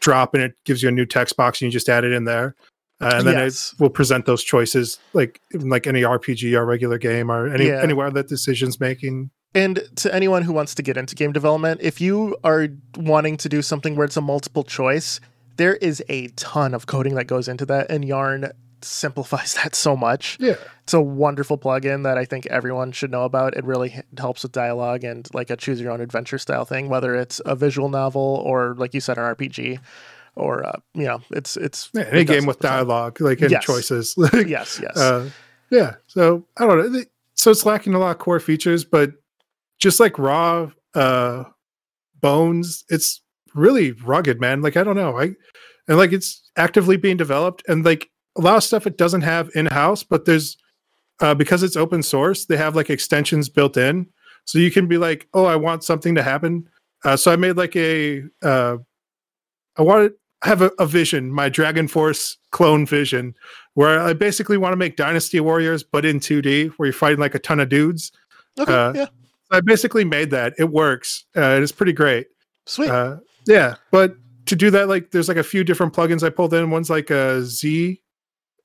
drop, 0.00 0.34
and 0.34 0.42
it 0.42 0.54
gives 0.64 0.82
you 0.82 0.88
a 0.88 0.92
new 0.92 1.06
text 1.06 1.36
box, 1.36 1.60
and 1.60 1.66
you 1.66 1.72
just 1.72 1.88
add 1.88 2.04
it 2.04 2.12
in 2.12 2.24
there, 2.24 2.54
uh, 3.00 3.12
and 3.16 3.26
then 3.26 3.34
Yes. 3.34 3.72
it 3.74 3.80
will 3.82 3.90
present 3.90 4.26
those 4.26 4.42
choices 4.44 4.98
like 5.14 5.40
in 5.52 5.68
like 5.70 5.86
any 5.86 6.02
RPG 6.02 6.54
or 6.54 6.64
regular 6.66 6.98
game 6.98 7.30
or 7.30 7.48
any 7.48 7.66
Yeah. 7.68 7.80
anywhere 7.82 8.10
that 8.10 8.28
decisions 8.28 8.78
making. 8.80 9.30
And 9.54 9.82
to 9.96 10.14
anyone 10.14 10.42
who 10.42 10.52
wants 10.52 10.74
to 10.76 10.82
get 10.82 10.96
into 10.96 11.14
game 11.14 11.32
development, 11.32 11.80
if 11.82 12.00
you 12.00 12.36
are 12.44 12.68
wanting 12.96 13.36
to 13.38 13.48
do 13.48 13.62
something 13.62 13.96
where 13.96 14.04
it's 14.04 14.16
a 14.16 14.20
multiple 14.20 14.62
choice, 14.62 15.20
there 15.56 15.74
is 15.76 16.02
a 16.08 16.28
ton 16.36 16.72
of 16.72 16.86
coding 16.86 17.14
that 17.16 17.24
goes 17.26 17.48
into 17.48 17.66
that, 17.66 17.90
and 17.90 18.04
Yarn 18.04 18.52
simplifies 18.82 19.54
that 19.62 19.74
so 19.74 19.96
much. 19.96 20.36
Yeah, 20.40 20.54
It's 20.84 20.94
a 20.94 21.00
wonderful 21.00 21.58
plugin 21.58 22.04
that 22.04 22.16
I 22.16 22.24
think 22.24 22.46
everyone 22.46 22.92
should 22.92 23.10
know 23.10 23.24
about. 23.24 23.56
It 23.56 23.64
really 23.64 23.92
h- 23.96 24.04
helps 24.16 24.42
with 24.44 24.52
dialogue 24.52 25.04
and 25.04 25.28
like 25.34 25.50
a 25.50 25.56
choose 25.56 25.80
your 25.80 25.90
own 25.90 26.00
adventure 26.00 26.38
style 26.38 26.64
thing, 26.64 26.88
whether 26.88 27.14
it's 27.16 27.40
a 27.44 27.56
visual 27.56 27.88
novel 27.88 28.42
or 28.46 28.74
like 28.78 28.94
you 28.94 29.00
said, 29.00 29.18
an 29.18 29.24
RPG, 29.24 29.80
or 30.36 30.64
uh, 30.64 30.78
you 30.94 31.04
know, 31.04 31.20
it's 31.30 31.56
it's 31.56 31.90
yeah 31.92 32.04
any 32.10 32.20
it 32.20 32.24
game 32.26 32.46
with 32.46 32.60
dialogue, 32.60 33.20
like 33.20 33.40
and 33.42 33.50
Yes. 33.50 33.64
choices. 33.64 34.14
Like, 34.16 34.46
Yes, 34.46 34.78
yes, 34.80 34.96
uh, 34.96 35.28
yeah. 35.70 35.96
So 36.06 36.46
I 36.56 36.66
don't 36.66 36.92
know. 36.92 37.02
So 37.34 37.50
it's 37.50 37.66
lacking 37.66 37.94
a 37.94 37.98
lot 37.98 38.12
of 38.12 38.18
core 38.18 38.38
features, 38.40 38.84
but 38.84 39.12
just 39.80 40.00
like 40.00 40.18
raw 40.18 40.70
uh, 40.94 41.44
bones, 42.20 42.84
it's 42.88 43.22
really 43.54 43.92
rugged, 43.92 44.40
man. 44.40 44.62
Like 44.62 44.76
I 44.76 44.84
don't 44.84 44.96
know, 44.96 45.18
I 45.18 45.32
and 45.88 45.98
like 45.98 46.12
it's 46.12 46.50
actively 46.56 46.96
being 46.96 47.16
developed, 47.16 47.62
and 47.68 47.84
like 47.84 48.10
a 48.36 48.40
lot 48.40 48.56
of 48.56 48.64
stuff 48.64 48.86
it 48.86 48.98
doesn't 48.98 49.22
have 49.22 49.50
in 49.54 49.66
house, 49.66 50.02
but 50.02 50.24
there's 50.24 50.56
uh, 51.20 51.34
because 51.34 51.62
it's 51.62 51.76
open 51.76 52.02
source, 52.02 52.46
they 52.46 52.56
have 52.56 52.76
like 52.76 52.90
extensions 52.90 53.48
built 53.48 53.76
in, 53.76 54.06
so 54.44 54.58
you 54.58 54.70
can 54.70 54.86
be 54.86 54.98
like, 54.98 55.28
oh, 55.34 55.44
I 55.44 55.56
want 55.56 55.84
something 55.84 56.14
to 56.14 56.22
happen. 56.22 56.68
Uh, 57.04 57.16
so 57.16 57.32
I 57.32 57.36
made 57.36 57.56
like 57.56 57.76
a 57.76 58.22
uh, 58.42 58.76
I 59.76 59.82
wanted 59.82 60.12
I 60.42 60.48
have 60.48 60.62
a, 60.62 60.70
a 60.78 60.86
vision, 60.86 61.30
my 61.30 61.48
Dragon 61.48 61.86
Force 61.86 62.38
clone 62.50 62.86
vision, 62.86 63.34
where 63.74 64.00
I 64.00 64.12
basically 64.14 64.56
want 64.56 64.72
to 64.72 64.76
make 64.76 64.96
Dynasty 64.96 65.38
Warriors, 65.40 65.82
but 65.82 66.04
in 66.04 66.18
2D, 66.18 66.70
where 66.76 66.86
you're 66.86 66.92
fighting 66.94 67.18
like 67.18 67.34
a 67.34 67.38
ton 67.38 67.60
of 67.60 67.68
dudes. 67.68 68.10
okay, 68.58 68.72
uh, 68.72 68.92
yeah, 68.94 69.06
I 69.50 69.60
basically 69.60 70.04
made 70.04 70.30
that. 70.30 70.54
It 70.58 70.70
works. 70.70 71.24
Uh, 71.36 71.58
it's 71.62 71.72
pretty 71.72 71.92
great. 71.92 72.26
sweet. 72.66 72.88
Uh, 72.90 73.16
yeah, 73.46 73.74
but 73.90 74.14
to 74.46 74.56
do 74.56 74.70
that, 74.70 74.88
like, 74.88 75.10
there's 75.10 75.28
like 75.28 75.36
a 75.36 75.42
few 75.42 75.64
different 75.64 75.92
plugins 75.92 76.22
I 76.22 76.30
pulled 76.30 76.54
in. 76.54 76.70
One's 76.70 76.90
like 76.90 77.10
a 77.10 77.42
Z 77.42 78.00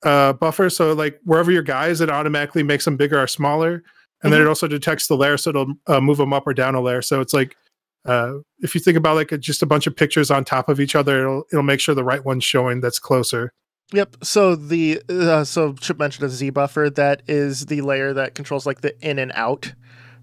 uh, 0.04 0.32
buffer, 0.34 0.68
so 0.70 0.92
like 0.92 1.18
wherever 1.24 1.50
your 1.50 1.62
guy 1.62 1.88
is, 1.88 2.00
it 2.00 2.10
automatically 2.10 2.62
makes 2.62 2.84
them 2.84 2.96
bigger 2.96 3.20
or 3.20 3.26
smaller, 3.26 3.82
and 4.22 4.32
then 4.32 4.40
Mhm. 4.40 4.44
it 4.44 4.48
also 4.48 4.68
detects 4.68 5.06
the 5.06 5.16
layer, 5.16 5.36
so 5.36 5.50
it'll 5.50 5.74
uh, 5.86 6.00
move 6.00 6.18
them 6.18 6.32
up 6.32 6.46
or 6.46 6.54
down 6.54 6.74
a 6.74 6.80
layer. 6.80 7.02
So 7.02 7.20
it's 7.20 7.32
like 7.32 7.56
uh, 8.04 8.34
if 8.60 8.74
you 8.74 8.80
think 8.80 8.96
about 8.96 9.16
like 9.16 9.32
a, 9.32 9.38
just 9.38 9.62
a 9.62 9.66
bunch 9.66 9.86
of 9.88 9.96
pictures 9.96 10.30
on 10.30 10.44
top 10.44 10.68
of 10.68 10.78
each 10.78 10.94
other, 10.94 11.20
it'll 11.22 11.44
it'll 11.50 11.62
make 11.64 11.80
sure 11.80 11.94
the 11.94 12.04
right 12.04 12.24
one's 12.24 12.44
showing 12.44 12.80
that's 12.80 12.98
closer. 13.00 13.52
Yep. 13.92 14.16
So 14.22 14.54
the 14.54 15.00
uh, 15.08 15.42
so 15.44 15.72
Chip 15.74 15.98
mentioned 15.98 16.26
a 16.26 16.28
Z 16.28 16.50
buffer. 16.50 16.90
That 16.90 17.22
is 17.26 17.66
the 17.66 17.80
layer 17.80 18.12
that 18.12 18.34
controls 18.34 18.66
like 18.66 18.82
the 18.82 18.94
in 19.00 19.18
and 19.18 19.32
out, 19.34 19.72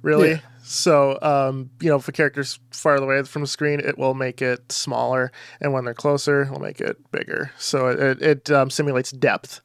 really. 0.01 0.31
Yeah. 0.31 0.39
So 0.63 1.19
um, 1.21 1.69
you 1.81 1.89
know, 1.89 1.97
if 1.97 2.07
a 2.07 2.11
character's 2.11 2.59
farther 2.71 3.03
away 3.03 3.23
from 3.23 3.41
the 3.41 3.47
screen, 3.47 3.79
it 3.79 3.97
will 3.97 4.13
make 4.13 4.41
it 4.41 4.71
smaller, 4.71 5.31
and 5.61 5.73
when 5.73 5.85
they're 5.85 5.93
closer, 5.93 6.43
it'll 6.43 6.59
make 6.59 6.79
it 6.81 6.97
bigger. 7.11 7.51
So 7.57 7.87
it 7.87 7.99
it, 7.99 8.21
it 8.21 8.51
um, 8.51 8.69
simulates 8.69 9.11
depth. 9.11 9.61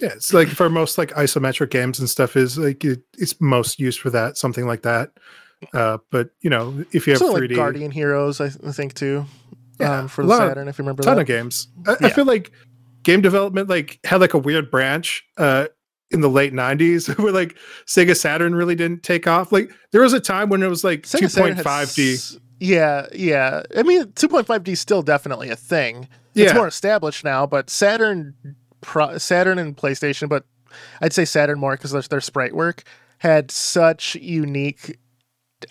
Yeah, 0.00 0.10
it's 0.14 0.32
like 0.32 0.48
for 0.48 0.70
most 0.70 0.96
like 0.96 1.10
isometric 1.10 1.70
games 1.70 1.98
and 1.98 2.08
stuff 2.08 2.36
is 2.36 2.56
like 2.56 2.84
it, 2.84 3.02
it's 3.18 3.40
most 3.40 3.78
used 3.78 4.00
for 4.00 4.10
that, 4.10 4.38
something 4.38 4.66
like 4.66 4.82
that. 4.82 5.10
Uh, 5.74 5.98
but 6.10 6.30
you 6.40 6.50
know, 6.50 6.84
if 6.92 7.06
you 7.06 7.12
have 7.14 7.18
so 7.20 7.34
3D, 7.34 7.48
like 7.48 7.56
Guardian 7.56 7.90
Heroes, 7.90 8.40
I, 8.40 8.48
th- 8.48 8.60
I 8.64 8.72
think 8.72 8.94
too. 8.94 9.26
Yeah, 9.80 10.00
um, 10.00 10.08
for 10.08 10.22
the 10.22 10.28
lot 10.28 10.42
of- 10.42 10.48
Saturn, 10.50 10.68
if 10.68 10.78
you 10.78 10.82
remember 10.82 11.02
ton 11.02 11.16
that. 11.16 11.22
of 11.22 11.26
games. 11.26 11.68
I, 11.86 11.96
I 12.02 12.10
feel 12.10 12.24
like 12.24 12.52
game 13.02 13.20
development 13.20 13.68
like 13.68 13.98
had 14.04 14.20
like 14.20 14.34
a 14.34 14.38
weird 14.38 14.70
branch 14.70 15.24
uh 15.38 15.66
in 16.10 16.20
the 16.22 16.30
late 16.30 16.52
90s 16.52 17.16
where 17.22 17.32
like 17.32 17.56
Sega 17.86 18.16
Saturn 18.16 18.54
really 18.54 18.74
didn't 18.74 19.02
take 19.02 19.26
off. 19.26 19.52
Like 19.52 19.70
there 19.92 20.00
was 20.02 20.12
a 20.12 20.20
time 20.20 20.48
when 20.48 20.62
it 20.62 20.68
was 20.68 20.82
like 20.84 21.02
Sega 21.02 21.30
Saturn 21.30 21.56
had 21.56 21.64
2.5D. 21.66 22.14
s- 22.14 22.38
Yeah, 22.60 23.06
yeah. 23.14 23.62
I 23.76 23.82
mean, 23.82 24.04
2.5D 24.12 24.68
is 24.68 24.80
still 24.80 25.02
definitely 25.02 25.50
a 25.50 25.56
thing. 25.56 26.08
It's 26.34 26.52
Yeah. 26.52 26.54
more 26.54 26.66
established 26.68 27.24
now, 27.24 27.46
but 27.46 27.68
Saturn, 27.70 28.34
Pro, 28.80 29.18
Saturn 29.18 29.58
and 29.58 29.76
PlayStation, 29.76 30.28
but 30.28 30.44
I'd 31.02 31.12
say 31.12 31.24
Saturn 31.24 31.58
more 31.58 31.76
because 31.76 31.90
their, 31.90 32.02
their 32.02 32.20
sprite 32.20 32.54
work 32.54 32.84
had 33.18 33.50
such 33.50 34.14
unique 34.16 34.96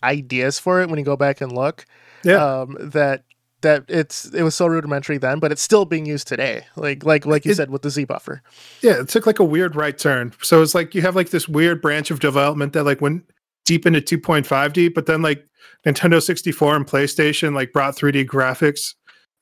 ideas 0.03 0.59
for 0.59 0.81
it 0.81 0.89
when 0.89 0.99
you 0.99 1.05
go 1.05 1.15
back 1.15 1.39
and 1.41 1.51
look. 1.51 1.85
Yeah. 2.23 2.43
Um, 2.61 2.75
that 2.79 3.23
that 3.61 3.85
it's 3.87 4.25
it 4.33 4.43
was 4.43 4.55
so 4.55 4.67
rudimentary 4.67 5.17
then, 5.17 5.39
but 5.39 5.51
it's 5.51 5.61
still 5.61 5.85
being 5.85 6.05
used 6.05 6.27
today. 6.27 6.65
Like 6.75 7.03
like 7.05 7.25
like 7.25 7.45
you 7.45 7.51
It- 7.51 7.55
said 7.55 7.69
with 7.71 7.81
the 7.81 7.89
Z 7.89 8.05
buffer. 8.05 8.41
yeah, 8.81 8.99
it 9.01 9.09
took 9.09 9.25
like 9.25 9.39
a 9.39 9.43
weird 9.43 9.75
right 9.75 9.97
turn. 9.97 10.33
So 10.41 10.61
it's 10.61 10.75
like 10.75 10.93
you 10.95 11.01
have 11.01 11.15
like 11.15 11.29
this 11.31 11.47
weird 11.49 11.81
branch 11.81 12.11
of 12.11 12.19
development 12.19 12.73
that 12.73 12.83
like 12.83 13.01
went 13.01 13.23
deep 13.65 13.85
into 13.85 13.99
2.5D, 13.99 14.93
but 14.93 15.07
then 15.07 15.21
like 15.21 15.45
Nintendo 15.85 16.21
64 16.21 16.75
and 16.75 16.85
PlayStation 16.87 17.53
like 17.53 17.73
brought 17.73 17.95
3D 17.95 18.25
graphics 18.25 18.93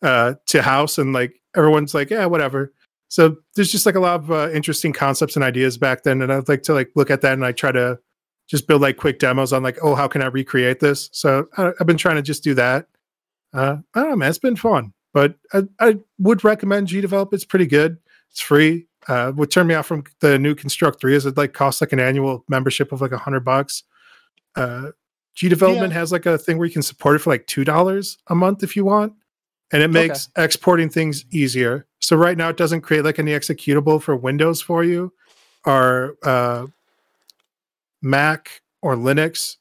uh 0.01 0.33
to 0.47 0.61
house 0.61 0.97
and 0.97 1.13
like 1.13 1.33
everyone's 1.55 1.93
like, 1.93 2.09
yeah, 2.09 2.25
whatever. 2.25 2.73
So 3.07 3.37
there's 3.55 3.71
just 3.71 3.85
like 3.85 3.95
a 3.95 3.99
lot 3.99 4.15
of 4.21 4.31
uh, 4.31 4.49
interesting 4.51 4.91
concepts 4.91 5.35
and 5.35 5.45
ideas 5.45 5.77
back 5.77 6.03
then 6.03 6.21
and 6.21 6.33
I'd 6.33 6.49
like 6.49 6.63
to 6.63 6.73
like 6.73 6.89
look 6.95 7.09
at 7.11 7.21
that 7.21 7.33
and 7.33 7.45
I 7.45 7.51
try 7.51 7.71
to 7.71 7.99
just 8.49 8.67
build 8.67 8.81
like 8.81 8.97
quick 8.97 9.19
demos 9.19 9.53
on 9.53 9.63
like, 9.63 9.77
oh, 9.81 9.95
how 9.95 10.07
can 10.07 10.21
I 10.21 10.25
recreate 10.27 10.79
this? 10.79 11.09
So 11.13 11.47
I, 11.57 11.71
I've 11.79 11.87
been 11.87 11.97
trying 11.97 12.15
to 12.17 12.21
just 12.21 12.43
do 12.43 12.53
that. 12.55 12.87
Uh, 13.53 13.77
I 13.93 13.99
don't 14.01 14.09
know, 14.11 14.15
man. 14.17 14.29
It's 14.29 14.37
been 14.39 14.55
fun, 14.55 14.93
but 15.13 15.35
I, 15.53 15.63
I 15.79 15.97
would 16.19 16.43
recommend 16.43 16.87
GDevelop. 16.87 17.33
It's 17.33 17.45
pretty 17.45 17.67
good. 17.67 17.97
It's 18.31 18.41
free. 18.41 18.87
Uh, 19.07 19.31
what 19.31 19.51
turned 19.51 19.67
me 19.67 19.75
off 19.75 19.85
from 19.85 20.03
the 20.19 20.37
new 20.39 20.55
Construct 20.55 20.99
Three 20.99 21.15
is 21.15 21.25
it 21.25 21.37
like 21.37 21.53
costs 21.53 21.79
like 21.79 21.93
an 21.93 21.99
annual 21.99 22.43
membership 22.49 22.91
of 22.91 23.01
like 23.01 23.11
a 23.11 23.17
hundred 23.17 23.41
bucks. 23.45 23.83
Uh, 24.55 24.91
G 25.35 25.47
Development 25.49 25.93
has 25.93 26.11
like 26.11 26.25
a 26.25 26.37
thing 26.37 26.57
where 26.57 26.65
you 26.65 26.73
can 26.73 26.81
support 26.81 27.15
it 27.17 27.19
for 27.19 27.29
like 27.29 27.45
two 27.47 27.63
dollars 27.63 28.17
a 28.27 28.35
month 28.35 28.63
if 28.63 28.75
you 28.75 28.83
want, 28.85 29.13
and 29.71 29.81
it 29.81 29.89
Okay. 29.89 30.07
makes 30.07 30.29
exporting 30.37 30.89
things 30.89 31.23
easier. 31.31 31.85
So 31.99 32.15
right 32.15 32.37
now 32.37 32.49
it 32.49 32.57
doesn't 32.57 32.81
create 32.81 33.03
like 33.03 33.19
any 33.19 33.31
executable 33.31 34.01
for 34.01 34.15
Windows 34.15 34.61
for 34.61 34.83
you, 34.83 35.13
or 35.65 36.15
uh, 36.23 36.67
Mac 38.01 38.61
or 38.81 38.95
Linux 38.95 39.57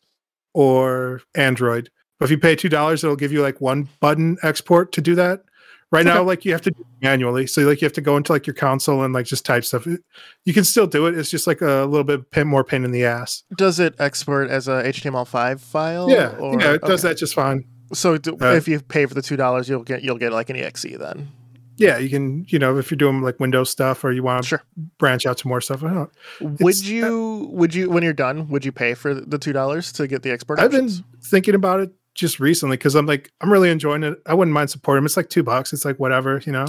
or 0.53 1.21
Android. 1.35 1.91
But 2.19 2.27
if 2.27 2.31
you 2.31 2.39
pay 2.39 2.55
two 2.57 2.69
dollars, 2.69 3.03
it'll 3.05 3.17
give 3.17 3.33
you 3.33 3.43
like 3.43 3.61
one 3.61 3.89
button 4.01 4.37
export 4.43 4.93
to 4.93 5.01
do 5.01 5.15
that. 5.17 5.45
Right 5.91 6.05
now, 6.05 6.25
like 6.25 6.45
you 6.45 6.51
have 6.53 6.63
to 6.63 6.71
do 6.73 6.81
it 6.81 7.05
manually, 7.05 7.47
so 7.47 7.61
like 7.63 7.81
you 7.81 7.87
have 7.87 7.93
to 7.93 8.01
go 8.01 8.17
into 8.17 8.33
like 8.33 8.49
your 8.49 8.55
console 8.55 9.05
and 9.05 9.15
like 9.15 9.27
just 9.27 9.45
type 9.45 9.65
stuff. 9.65 9.87
You 9.87 10.53
can 10.53 10.65
still 10.65 10.89
do 10.89 11.07
it. 11.07 11.17
It's 11.17 11.31
just 11.31 11.47
like 11.47 11.61
a 11.61 11.85
little 11.89 12.03
bit 12.03 12.45
more 12.47 12.65
pain 12.65 12.85
in 12.85 12.91
the 12.91 13.05
ass. 13.05 13.45
Does 13.57 13.79
it 13.79 13.95
export 14.01 14.51
as 14.51 14.67
a 14.67 14.83
HTML5 14.83 15.61
file? 15.61 16.11
yeah, 16.11 16.37
or- 16.39 16.61
yeah, 16.61 16.73
it 16.75 16.81
does 16.83 17.05
okay. 17.05 17.13
that 17.13 17.19
just 17.19 17.35
fine. 17.35 17.65
So 17.93 18.17
do, 18.19 18.37
Uh, 18.41 18.55
if 18.55 18.67
you 18.67 18.81
pay 18.81 19.07
for 19.07 19.15
the 19.15 19.23
two 19.23 19.37
dollars, 19.37 19.69
you'll 19.69 19.85
get 19.85 20.03
you'll 20.03 20.19
get 20.19 20.33
like 20.33 20.51
an 20.51 20.57
exe 20.57 20.83
then. 20.99 21.29
Yeah, 21.77 21.99
you 21.99 22.09
can, 22.09 22.45
you 22.49 22.59
know, 22.59 22.77
if 22.79 22.91
you're 22.91 22.97
doing 22.97 23.21
like 23.23 23.39
Windows 23.39 23.69
stuff 23.71 24.03
or 24.05 24.11
you 24.13 24.23
want 24.23 24.43
to 24.45 24.49
Sure. 24.49 24.63
branch 24.99 25.27
out 25.27 25.39
to 25.39 25.49
more 25.49 25.61
stuff. 25.61 25.83
Would 25.83 26.09
It's- 26.41 26.83
uh, 26.83 26.87
you 26.87 27.49
would 27.53 27.73
you 27.75 27.89
when 27.91 28.03
you're 28.03 28.13
done? 28.13 28.49
Would 28.49 28.65
you 28.65 28.73
pay 28.73 28.95
for 28.95 29.15
the 29.15 29.39
two 29.39 29.53
dollars 29.53 29.93
to 29.93 30.09
get 30.09 30.23
the 30.23 30.31
export? 30.33 30.59
I've 30.59 30.71
been 30.73 30.91
thinking 31.23 31.55
about 31.55 31.81
it 31.81 31.93
just 32.15 32.39
recently 32.41 32.77
because 32.77 32.95
I'm 32.95 33.07
like, 33.07 33.33
I'm 33.41 33.53
really 33.53 33.71
enjoying 33.71 34.03
it. 34.05 34.19
I 34.27 34.35
wouldn't 34.35 34.55
mind 34.55 34.71
supporting 34.71 34.99
them. 35.01 35.07
It's 35.07 35.17
like 35.17 35.29
two 35.29 35.43
bucks. 35.43 35.73
It's 35.73 35.85
like 35.85 35.99
whatever, 35.99 36.41
you 36.47 36.53
know. 36.53 36.67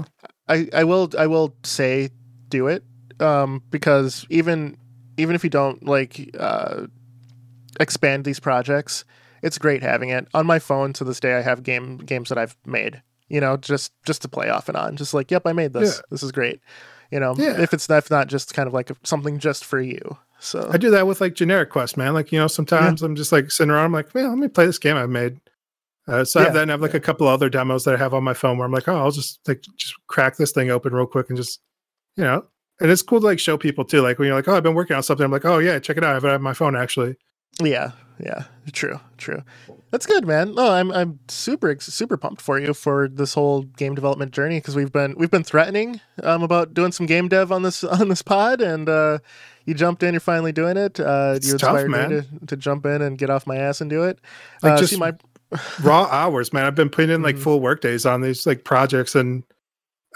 I 0.48 0.68
I 0.74 0.84
will 0.84 1.10
I 1.18 1.28
will 1.28 1.56
say 1.64 2.10
do 2.50 2.68
it 2.68 2.84
um 3.20 3.64
because 3.72 4.26
even 4.30 4.78
even 5.18 5.36
if 5.36 5.44
you 5.44 5.50
don't 5.50 5.84
like 5.86 6.30
uh 6.40 6.88
expand 7.80 8.26
these 8.26 8.40
projects, 8.40 9.06
it's 9.42 9.58
great 9.58 9.82
having 9.84 10.10
it 10.10 10.28
on 10.34 10.46
my 10.46 10.60
phone. 10.60 10.94
To 10.94 11.04
this 11.04 11.20
day, 11.20 11.36
I 11.36 11.42
have 11.42 11.64
game 11.64 11.98
games 11.98 12.30
that 12.30 12.38
I've 12.38 12.56
made 12.66 13.02
you 13.28 13.42
know, 13.42 13.58
just 13.58 13.92
just 14.06 14.22
to 14.22 14.28
play 14.28 14.50
off 14.50 14.70
and 14.70 14.78
on. 14.78 14.96
Just 14.96 15.14
like, 15.14 15.32
yep, 15.32 15.42
I 15.46 15.54
made 15.54 15.74
this. 15.74 15.96
Yeah. 15.96 16.02
This 16.12 16.22
is 16.22 16.32
great. 16.32 16.60
You 17.12 17.20
know, 17.20 17.34
Yeah. 17.36 17.60
if 17.60 17.74
it's 17.74 17.90
not, 17.90 17.98
if 17.98 18.12
not 18.12 18.28
just 18.28 18.54
kind 18.54 18.68
of 18.68 18.74
like 18.74 18.92
something 19.04 19.40
just 19.40 19.66
for 19.66 19.82
you. 19.82 20.18
So 20.40 20.70
I 20.72 20.78
do 20.78 20.92
that 20.92 21.08
with 21.08 21.22
like 21.22 21.34
generic 21.34 21.70
quests, 21.70 21.98
man. 21.98 22.14
Like, 22.14 22.32
you 22.32 22.40
know, 22.40 22.48
sometimes 22.48 23.02
I'm 23.02 23.16
just 23.16 23.32
like 23.32 23.52
sitting 23.52 23.72
around, 23.72 23.86
I'm 23.86 23.94
like, 23.94 24.14
man, 24.14 24.30
let 24.30 24.38
me 24.38 24.48
play 24.48 24.66
this 24.66 24.78
game 24.78 24.98
I've 24.98 25.10
made. 25.10 25.40
Uh, 26.08 26.24
so 26.24 26.40
I 26.40 26.44
have 26.44 26.54
that 26.54 26.62
and 26.64 26.72
I 26.72 26.74
have 26.74 26.82
like 26.82 26.94
a 26.94 27.00
couple 27.00 27.28
other 27.28 27.50
demos 27.50 27.84
that 27.86 27.96
I 27.96 27.98
have 27.98 28.14
on 28.14 28.24
my 28.24 28.36
phone 28.36 28.58
where 28.58 28.66
I'm 28.66 28.72
like, 28.72 28.88
oh, 28.88 28.96
I'll 28.96 29.12
just 29.12 29.40
like 29.48 29.64
just 29.78 29.96
crack 30.08 30.38
this 30.38 30.52
thing 30.52 30.70
open 30.70 30.94
real 30.94 31.08
quick 31.08 31.30
and 31.30 31.38
just, 31.38 31.62
you 32.16 32.24
know, 32.24 32.46
and 32.80 32.92
it's 32.92 33.02
cool 33.02 33.20
to 33.20 33.26
like 33.26 33.40
show 33.40 33.58
people 33.58 33.86
too. 33.86 34.02
Like 34.02 34.20
when 34.20 34.28
you're 34.28 34.36
like, 34.36 34.48
oh, 34.48 34.56
I've 34.56 34.64
been 34.64 34.76
working 34.76 34.96
on 34.96 35.04
something. 35.04 35.24
I'm 35.24 35.32
like, 35.32 35.46
oh 35.46 35.58
yeah, 35.58 35.80
check 35.80 35.98
it 35.98 36.04
out. 36.04 36.12
I 36.12 36.14
have 36.14 36.26
it 36.26 36.32
on 36.32 36.42
my 36.42 36.54
phone 36.54 36.76
actually. 36.76 37.16
Yeah, 37.62 37.92
yeah, 38.20 38.44
true, 38.72 39.00
true. 39.18 39.42
That's 39.92 40.06
good, 40.06 40.28
man. 40.28 40.56
No, 40.56 40.72
I'm 40.72 40.92
I'm 40.92 41.20
super 41.28 41.76
super 41.80 42.18
pumped 42.18 42.42
for 42.42 42.60
you 42.60 42.74
for 42.74 43.08
this 43.08 43.34
whole 43.34 43.64
game 43.64 43.96
development 43.96 44.32
journey 44.32 44.60
because 44.60 44.76
we've 44.76 44.92
been 44.92 45.16
we've 45.18 45.32
been 45.32 45.44
threatening 45.44 46.02
um 46.24 46.44
about 46.44 46.74
doing 46.74 46.92
some 46.92 47.06
game 47.06 47.30
dev 47.30 47.52
on 47.52 47.64
this 47.64 47.84
on 47.84 48.10
this 48.10 48.22
pod, 48.22 48.62
and 48.62 48.90
uh, 48.90 49.20
you 49.66 49.74
jumped 49.74 50.04
in. 50.04 50.14
You're 50.14 50.20
finally 50.22 50.52
doing 50.52 50.78
it. 50.78 51.00
Uh, 51.00 51.34
It's 51.36 51.48
you 51.52 51.58
tough, 51.58 51.72
inspired 51.80 51.92
man. 51.92 52.10
me 52.10 52.22
to, 52.40 52.46
to 52.48 52.58
jump 52.58 52.86
in 52.86 53.02
and 53.02 53.18
get 53.18 53.30
off 53.30 53.46
my 53.48 53.56
ass 53.58 53.82
and 53.82 53.90
do 53.90 54.04
it. 54.04 54.20
Like, 54.64 54.74
uh, 54.74 54.78
just 54.78 54.94
see 54.94 55.00
my 55.00 55.14
Raw 55.84 56.06
hours, 56.06 56.52
man. 56.54 56.66
I've 56.66 56.76
been 56.76 56.90
putting 56.90 57.12
in 57.12 57.22
like 57.22 57.36
Mhm. 57.36 57.44
full 57.44 57.60
work 57.60 57.82
days 57.82 58.06
on 58.06 58.22
these 58.22 58.46
like 58.46 58.64
projects 58.64 59.16
and 59.16 59.44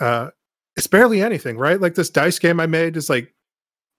uh 0.01 0.29
it's 0.75 0.87
barely 0.87 1.21
anything, 1.21 1.57
right? 1.57 1.79
Like 1.79 1.95
this 1.95 2.09
dice 2.09 2.39
game 2.39 2.59
I 2.59 2.65
made 2.65 2.95
is 2.97 3.09
like 3.09 3.33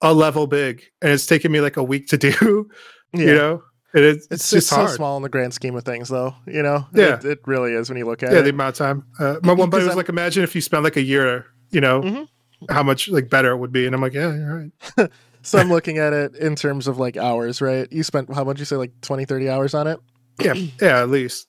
a 0.01 0.13
level 0.13 0.47
big 0.47 0.83
and 1.01 1.11
it's 1.11 1.25
taken 1.27 1.51
me 1.51 1.61
like 1.61 1.77
a 1.77 1.83
week 1.83 2.07
to 2.07 2.17
do, 2.17 2.69
yeah. 3.13 3.19
you 3.25 3.33
know? 3.35 3.63
And 3.93 4.03
it's, 4.05 4.27
It's, 4.31 4.53
it's, 4.53 4.67
so 4.67 4.77
hard. 4.77 4.89
small 4.91 5.17
in 5.17 5.23
the 5.23 5.29
grand 5.29 5.53
scheme 5.53 5.75
of 5.75 5.83
things, 5.83 6.07
though. 6.09 6.33
You 6.47 6.63
know, 6.63 6.87
Yeah. 6.93 7.15
it, 7.19 7.25
it 7.25 7.39
really 7.45 7.73
is 7.73 7.89
when 7.89 7.97
you 7.97 8.05
look 8.05 8.23
at 8.23 8.31
yeah, 8.31 8.39
it. 8.39 8.43
the 8.43 8.49
amount 8.51 8.79
of 8.79 8.85
time. 8.87 9.03
Uh, 9.19 9.35
my 9.43 9.51
one 9.53 9.69
buddy 9.69 9.83
was 9.83 9.89
I'm- 9.91 9.97
like, 9.97 10.09
imagine 10.09 10.43
if 10.43 10.55
you 10.55 10.61
spent 10.61 10.83
like 10.83 10.95
a 10.97 11.01
year, 11.03 11.45
you 11.71 11.81
know, 11.81 12.01
Mhm. 12.01 12.27
how 12.69 12.83
much 12.83 13.09
like 13.09 13.29
better 13.29 13.51
it 13.51 13.57
would 13.57 13.71
be. 13.71 13.85
And 13.85 13.93
I'm 13.93 14.01
like, 14.01 14.13
yeah, 14.13 14.33
you're 14.33 14.71
right. 14.97 15.11
so 15.43 15.59
I'm 15.59 15.69
looking 15.69 15.97
at 15.97 16.13
it 16.13 16.35
in 16.35 16.55
terms 16.55 16.87
of 16.87 16.97
like 16.97 17.17
hours, 17.17 17.61
right? 17.61 17.87
You 17.91 18.03
spent 18.03 18.33
how 18.33 18.43
much 18.43 18.59
you 18.59 18.65
say, 18.65 18.75
like 18.75 18.91
20, 19.01 19.25
30 19.25 19.49
hours 19.49 19.73
on 19.73 19.87
it? 19.87 19.99
Yeah, 20.41 20.53
yeah, 20.81 21.01
at 21.01 21.09
least. 21.09 21.47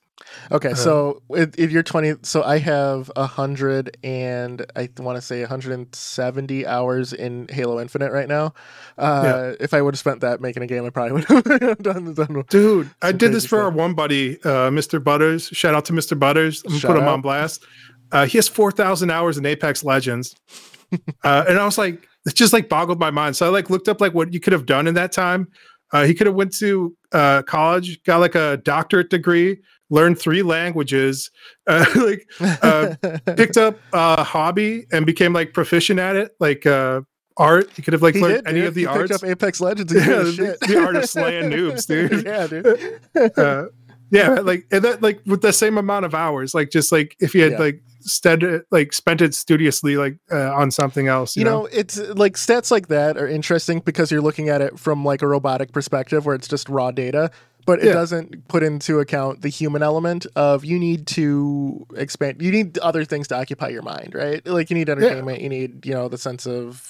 Okay, 0.52 0.70
Uh, 0.70 0.74
so 0.74 1.22
if, 1.30 1.58
if 1.58 1.72
you're 1.72 1.82
20, 1.82 2.14
so 2.22 2.42
I 2.44 2.58
have 2.58 3.10
a 3.16 3.26
hundred 3.26 3.96
and 4.04 4.64
I 4.76 4.88
want 4.98 5.16
to 5.16 5.22
say 5.22 5.40
170 5.40 6.66
hours 6.66 7.12
in 7.12 7.48
Halo 7.50 7.80
Infinite 7.80 8.12
right 8.12 8.28
now. 8.28 8.54
Uh, 8.98 9.54
If 9.58 9.74
I 9.74 9.82
would 9.82 9.94
have 9.94 9.98
spent 9.98 10.20
that 10.20 10.40
making 10.40 10.62
a 10.62 10.66
game, 10.66 10.84
I 10.84 10.90
probably 10.90 11.12
would 11.34 11.62
have 11.62 11.78
done, 11.78 12.14
done. 12.14 12.44
Dude, 12.48 12.90
I 13.02 13.12
did 13.12 13.32
this 13.32 13.46
for 13.46 13.60
our 13.62 13.70
one 13.70 13.94
buddy, 13.94 14.36
uh, 14.42 14.70
Mr. 14.70 15.02
Butters. 15.02 15.46
Shout 15.48 15.74
out 15.74 15.84
to 15.86 15.92
Mr. 15.92 16.18
Butters. 16.18 16.62
I'm 16.64 16.70
gonna 16.70 16.80
Shout 16.80 16.90
put 16.92 16.98
him 16.98 17.04
out. 17.08 17.14
on 17.14 17.20
blast. 17.22 17.64
Uh, 18.12 18.26
he 18.26 18.38
has 18.38 18.46
4,000 18.48 19.10
hours 19.10 19.38
in 19.38 19.46
Apex 19.46 19.82
Legends. 19.84 20.36
uh, 21.24 21.44
and 21.48 21.58
I 21.58 21.64
was 21.64 21.78
like, 21.78 22.06
it 22.26 22.34
just 22.34 22.52
like 22.52 22.68
boggled 22.68 22.98
my 23.00 23.10
mind. 23.10 23.36
So 23.36 23.46
I 23.46 23.48
like 23.50 23.70
looked 23.70 23.88
up 23.88 24.00
like 24.00 24.14
what 24.14 24.32
you 24.32 24.40
could 24.40 24.52
have 24.52 24.66
done 24.66 24.86
in 24.86 24.94
that 24.94 25.12
time. 25.12 25.48
Uh, 25.92 26.04
he 26.04 26.14
could 26.14 26.26
have 26.26 26.36
went 26.36 26.54
to 26.56 26.96
uh, 27.12 27.42
college, 27.42 28.02
got 28.04 28.18
like 28.18 28.34
a 28.34 28.56
doctorate 28.64 29.10
degree, 29.10 29.58
learned 29.90 30.18
three 30.18 30.42
languages, 30.42 31.30
uh, 31.66 31.84
like 31.96 32.26
uh, 32.62 32.94
picked 33.36 33.58
up 33.58 33.78
a 33.92 34.24
hobby 34.24 34.86
and 34.90 35.04
became 35.04 35.32
like 35.34 35.52
proficient 35.52 36.00
at 36.00 36.16
it, 36.16 36.32
like 36.40 36.64
uh, 36.64 37.02
art. 37.36 37.70
He 37.76 37.82
could 37.82 37.92
have 37.92 38.00
like 38.02 38.14
He 38.14 38.22
learned 38.22 38.44
did, 38.44 38.48
any 38.48 38.60
dude. 38.60 38.68
of 38.68 38.74
the 38.74 38.80
he 38.82 38.86
arts. 38.86 39.12
picked 39.12 39.22
up 39.22 39.28
Apex 39.28 39.60
Legends. 39.60 39.92
Yeah, 39.92 40.00
the, 40.06 40.56
the 40.66 40.82
art 40.82 40.96
of 40.96 41.04
slaying 41.10 41.50
noobs, 41.50 41.86
dude. 41.86 42.24
yeah, 42.24 42.46
dude. 42.46 43.68
Yeah, 44.12 44.28
like 44.28 44.66
and 44.70 44.84
that 44.84 45.02
like 45.02 45.20
with 45.26 45.42
the 45.42 45.52
same 45.52 45.76
amount 45.78 46.04
of 46.04 46.14
hours, 46.14 46.54
like 46.54 46.70
just 46.70 46.92
like 46.92 47.16
if 47.18 47.34
you 47.34 47.42
had 47.42 47.52
Yeah. 47.52 47.58
like 47.58 47.82
stead 48.00 48.62
like 48.70 48.92
spent 48.92 49.20
it 49.20 49.34
studiously 49.34 49.96
like 49.96 50.18
uh, 50.30 50.52
on 50.54 50.70
something 50.70 51.08
else, 51.08 51.34
you, 51.36 51.40
you 51.40 51.44
know, 51.44 51.66
it's 51.72 51.98
like 51.98 52.34
stats 52.34 52.70
like 52.70 52.88
that 52.88 53.16
are 53.16 53.26
interesting 53.28 53.80
because 53.80 54.10
you're 54.12 54.20
looking 54.20 54.48
at 54.48 54.60
it 54.60 54.78
from 54.78 55.04
like 55.04 55.22
a 55.22 55.26
robotic 55.26 55.72
perspective 55.72 56.24
where 56.26 56.34
it's 56.36 56.46
just 56.48 56.68
raw 56.68 56.90
data 56.92 57.30
but 57.64 57.78
it 57.78 57.86
Yeah. 57.86 57.92
doesn't 57.92 58.48
put 58.48 58.64
into 58.64 58.98
account 58.98 59.42
the 59.42 59.48
human 59.48 59.84
element 59.84 60.26
of 60.34 60.64
you 60.64 60.80
need 60.80 61.06
to 61.06 61.86
expand 61.96 62.42
you 62.42 62.50
need 62.50 62.76
other 62.78 63.04
things 63.04 63.28
to 63.28 63.36
occupy 63.36 63.68
your 63.68 63.82
mind 63.82 64.16
right 64.16 64.44
like 64.48 64.68
you 64.68 64.74
need 64.76 64.88
entertainment 64.88 65.40
you 65.40 65.48
need 65.48 65.86
you 65.86 65.94
know 65.94 66.08
the 66.08 66.18
sense 66.18 66.44
of 66.44 66.82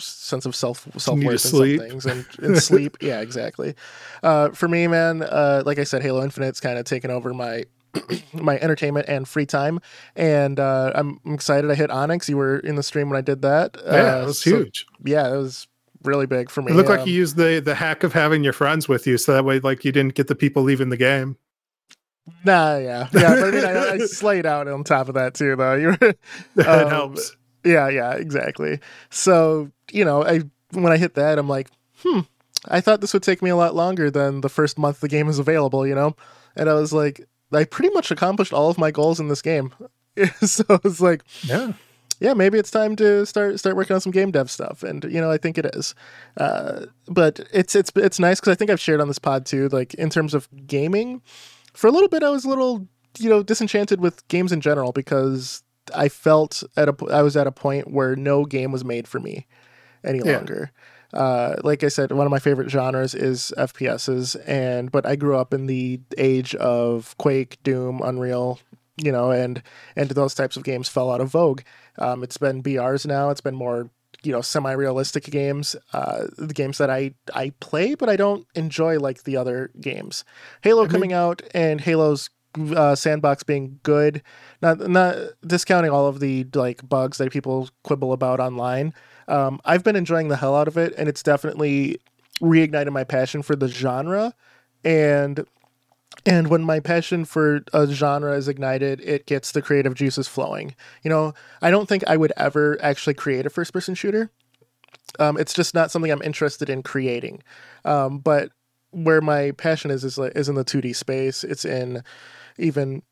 sense 0.00 0.46
of 0.46 0.54
self 0.56 0.86
self 0.98 1.18
worth 1.18 1.32
and 1.32 1.40
some 1.40 1.78
things 1.78 2.06
and, 2.06 2.26
and 2.42 2.62
sleep. 2.62 2.96
Yeah 3.00 3.20
exactly. 3.20 3.74
Uh 4.22 4.50
for 4.50 4.68
me 4.68 4.86
man 4.86 5.22
uh 5.22 5.62
like 5.66 5.78
i 5.78 5.84
said 5.84 6.02
halo 6.02 6.22
infinite's 6.24 6.60
kind 6.60 6.78
of 6.78 6.84
taken 6.84 7.10
over 7.10 7.32
my 7.34 7.64
my 8.34 8.58
entertainment 8.60 9.06
and 9.08 9.26
free 9.28 9.46
time. 9.46 9.80
And 10.16 10.58
uh 10.60 10.92
i'm 10.94 11.20
excited 11.26 11.70
i 11.70 11.74
hit 11.74 11.90
onyx. 11.90 12.28
You 12.28 12.36
were 12.36 12.58
in 12.58 12.76
the 12.76 12.82
stream 12.82 13.08
when 13.10 13.16
i 13.18 13.20
did 13.22 13.42
that. 13.42 13.76
Yeah, 13.84 13.92
uh, 14.18 14.22
it 14.22 14.26
was 14.26 14.40
so- 14.42 14.50
huge. 14.50 14.86
yeah 15.04 15.32
it 15.32 15.36
was 15.36 15.66
really 16.04 16.26
big 16.26 16.48
for 16.50 16.62
me. 16.62 16.72
It 16.72 16.76
looked 16.76 16.88
like 16.88 17.00
Um, 17.00 17.08
you 17.08 17.14
used 17.14 17.36
the 17.36 17.60
the 17.60 17.74
hack 17.74 18.02
of 18.04 18.12
having 18.14 18.42
your 18.42 18.54
friends 18.54 18.88
with 18.88 19.06
you, 19.06 19.18
so 19.18 19.34
that 19.34 19.44
way 19.44 19.60
like 19.60 19.84
you 19.84 19.92
didn't 19.92 20.14
get 20.14 20.28
the 20.28 20.34
people 20.34 20.62
leaving 20.62 20.88
the 20.88 20.96
game. 20.96 21.36
nah 22.44 22.76
yeah. 22.78 23.08
Yeah 23.12 23.34
but 23.34 23.44
i 23.44 23.50
mean 23.50 23.64
I, 23.64 23.88
I 23.90 23.98
slayed 24.06 24.46
out 24.46 24.68
on 24.68 24.84
top 24.84 25.08
of 25.08 25.14
that 25.14 25.34
too 25.34 25.56
though. 25.56 25.74
You 25.80 25.86
were 25.88 26.14
that 26.56 26.84
Um, 26.84 26.88
helps. 26.88 27.36
Yeah, 27.64 27.90
yeah, 27.90 28.12
exactly. 28.14 28.80
So, 29.10 29.70
you 29.92 30.04
know, 30.04 30.24
I 30.24 30.42
when 30.72 30.92
I 30.92 30.96
hit 30.96 31.14
that, 31.14 31.38
I'm 31.38 31.48
like, 31.48 31.70
hmm, 32.02 32.20
I 32.68 32.80
thought 32.80 33.00
this 33.00 33.12
would 33.12 33.22
take 33.22 33.42
me 33.42 33.50
a 33.50 33.56
lot 33.56 33.74
longer 33.74 34.10
than 34.10 34.40
the 34.40 34.48
first 34.48 34.78
month 34.78 35.00
the 35.00 35.08
game 35.08 35.28
is 35.28 35.38
available, 35.38 35.86
you 35.86 35.94
know? 35.94 36.14
And 36.56 36.68
I 36.68 36.74
was 36.74 36.92
like, 36.92 37.26
I 37.52 37.64
pretty 37.64 37.92
much 37.94 38.10
accomplished 38.10 38.52
all 38.52 38.70
of 38.70 38.78
my 38.78 38.90
goals 38.90 39.20
in 39.20 39.28
this 39.28 39.42
game. 39.42 39.72
so 40.42 40.64
it's 40.84 41.00
like, 41.00 41.22
Yeah, 41.42 41.72
yeah, 42.20 42.34
maybe 42.34 42.58
it's 42.58 42.70
time 42.70 42.96
to 42.96 43.24
start 43.24 43.58
start 43.58 43.76
working 43.76 43.94
on 43.94 44.00
some 44.00 44.12
game 44.12 44.30
dev 44.30 44.50
stuff, 44.50 44.82
and 44.82 45.04
you 45.04 45.20
know, 45.20 45.30
I 45.30 45.38
think 45.38 45.56
it 45.56 45.64
is. 45.74 45.94
Uh, 46.36 46.86
but 47.08 47.40
it's 47.50 47.74
it's 47.74 47.90
it's 47.96 48.20
nice 48.20 48.38
because 48.38 48.52
I 48.52 48.56
think 48.56 48.70
I've 48.70 48.80
shared 48.80 49.00
on 49.00 49.08
this 49.08 49.18
pod 49.18 49.46
too. 49.46 49.68
Like 49.68 49.94
in 49.94 50.10
terms 50.10 50.34
of 50.34 50.46
gaming, 50.66 51.22
for 51.72 51.86
a 51.86 51.90
little 51.90 52.08
bit, 52.08 52.22
I 52.22 52.28
was 52.28 52.44
a 52.44 52.48
little 52.48 52.86
you 53.18 53.30
know 53.30 53.42
disenchanted 53.42 54.00
with 54.00 54.26
games 54.28 54.52
in 54.52 54.60
general 54.60 54.92
because 54.92 55.62
I 55.94 56.10
felt 56.10 56.62
at 56.76 56.90
a 56.90 56.96
I 57.10 57.22
was 57.22 57.38
at 57.38 57.46
a 57.46 57.52
point 57.52 57.90
where 57.90 58.14
no 58.14 58.44
game 58.44 58.70
was 58.70 58.84
made 58.84 59.08
for 59.08 59.18
me 59.18 59.46
any 60.04 60.20
Yeah. 60.24 60.36
longer. 60.36 60.70
Uh, 61.12 61.56
like 61.64 61.82
I 61.82 61.88
said, 61.88 62.12
one 62.12 62.26
of 62.26 62.30
my 62.30 62.38
favorite 62.38 62.70
genres 62.70 63.14
is 63.14 63.52
FPSs, 63.58 64.36
and 64.46 64.92
but 64.92 65.04
I 65.06 65.16
grew 65.16 65.36
up 65.36 65.52
in 65.52 65.66
the 65.66 66.00
age 66.16 66.54
of 66.54 67.16
Quake, 67.18 67.58
Doom, 67.64 68.00
Unreal, 68.04 68.60
you 68.96 69.10
know, 69.10 69.30
and 69.32 69.60
and 69.96 70.10
those 70.10 70.34
types 70.34 70.56
of 70.56 70.62
games 70.62 70.88
fell 70.88 71.10
out 71.10 71.20
of 71.20 71.28
vogue. 71.30 71.62
Um, 71.98 72.22
it's 72.22 72.36
been 72.38 72.62
BRs 72.62 73.06
now. 73.06 73.30
It's 73.30 73.40
been 73.40 73.56
more 73.56 73.90
you 74.22 74.30
know 74.32 74.40
semi-realistic 74.40 75.24
games, 75.24 75.74
uh, 75.92 76.26
the 76.38 76.54
games 76.54 76.78
that 76.78 76.90
I 76.90 77.14
I 77.34 77.50
play, 77.58 77.96
but 77.96 78.08
I 78.08 78.14
don't 78.16 78.46
enjoy 78.54 79.00
like 79.00 79.24
the 79.24 79.36
other 79.36 79.70
games. 79.80 80.24
Halo 80.62 80.82
I 80.82 80.84
mean- 80.84 80.92
coming 80.92 81.12
out 81.12 81.42
and 81.54 81.80
Halo's 81.80 82.30
uh, 82.76 82.94
sandbox 82.94 83.42
being 83.42 83.80
good, 83.82 84.22
not 84.62 84.78
not 84.88 85.16
discounting 85.44 85.90
all 85.90 86.06
of 86.06 86.20
the 86.20 86.46
like 86.54 86.88
bugs 86.88 87.18
that 87.18 87.32
people 87.32 87.68
quibble 87.82 88.12
about 88.12 88.38
online. 88.38 88.92
Um, 89.30 89.60
I've 89.64 89.84
been 89.84 89.96
enjoying 89.96 90.28
the 90.28 90.36
hell 90.36 90.56
out 90.56 90.68
of 90.68 90.76
it, 90.76 90.92
and 90.98 91.08
it's 91.08 91.22
definitely 91.22 91.98
reignited 92.40 92.92
my 92.92 93.04
passion 93.04 93.42
for 93.42 93.56
the 93.56 93.68
genre. 93.68 94.34
And 94.84 95.46
and 96.26 96.48
when 96.48 96.62
my 96.62 96.80
passion 96.80 97.24
for 97.24 97.62
a 97.72 97.86
genre 97.86 98.36
is 98.36 98.48
ignited, 98.48 99.00
it 99.00 99.26
gets 99.26 99.52
the 99.52 99.62
creative 99.62 99.94
juices 99.94 100.28
flowing. 100.28 100.74
You 101.02 101.10
know, 101.10 101.32
I 101.62 101.70
don't 101.70 101.88
think 101.88 102.04
I 102.06 102.16
would 102.16 102.32
ever 102.36 102.78
actually 102.82 103.14
create 103.14 103.46
a 103.46 103.50
first 103.50 103.72
person 103.72 103.94
shooter. 103.94 104.30
Um, 105.18 105.38
it's 105.38 105.54
just 105.54 105.74
not 105.74 105.90
something 105.90 106.10
I'm 106.10 106.22
interested 106.22 106.68
in 106.68 106.82
creating. 106.82 107.42
Um, 107.84 108.18
but 108.18 108.50
where 108.90 109.20
my 109.20 109.52
passion 109.52 109.90
is 109.90 110.04
is 110.04 110.18
like 110.18 110.32
is 110.34 110.48
in 110.48 110.56
the 110.56 110.64
2D 110.64 110.94
space. 110.96 111.44
It's 111.44 111.64
in 111.64 112.02
even 112.58 113.02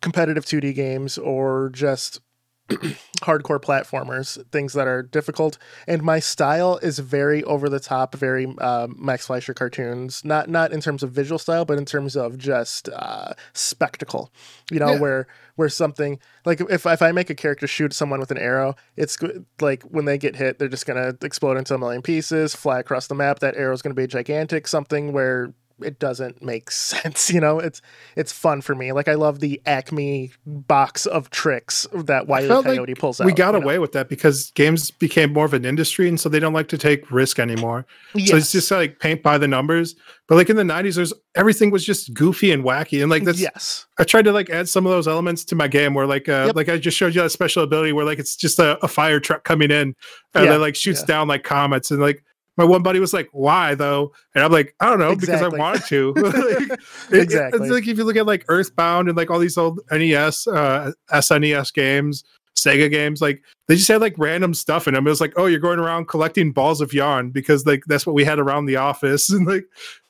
competitive 0.00 0.44
2D 0.44 0.74
games 0.74 1.18
or 1.18 1.70
just 1.70 2.20
hardcore 2.68 3.60
platformers, 3.60 4.44
things 4.50 4.72
that 4.74 4.86
are 4.86 5.02
difficult. 5.02 5.58
And 5.86 6.02
my 6.02 6.18
style 6.20 6.76
is 6.78 6.98
very 6.98 7.42
over 7.44 7.68
the 7.68 7.80
top, 7.80 8.14
very 8.14 8.46
um, 8.58 8.96
Max 8.98 9.26
Fleischer 9.26 9.54
cartoons. 9.54 10.24
Not 10.24 10.48
not 10.48 10.72
in 10.72 10.80
terms 10.80 11.02
of 11.02 11.10
visual 11.10 11.38
style, 11.38 11.64
but 11.64 11.78
in 11.78 11.84
terms 11.84 12.16
of 12.16 12.38
just 12.38 12.88
uh, 12.90 13.32
spectacle. 13.52 14.30
You 14.70 14.80
know, 14.80 14.92
Yeah. 14.92 15.00
where 15.00 15.26
where 15.56 15.68
something 15.68 16.18
like 16.44 16.60
if 16.60 16.86
if 16.86 17.02
I 17.02 17.12
make 17.12 17.30
a 17.30 17.34
character 17.34 17.66
shoot 17.66 17.92
someone 17.92 18.20
with 18.20 18.30
an 18.30 18.38
arrow, 18.38 18.74
it's 18.96 19.18
like 19.60 19.82
when 19.84 20.04
they 20.04 20.18
get 20.18 20.36
hit, 20.36 20.58
they're 20.58 20.68
just 20.68 20.86
gonna 20.86 21.14
explode 21.22 21.56
into 21.56 21.74
a 21.74 21.78
million 21.78 22.02
pieces, 22.02 22.54
fly 22.54 22.78
across 22.80 23.06
the 23.06 23.14
map. 23.14 23.40
That 23.40 23.56
arrow 23.56 23.72
is 23.74 23.82
gonna 23.82 23.94
be 23.94 24.06
gigantic. 24.06 24.68
Something 24.68 25.12
where 25.12 25.52
it 25.82 25.98
doesn't 25.98 26.42
make 26.42 26.70
sense. 26.70 27.30
You 27.30 27.40
know, 27.40 27.58
it's 27.58 27.80
it's 28.16 28.32
fun 28.32 28.60
for 28.60 28.74
me. 28.74 28.92
Like 28.92 29.08
I 29.08 29.14
love 29.14 29.40
the 29.40 29.60
Acme 29.66 30.30
box 30.46 31.06
of 31.06 31.30
tricks 31.30 31.86
that 31.94 32.26
Wiley 32.26 32.48
felt 32.48 32.66
like 32.66 32.76
Coyote 32.76 32.94
pulls 32.94 33.20
out. 33.20 33.26
we 33.26 33.32
got 33.32 33.54
you 33.54 33.60
know? 33.60 33.64
away 33.64 33.78
with 33.78 33.92
that 33.92 34.08
because 34.08 34.50
games 34.52 34.90
became 34.90 35.32
more 35.32 35.44
of 35.44 35.54
an 35.54 35.64
industry 35.64 36.08
and 36.08 36.18
so 36.18 36.28
they 36.28 36.40
don't 36.40 36.52
like 36.52 36.68
to 36.68 36.78
take 36.78 37.10
risk 37.10 37.38
anymore 37.38 37.86
so 38.26 38.36
it's 38.36 38.52
just 38.52 38.70
like 38.70 38.98
paint 38.98 39.22
by 39.22 39.38
the 39.38 39.46
numbers 39.48 39.94
but 40.26 40.34
like 40.36 40.50
in 40.50 40.56
the 40.56 40.62
90s 40.62 40.96
there's 40.96 41.12
everything 41.36 41.70
was 41.70 41.84
just 41.84 42.12
goofy 42.14 42.50
and 42.52 42.64
wacky 42.64 43.00
and 43.00 43.10
like 43.10 43.24
that's 43.24 43.40
yes. 43.40 43.86
i 43.98 44.04
tried 44.04 44.22
to 44.22 44.32
like 44.32 44.50
add 44.50 44.68
some 44.68 44.86
of 44.86 44.90
those 44.90 45.06
elements 45.08 45.44
to 45.44 45.54
my 45.54 45.68
game 45.68 45.94
where 45.94 46.06
like 46.06 46.28
uh 46.28 46.44
Yep. 46.46 46.56
like 46.56 46.68
i 46.68 46.78
just 46.78 46.96
showed 46.96 47.14
you 47.14 47.22
that 47.22 47.30
special 47.30 47.62
ability 47.62 47.92
where 47.92 48.04
like 48.04 48.18
it's 48.18 48.36
just 48.36 48.58
a, 48.58 48.82
a 48.84 48.88
fire 48.88 49.20
truck 49.20 49.44
coming 49.44 49.70
in 49.70 49.94
and 50.34 50.44
Yeah, 50.46 50.54
it 50.54 50.58
like 50.58 50.74
shoots 50.76 51.00
yeah. 51.00 51.06
down 51.06 51.28
like 51.28 51.44
comets 51.44 51.90
and 51.90 52.00
like 52.00 52.24
my 52.58 52.64
one 52.64 52.82
buddy 52.82 53.00
was 53.00 53.14
like, 53.14 53.28
"Why 53.32 53.74
though?" 53.74 54.12
And 54.34 54.44
I'm 54.44 54.52
like, 54.52 54.74
"I 54.80 54.90
don't 54.90 54.98
know, 54.98 55.12
Exactly. 55.12 55.48
because 55.48 55.54
I 55.54 55.58
wanted 55.58 55.84
to." 55.86 56.12
Like, 56.16 56.70
it- 56.70 56.80
Exactly. 57.22 57.60
It's 57.62 57.70
like 57.72 57.88
if 57.88 57.96
you 57.96 58.04
look 58.04 58.16
at 58.16 58.26
like 58.26 58.44
Earthbound 58.48 59.08
and 59.08 59.16
like 59.16 59.30
all 59.30 59.38
these 59.38 59.56
old 59.56 59.80
NES, 59.90 60.46
uh, 60.46 60.92
SNES 61.12 61.72
games, 61.72 62.24
Sega 62.56 62.90
games, 62.90 63.22
like 63.22 63.40
they 63.68 63.76
just 63.76 63.88
had 63.88 64.00
like 64.00 64.14
random 64.18 64.52
stuff 64.52 64.86
in 64.88 64.94
them. 64.94 65.06
It 65.06 65.10
was 65.10 65.20
like, 65.20 65.32
"Oh, 65.36 65.46
you're 65.46 65.60
going 65.60 65.78
around 65.78 66.08
collecting 66.08 66.52
balls 66.52 66.80
of 66.80 66.92
yarn 66.92 67.30
because 67.30 67.64
like 67.64 67.84
that's 67.86 68.06
what 68.06 68.14
we 68.14 68.24
had 68.24 68.38
around 68.38 68.66
the 68.66 68.76
office," 68.76 69.30
and 69.30 69.46
like 69.46 69.64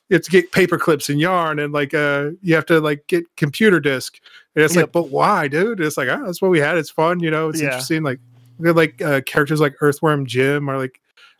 you 0.09 0.15
have 0.15 0.23
to 0.23 0.31
get 0.31 0.51
paper 0.51 0.79
clips 0.79 1.07
and 1.09 1.19
yarn, 1.19 1.59
and 1.59 1.71
like 1.71 1.93
uh, 1.93 2.31
you 2.41 2.55
have 2.55 2.65
to 2.65 2.79
like 2.81 3.05
get 3.07 3.23
computer 3.37 3.79
disc. 3.79 4.19
And 4.55 4.65
it's 4.65 4.73
Yep. 4.75 4.81
like, 4.85 4.91
but 4.91 5.09
why, 5.09 5.47
dude? 5.47 5.79
It's 5.79 5.95
like, 5.95 6.09
ah, 6.09 6.23
that's 6.25 6.41
what 6.41 6.49
we 6.49 6.59
had. 6.59 6.77
It's 6.77 6.89
fun, 6.89 7.19
you 7.19 7.29
know. 7.29 7.49
It's 7.49 7.59
Yeah. 7.61 7.67
interesting. 7.67 8.01
Like 8.01 8.19
like 8.57 8.99
uh, 9.01 9.21
characters 9.21 9.61
like 9.61 9.75
Earthworm 9.81 10.25
Jim 10.25 10.67
or 10.69 10.77
like. 10.79 10.99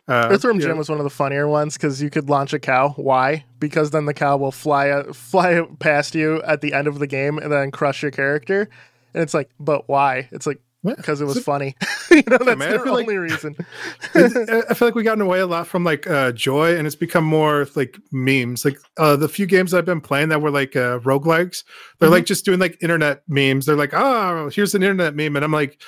Uh, 0.09 0.29
Earthworm 0.31 0.57
know, 0.57 0.65
Jim 0.65 0.77
was 0.77 0.89
one 0.89 0.97
of 0.97 1.03
the 1.03 1.09
funnier 1.11 1.47
ones 1.47 1.75
because 1.77 2.01
you 2.01 2.09
could 2.09 2.29
launch 2.29 2.51
a 2.51 2.59
cow. 2.59 2.89
Why? 2.97 3.45
Because 3.59 3.91
then 3.91 4.05
the 4.05 4.13
cow 4.13 4.37
will 4.37 4.51
fly 4.51 4.89
uh, 4.89 5.13
fly 5.13 5.61
past 5.79 6.15
you 6.15 6.41
at 6.43 6.61
the 6.61 6.73
end 6.73 6.87
of 6.87 6.97
the 6.99 7.07
game 7.07 7.37
and 7.37 7.51
then 7.51 7.69
crush 7.71 8.01
your 8.01 8.11
character. 8.11 8.69
And 9.13 9.21
it's 9.23 9.33
like, 9.33 9.49
but 9.59 9.87
why? 9.87 10.27
It's 10.31 10.47
like 10.47 10.59
because 10.83 11.19
it 11.19 11.25
was 11.25 11.43
funny. 11.43 11.75
you 12.11 12.23
know, 12.27 12.37
that's 12.37 12.57
man, 12.57 12.71
the 12.71 12.79
feel 12.79 12.93
like- 12.93 13.03
only 13.03 13.17
reason. 13.17 13.55
I 14.15 14.73
feel 14.73 14.87
like 14.87 14.95
we 14.95 15.03
gotten 15.03 15.21
away 15.21 15.41
a 15.41 15.45
lot 15.47 15.67
from 15.67 15.83
like 15.83 16.07
uh 16.09 16.31
joy 16.31 16.75
and 16.77 16.87
it's 16.87 16.95
become 16.95 17.23
more 17.25 17.67
like 17.75 17.99
memes. 18.11 18.63
Like 18.65 18.79
uh 18.97 19.15
the 19.15 19.27
few 19.29 19.45
games 19.45 19.73
I've 19.73 19.85
been 19.85 20.01
playing 20.01 20.29
that 20.29 20.41
were 20.41 20.51
like 20.51 20.75
uh 20.75 20.99
roguelikes, 20.99 21.63
they're 21.99 22.09
Mhm. 22.09 22.13
like 22.13 22.25
just 22.25 22.45
doing 22.45 22.59
like 22.59 22.77
internet 22.81 23.23
memes. 23.27 23.65
They're 23.65 23.75
like, 23.75 23.93
oh, 23.93 24.49
here's 24.49 24.73
an 24.73 24.81
internet 24.83 25.15
meme. 25.15 25.35
And 25.35 25.43
I'm 25.45 25.51
like, 25.51 25.81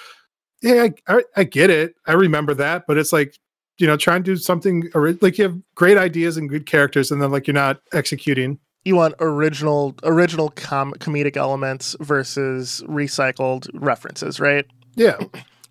yeah, 0.62 0.88
I, 1.08 1.16
I, 1.16 1.24
I 1.38 1.44
get 1.46 1.70
it. 1.70 1.96
I 2.06 2.14
remember 2.14 2.54
that, 2.56 2.84
but 2.88 2.98
it's 2.98 3.14
like, 3.14 3.38
you 3.82 3.88
know, 3.88 3.98
try 3.98 4.16
and 4.16 4.24
do 4.24 4.38
something 4.38 4.90
ori- 4.94 5.18
like 5.22 5.38
you 5.38 5.44
have 5.46 5.58
great 5.76 5.98
ideas 5.98 6.38
and 6.38 6.48
good 6.50 6.66
characters, 6.66 7.12
and 7.12 7.22
then 7.22 7.32
like 7.32 7.48
you're 7.48 7.54
not 7.54 7.82
executing. 7.94 8.60
you 8.86 8.96
want 8.96 9.14
original 9.20 9.96
original 10.04 10.50
com- 10.52 10.94
comedic 11.00 11.36
elements 11.38 11.96
versus 12.00 12.84
recycled 12.88 13.68
references, 13.74 14.40
right? 14.40 14.66
Yeah. 14.96 15.18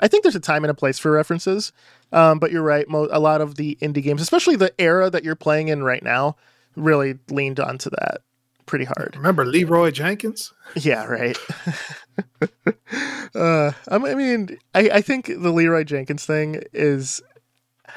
I 0.00 0.08
think 0.08 0.22
there's 0.22 0.36
a 0.36 0.40
time 0.40 0.64
and 0.64 0.70
a 0.70 0.74
place 0.74 0.98
for 0.98 1.10
references, 1.10 1.72
um, 2.12 2.38
but 2.38 2.50
you're 2.50 2.62
right. 2.62 2.88
Mo- 2.88 3.08
a 3.12 3.20
lot 3.20 3.40
of 3.40 3.56
the 3.56 3.76
indie 3.82 4.02
games, 4.02 4.22
especially 4.22 4.56
the 4.56 4.72
era 4.80 5.10
that 5.10 5.24
you're 5.24 5.34
playing 5.36 5.68
in 5.68 5.82
right 5.82 6.02
now, 6.02 6.36
really 6.76 7.18
leaned 7.30 7.60
onto 7.60 7.90
that 7.90 8.22
pretty 8.66 8.84
hard. 8.86 9.14
Remember 9.16 9.44
Leroy 9.44 9.90
Jenkins? 9.90 10.52
Yeah, 10.76 11.04
right. 11.04 11.36
uh, 13.34 13.72
I 13.88 13.98
mean- 13.98 14.06
I 14.10 14.14
mean, 14.14 14.58
I, 14.74 14.80
I 14.94 15.00
think 15.00 15.26
the 15.26 15.50
Leroy 15.50 15.84
Jenkins 15.84 16.24
thing 16.24 16.62
is. 16.72 17.20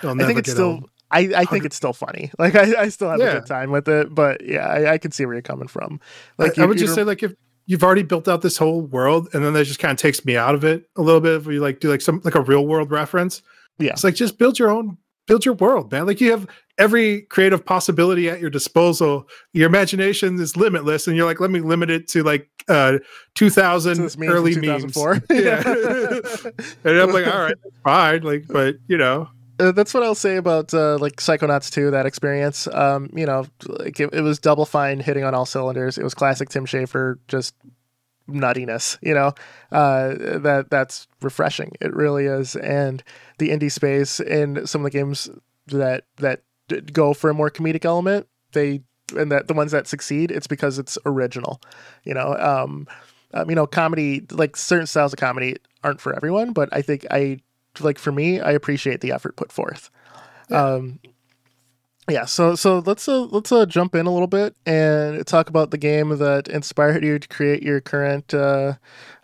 I 0.10 0.26
think 0.26 0.40
it's 0.40 0.52
still. 0.52 0.66
old. 0.66 0.90
I, 1.12 1.32
I 1.36 1.46
think 1.46 1.64
it's 1.66 1.76
still 1.76 1.94
funny. 1.94 2.32
Like 2.40 2.56
I, 2.56 2.84
I 2.84 2.90
still 2.90 3.10
have 3.10 3.20
Yeah. 3.20 3.26
a 3.28 3.34
good 3.40 3.46
time 3.48 3.70
with 3.72 3.88
it. 3.88 4.14
But 4.14 4.44
yeah, 4.44 4.66
I, 4.68 4.94
I 4.94 4.98
can 4.98 5.12
see 5.12 5.26
where 5.26 5.36
you're 5.36 5.42
coming 5.44 5.68
from. 5.68 6.00
Like 6.40 6.58
I, 6.58 6.64
you- 6.64 6.68
would 6.70 6.78
just 6.80 6.96
say, 6.96 7.04
like 7.04 7.22
if 7.22 7.34
you've 7.68 7.84
already 7.84 8.04
built 8.04 8.28
out 8.28 8.42
this 8.42 8.58
whole 8.58 8.82
world, 8.82 9.30
and 9.34 9.44
then 9.46 9.54
that 9.54 9.66
just 9.66 9.80
kind 9.80 9.92
of 9.92 9.98
takes 9.98 10.26
me 10.26 10.36
out 10.36 10.56
of 10.56 10.64
it 10.64 10.90
a 10.96 11.02
little 11.02 11.22
bit. 11.22 11.34
If 11.36 11.46
you 11.48 11.60
like 11.62 11.80
do 11.80 11.90
like 11.90 12.02
some 12.02 12.20
like 12.24 12.36
a 12.36 12.42
real 12.42 12.66
world 12.66 12.90
reference, 12.92 13.42
Yeah. 13.80 13.92
it's 13.92 14.04
like 14.04 14.16
just 14.16 14.38
build 14.40 14.58
your 14.58 14.70
own, 14.72 14.98
build 15.28 15.46
your 15.46 15.54
world, 15.54 15.92
man. 15.92 16.08
Like 16.08 16.20
you 16.20 16.32
have 16.32 16.48
every 16.80 17.22
creative 17.24 17.64
possibility 17.64 18.28
at 18.28 18.42
your 18.42 18.50
disposal. 18.50 19.28
Your 19.54 19.68
imagination 19.68 20.40
is 20.40 20.58
limitless, 20.58 21.08
and 21.08 21.16
you're 21.16 21.28
like, 21.28 21.40
let 21.40 21.52
me 21.52 21.60
limit 21.62 21.92
it 21.92 22.08
to 22.10 22.24
like 22.24 22.50
uh 22.70 22.98
2000 23.36 24.10
So 24.10 24.24
early 24.26 24.56
memes. 24.56 24.94
2004. 24.94 25.22
Yeah, 25.30 25.62
and 26.84 27.00
I'm 27.00 27.12
like, 27.12 27.28
all 27.28 27.40
right, 27.44 27.56
fine. 27.84 28.24
Like, 28.24 28.46
but 28.48 28.76
you 28.88 28.98
know, 28.98 29.30
Uh, 29.60 29.72
that's 29.72 29.94
what 29.94 30.04
I'll 30.04 30.16
say 30.16 30.38
about 30.38 30.74
uh, 30.74 30.98
like 30.98 31.18
Psychonauts 31.18 31.72
2, 31.72 31.92
that 31.92 32.06
experience. 32.06 32.68
Um, 32.68 33.10
you 33.14 33.26
know, 33.26 33.46
like 33.68 34.00
it, 34.00 34.10
it 34.14 34.22
was 34.22 34.40
double 34.40 34.66
fine 34.66 35.00
hitting 35.00 35.24
on 35.24 35.36
all 35.36 35.46
cylinders. 35.46 35.98
It 35.98 36.04
was 36.04 36.14
classic 36.14 36.50
Tim 36.50 36.66
Schafer, 36.66 37.20
just 37.28 37.54
nuttiness, 38.28 38.98
you 39.02 39.14
know. 39.14 39.34
Uh, 39.72 40.40
that 40.40 40.68
that's 40.70 41.08
refreshing. 41.22 41.74
It 41.82 41.94
really 41.94 42.26
is. 42.26 42.56
And 42.56 43.04
the 43.38 43.50
indie 43.50 43.72
space 43.72 44.20
in 44.20 44.66
some 44.66 44.82
of 44.82 44.92
the 44.92 44.98
games 44.98 45.30
that 45.68 46.06
that 46.18 46.42
go 46.92 47.14
for 47.14 47.30
a 47.30 47.34
more 47.34 47.52
comedic 47.52 47.86
element, 47.86 48.28
they 48.54 48.82
and 49.16 49.32
that 49.32 49.48
the 49.48 49.54
ones 49.54 49.72
that 49.72 49.88
succeed, 49.88 50.32
it's 50.32 50.48
because 50.48 50.80
it's 50.80 50.98
original. 51.06 51.62
You 52.04 52.16
know, 52.16 52.36
um, 52.38 52.88
um, 53.34 53.50
you 53.50 53.56
know, 53.56 53.68
comedy 53.68 54.26
like 54.32 54.56
certain 54.56 54.88
styles 54.88 55.14
of 55.14 55.20
comedy 55.20 55.58
aren't 55.84 56.02
for 56.02 56.16
everyone, 56.16 56.54
but 56.54 56.70
I 56.72 56.82
think 56.82 57.06
I 57.12 57.40
like 57.80 57.98
for 58.00 58.12
me, 58.12 58.40
I 58.40 58.52
appreciate 58.52 59.02
the 59.02 59.12
effort 59.12 59.36
put 59.36 59.52
forth. 59.52 59.90
Um, 60.50 61.00
yeah, 62.10 62.26
so 62.26 62.56
so 62.56 62.80
let's 62.80 63.08
uh, 63.08 63.22
let's 63.22 63.50
uh, 63.52 63.66
jump 63.66 63.96
in 63.96 64.06
a 64.06 64.12
little 64.12 64.28
bit 64.28 64.58
and 64.66 65.26
talk 65.26 65.48
about 65.48 65.72
the 65.72 65.78
game 65.78 66.10
that 66.18 66.50
inspired 66.50 67.02
you 67.02 67.18
to 67.18 67.28
create 67.30 67.64
your 67.64 67.80
current 67.80 68.34
uh, 68.34 68.74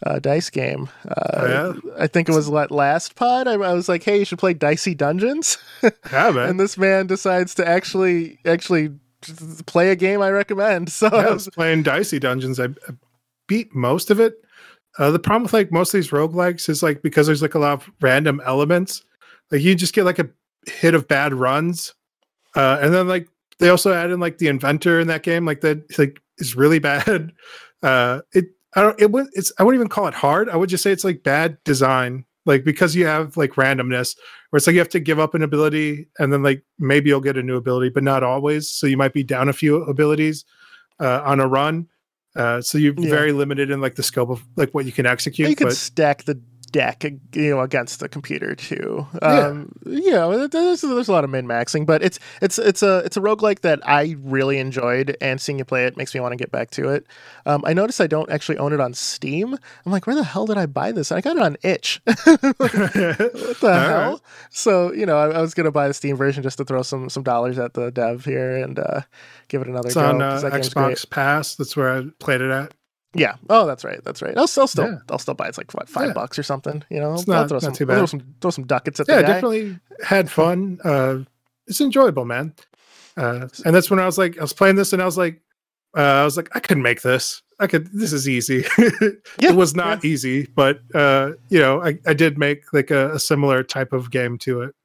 uh, 0.06 0.20
dice 0.20 0.50
game. 0.50 0.88
Uh, 1.06 1.14
Oh, 1.50 1.82
I 2.00 2.08
think 2.08 2.30
it 2.30 2.36
was 2.36 2.48
la- 2.48 2.68
last 2.70 3.16
pod. 3.16 3.50
I, 3.50 3.54
I 3.56 3.74
was 3.74 3.90
like, 3.90 4.04
"Hey, 4.04 4.20
you 4.20 4.26
should 4.26 4.40
play 4.40 4.54
Dicey 4.54 4.96
Dungeons," 4.96 5.58
yeah, 5.84 6.32
man. 6.32 6.50
and 6.52 6.60
this 6.60 6.78
man 6.78 7.08
decides 7.08 7.54
to 7.56 7.68
actually 7.68 8.40
actually 8.46 8.92
play 9.66 9.92
a 9.92 9.96
game 9.98 10.22
I 10.22 10.30
recommend. 10.32 10.90
So 10.94 11.10
yeah, 11.12 11.28
I 11.28 11.32
was 11.32 11.50
playing 11.50 11.84
Dicey 11.84 12.18
Dungeons. 12.18 12.62
I, 12.62 12.66
I 12.68 12.94
beat 13.48 13.76
most 13.76 14.10
of 14.10 14.22
it. 14.22 14.36
Uh, 15.00 15.10
the 15.12 15.20
problem 15.20 15.44
with 15.44 15.54
like 15.54 15.72
most 15.72 15.94
of 15.94 15.98
these 15.98 16.12
roguelikes 16.12 16.68
is 16.68 16.84
like 16.84 17.02
because 17.02 17.26
there's 17.26 17.42
like 17.42 17.56
a 17.56 17.60
lot 17.60 17.72
of 17.72 17.90
random 18.02 18.42
elements. 18.46 19.02
Like 19.50 19.62
you 19.62 19.74
just 19.74 19.96
get 19.96 20.04
like 20.04 20.20
a 20.20 20.30
hit 20.68 20.94
of 20.94 21.08
bad 21.08 21.34
runs. 21.34 21.94
Uh, 22.56 22.80
and 22.82 22.94
then 22.94 23.08
like 23.08 23.30
they 23.60 23.70
also 23.70 23.94
add 23.94 24.12
in 24.12 24.20
like 24.20 24.38
the 24.38 24.48
inventor 24.48 25.00
in 25.00 25.08
that 25.08 25.24
game, 25.24 25.46
like 25.46 25.62
that 25.62 25.98
like 25.98 26.22
is 26.38 26.56
really 26.56 26.80
bad. 26.92 27.32
Uh 27.82 28.20
it 28.34 28.46
I 28.76 28.82
don't 28.84 29.02
it 29.02 29.12
would 29.12 29.28
it's 29.34 29.54
I 29.58 29.64
wouldn't 29.64 29.80
even 29.80 29.90
call 29.90 30.08
it 30.08 30.14
hard. 30.14 30.50
I 30.50 30.58
would 30.58 30.70
just 30.70 30.84
say 30.84 30.92
it's 30.92 31.06
like 31.06 31.24
bad 31.24 31.58
design. 31.64 32.26
Like 32.46 32.66
because 32.66 32.94
you 32.94 33.06
have 33.06 33.38
like 33.38 33.52
randomness 33.52 34.18
where 34.50 34.58
it's 34.58 34.68
like 34.68 34.74
you 34.74 34.80
have 34.80 34.90
to 34.90 35.00
give 35.00 35.20
up 35.20 35.34
an 35.34 35.44
ability 35.44 36.10
and 36.20 36.34
then 36.34 36.44
like 36.44 36.64
maybe 36.78 37.10
you'll 37.10 37.22
get 37.22 37.38
a 37.38 37.44
new 37.44 37.56
ability, 37.56 37.90
but 37.90 38.04
not 38.04 38.24
always. 38.24 38.70
So 38.70 38.86
you 38.86 38.98
might 38.98 39.14
be 39.14 39.24
down 39.24 39.48
a 39.48 39.54
few 39.54 39.84
abilities 39.84 40.44
uh, 41.00 41.22
on 41.24 41.40
a 41.40 41.48
run. 41.48 41.88
Uh, 42.40 42.62
so 42.62 42.78
you're 42.78 42.94
Yeah. 42.98 43.10
very 43.10 43.34
limited 43.34 43.70
in 43.70 43.82
like 43.82 43.96
the 43.96 44.04
scope 44.04 44.30
of 44.30 44.42
like 44.56 44.72
what 44.74 44.86
you 44.86 44.94
can 44.94 45.06
execute. 45.06 45.50
you 45.50 45.56
can 45.58 45.72
stack 45.72 46.24
the 46.24 46.40
deck 46.70 47.04
you 47.04 47.50
know 47.50 47.62
against 47.62 48.00
the 48.00 48.08
computer 48.10 48.56
too 48.56 49.06
Yeah. 49.22 49.28
um 49.48 49.72
you 49.86 50.12
know 50.12 50.48
there's, 50.48 50.82
there's 50.82 51.08
a 51.08 51.12
lot 51.12 51.24
of 51.24 51.30
min-maxing 51.30 51.86
but 51.86 52.02
it's 52.04 52.20
it's 52.42 52.58
it's 52.60 52.84
a 52.84 53.00
it's 53.00 53.18
a 53.18 53.22
roguelike 53.22 53.62
that 53.62 53.80
i 53.88 54.16
really 54.22 54.58
enjoyed 54.60 55.18
and 55.22 55.42
seeing 55.42 55.58
you 55.60 55.66
play 55.66 55.86
it 55.86 55.98
makes 55.98 56.14
me 56.14 56.20
want 56.20 56.32
to 56.34 56.36
get 56.38 56.52
back 56.52 56.70
to 56.72 56.90
it 56.90 57.06
um 57.46 57.64
i 57.66 57.74
noticed 57.74 58.00
i 58.02 58.08
don't 58.08 58.30
actually 58.30 58.58
own 58.58 58.74
it 58.74 58.80
on 58.80 58.94
steam 58.94 59.54
i'm 59.86 59.92
like 59.92 60.06
where 60.08 60.16
the 60.16 60.24
hell 60.24 60.46
did 60.46 60.58
i 60.58 60.66
buy 60.66 60.92
this 60.92 61.12
i 61.12 61.22
got 61.22 61.36
it 61.38 61.42
on 61.42 61.58
itch 61.64 62.02
what 62.06 62.72
the 62.72 63.58
hell 63.62 64.12
right. 64.12 64.20
so 64.50 64.92
you 64.94 65.06
know 65.06 65.18
I, 65.18 65.30
I 65.38 65.42
was 65.42 65.54
gonna 65.54 65.72
buy 65.72 65.88
the 65.88 65.94
steam 65.94 66.16
version 66.16 66.44
just 66.44 66.58
to 66.60 66.66
throw 66.66 66.82
some 66.84 67.10
some 67.10 67.24
dollars 67.24 67.58
at 67.60 67.74
the 67.74 67.92
dev 67.92 68.26
here 68.26 68.58
and 68.58 68.78
uh 68.80 69.02
give 69.48 69.62
it 69.62 69.68
another 69.68 69.88
it's 69.88 69.96
go 69.96 70.06
on 70.06 70.22
uh, 70.22 70.40
that 70.42 70.52
game's 70.52 70.70
great. 70.74 70.98
Xbox 70.98 71.10
Pass. 71.10 71.56
That's 71.56 71.76
where 71.76 71.92
I 71.98 72.04
played 72.20 72.42
it 72.42 72.52
at. 72.52 72.74
Yeah. 73.14 73.36
Oh, 73.50 73.66
that's 73.66 73.84
right. 73.84 74.04
That's 74.04 74.22
right. 74.22 74.38
I'll, 74.38 74.48
I'll 74.58 74.68
still, 74.68 74.86
Yeah. 74.86 74.98
I'll 75.10 75.18
still 75.20 75.34
buy. 75.34 75.48
It's 75.48 75.58
like 75.58 75.72
what 75.74 75.90
five 75.90 76.08
Yeah. 76.08 76.14
bucks 76.14 76.38
or 76.38 76.44
something. 76.44 76.84
You 76.90 77.00
know, 77.00 77.14
It's 77.16 77.28
I'll 77.28 77.36
not- 77.42 77.50
throw 77.50 77.56
not 77.56 77.64
some, 77.64 77.74
too 77.74 77.90
I'll 77.90 77.98
throw 77.98 78.06
some, 78.06 78.36
throw 78.42 78.52
some 78.52 78.66
ducats 78.66 79.00
at 79.00 79.08
Yeah, 79.08 79.18
the 79.18 79.22
guy. 79.24 79.28
definitely 79.28 79.80
had 80.04 80.30
fun. 80.30 80.80
Uh, 80.84 81.20
it's 81.68 81.82
enjoyable, 81.82 82.26
man. 82.26 82.54
Uh, 83.18 83.48
and 83.66 83.76
that's 83.76 83.90
when 83.90 84.00
I 84.00 84.06
was 84.06 84.18
like, 84.18 84.38
I 84.38 84.42
was 84.42 84.54
playing 84.54 84.76
this, 84.76 84.94
and 84.94 85.02
I 85.02 85.06
was 85.06 85.18
like, 85.18 85.42
uh, 85.98 86.02
I 86.02 86.24
was 86.24 86.38
like, 86.38 86.50
I 86.56 86.60
could 86.60 86.78
make 86.78 87.02
this. 87.02 87.42
I 87.60 87.68
could. 87.68 87.88
This 87.92 88.14
is 88.14 88.30
easy. 88.30 88.64
Yeah, 89.42 89.50
it 89.52 89.56
was 89.56 89.76
not 89.76 90.06
easy, 90.06 90.46
but 90.56 90.80
uh, 90.96 91.32
you 91.50 91.60
know, 91.60 91.82
I, 91.84 91.98
I 92.06 92.14
did 92.14 92.38
make 92.38 92.72
like 92.74 92.92
a, 92.92 93.14
a 93.16 93.20
similar 93.20 93.64
type 93.64 93.92
of 93.94 94.12
game 94.12 94.38
to 94.40 94.62
it. 94.62 94.76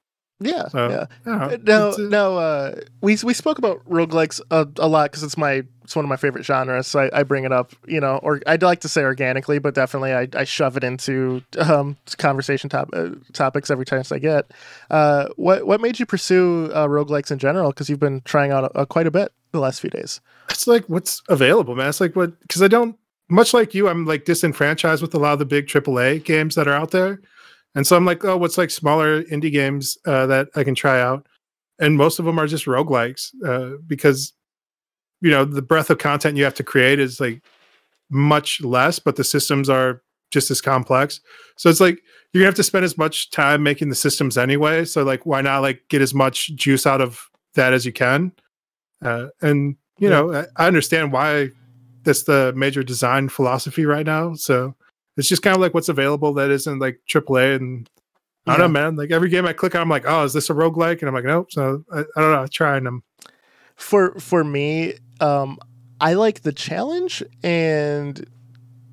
Yeah. 0.44 0.68
So, 0.68 0.88
yeah. 0.88 1.06
Don't. 1.24 1.64
No, 1.64 1.90
uh, 1.90 1.96
no. 1.98 2.38
Uh, 2.38 2.80
we 3.00 3.16
we 3.24 3.34
spoke 3.34 3.58
about 3.58 3.84
roguelikes 3.88 4.40
a, 4.50 4.68
a 4.78 4.86
lot 4.86 5.10
because 5.10 5.22
it's 5.22 5.38
my 5.38 5.64
it's 5.82 5.96
one 5.96 6.04
of 6.04 6.08
my 6.08 6.16
favorite 6.16 6.44
genres. 6.44 6.86
So 6.86 7.00
I, 7.00 7.20
I 7.20 7.22
bring 7.22 7.44
it 7.44 7.52
up. 7.52 7.72
You 7.86 8.00
know, 8.00 8.18
or 8.22 8.40
I'd 8.46 8.62
like 8.62 8.80
to 8.80 8.88
say 8.88 9.02
organically, 9.02 9.58
but 9.58 9.74
definitely 9.74 10.12
I, 10.12 10.28
I 10.34 10.44
shove 10.44 10.76
it 10.76 10.84
into 10.84 11.42
um, 11.58 11.96
conversation 12.18 12.68
top, 12.68 12.90
uh, 12.92 13.10
topics 13.32 13.70
every 13.70 13.86
chance 13.86 14.12
I 14.12 14.18
get. 14.18 14.50
Uh, 14.90 15.28
what 15.36 15.66
what 15.66 15.80
made 15.80 15.98
you 15.98 16.06
pursue 16.06 16.70
uh, 16.74 16.86
roguelikes 16.86 17.30
in 17.30 17.38
general? 17.38 17.70
Because 17.70 17.88
you've 17.88 18.00
been 18.00 18.20
trying 18.24 18.52
out 18.52 18.70
uh, 18.74 18.84
quite 18.84 19.06
a 19.06 19.10
bit 19.10 19.32
the 19.52 19.60
last 19.60 19.80
few 19.80 19.90
days? 19.90 20.20
It's 20.50 20.66
like 20.66 20.84
what's 20.88 21.22
available, 21.28 21.74
man. 21.74 21.88
It's 21.88 22.00
like 22.00 22.14
what 22.14 22.38
because 22.40 22.62
I 22.62 22.68
don't 22.68 22.98
much 23.28 23.54
like 23.54 23.74
you, 23.74 23.88
I'm 23.88 24.04
like 24.04 24.24
disenfranchised 24.24 25.00
with 25.00 25.14
a 25.14 25.18
lot 25.18 25.32
of 25.32 25.38
the 25.38 25.46
big 25.46 25.66
AAA 25.66 26.24
games 26.24 26.54
that 26.56 26.68
are 26.68 26.74
out 26.74 26.90
there. 26.90 27.20
And 27.74 27.86
so 27.86 27.96
I'm 27.96 28.04
like, 28.04 28.24
oh, 28.24 28.36
what's 28.36 28.58
like 28.58 28.70
smaller 28.70 29.22
indie 29.24 29.52
games 29.52 29.98
uh, 30.06 30.26
that 30.26 30.48
I 30.54 30.64
can 30.64 30.74
try 30.74 31.00
out? 31.00 31.26
And 31.80 31.96
most 31.96 32.18
of 32.18 32.24
them 32.24 32.38
are 32.38 32.46
just 32.46 32.66
roguelikes 32.66 33.30
uh, 33.44 33.78
because, 33.86 34.32
you 35.20 35.30
know, 35.30 35.44
the 35.44 35.62
breadth 35.62 35.90
of 35.90 35.98
content 35.98 36.36
you 36.36 36.44
have 36.44 36.54
to 36.54 36.62
create 36.62 37.00
is 37.00 37.18
like 37.18 37.42
much 38.10 38.60
less, 38.60 38.98
but 38.98 39.16
the 39.16 39.24
systems 39.24 39.68
are 39.68 40.02
just 40.30 40.50
as 40.50 40.60
complex. 40.60 41.20
So 41.56 41.68
it's 41.68 41.80
like 41.80 42.00
you're 42.32 42.40
gonna 42.42 42.48
have 42.48 42.54
to 42.56 42.62
spend 42.62 42.84
as 42.84 42.96
much 42.98 43.30
time 43.30 43.62
making 43.62 43.88
the 43.88 43.94
systems 43.94 44.38
anyway. 44.38 44.84
So 44.84 45.02
like, 45.02 45.26
why 45.26 45.40
not 45.40 45.62
like 45.62 45.82
get 45.88 46.02
as 46.02 46.14
much 46.14 46.54
juice 46.54 46.86
out 46.86 47.00
of 47.00 47.28
that 47.54 47.72
as 47.72 47.84
you 47.84 47.92
can? 47.92 48.32
Uh, 49.02 49.28
and 49.42 49.76
you 49.98 50.08
Yeah. 50.08 50.20
know, 50.20 50.34
I, 50.34 50.64
I 50.64 50.66
understand 50.66 51.12
why 51.12 51.50
that's 52.04 52.24
the 52.24 52.52
major 52.56 52.82
design 52.82 53.28
philosophy 53.28 53.86
right 53.86 54.06
now. 54.06 54.34
So 54.34 54.74
it's 55.16 55.28
just 55.28 55.42
kind 55.42 55.54
of 55.54 55.60
like 55.60 55.74
what's 55.74 55.88
available 55.88 56.34
that 56.34 56.50
isn't 56.50 56.78
like 56.78 57.00
AAA. 57.08 57.56
And 57.56 57.88
I 58.46 58.56
don't 58.56 58.72
know, 58.72 58.80
man. 58.80 58.96
Like 58.96 59.10
every 59.10 59.28
game 59.28 59.46
I 59.46 59.52
click 59.52 59.74
on, 59.74 59.82
I'm 59.82 59.88
like, 59.88 60.04
oh, 60.06 60.24
is 60.24 60.32
this 60.32 60.50
a 60.50 60.54
roguelike? 60.54 61.00
And 61.00 61.08
I'm 61.08 61.14
like, 61.14 61.24
nope. 61.24 61.50
So 61.50 61.84
I, 61.92 62.00
I 62.00 62.20
don't 62.20 62.32
know. 62.32 62.40
I'm 62.40 62.48
trying 62.48 62.84
them. 62.84 63.02
For 63.76 64.14
for 64.20 64.44
me, 64.44 64.94
um, 65.20 65.58
I 66.00 66.14
like 66.14 66.42
the 66.42 66.52
challenge 66.52 67.22
and 67.42 68.24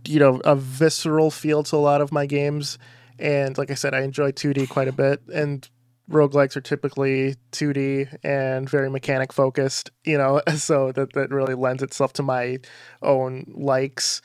you 0.07 0.19
know 0.19 0.41
a 0.43 0.55
visceral 0.55 1.29
feel 1.29 1.63
to 1.63 1.75
a 1.75 1.77
lot 1.77 2.01
of 2.01 2.11
my 2.11 2.25
games. 2.25 2.77
And 3.19 3.57
like 3.57 3.69
I 3.69 3.75
said, 3.75 3.93
I 3.93 4.01
enjoy 4.01 4.31
2D 4.31 4.69
quite 4.69 4.87
a 4.87 4.91
bit, 4.91 5.21
and 5.31 5.67
roguelikes 6.09 6.55
are 6.55 6.61
typically 6.61 7.35
2D 7.51 8.17
and 8.23 8.67
very 8.67 8.89
mechanic 8.89 9.31
focused. 9.31 9.91
You 10.03 10.17
know, 10.17 10.41
so 10.55 10.91
that 10.93 11.13
that 11.13 11.29
really 11.29 11.55
lends 11.55 11.83
itself 11.83 12.13
to 12.13 12.23
my 12.23 12.59
own 13.01 13.45
likes. 13.53 14.21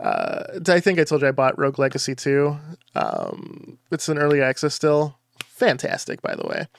Uh, 0.00 0.60
I 0.68 0.80
think 0.80 0.98
I 0.98 1.04
told 1.04 1.22
you 1.22 1.28
I 1.28 1.32
bought 1.32 1.58
Rogue 1.58 1.78
Legacy 1.78 2.14
2. 2.14 2.56
Um, 2.94 3.78
it's 3.90 4.08
an 4.08 4.18
early 4.18 4.42
access 4.42 4.74
still. 4.74 5.18
Fantastic, 5.46 6.20
by 6.22 6.34
the 6.34 6.46
way. 6.46 6.66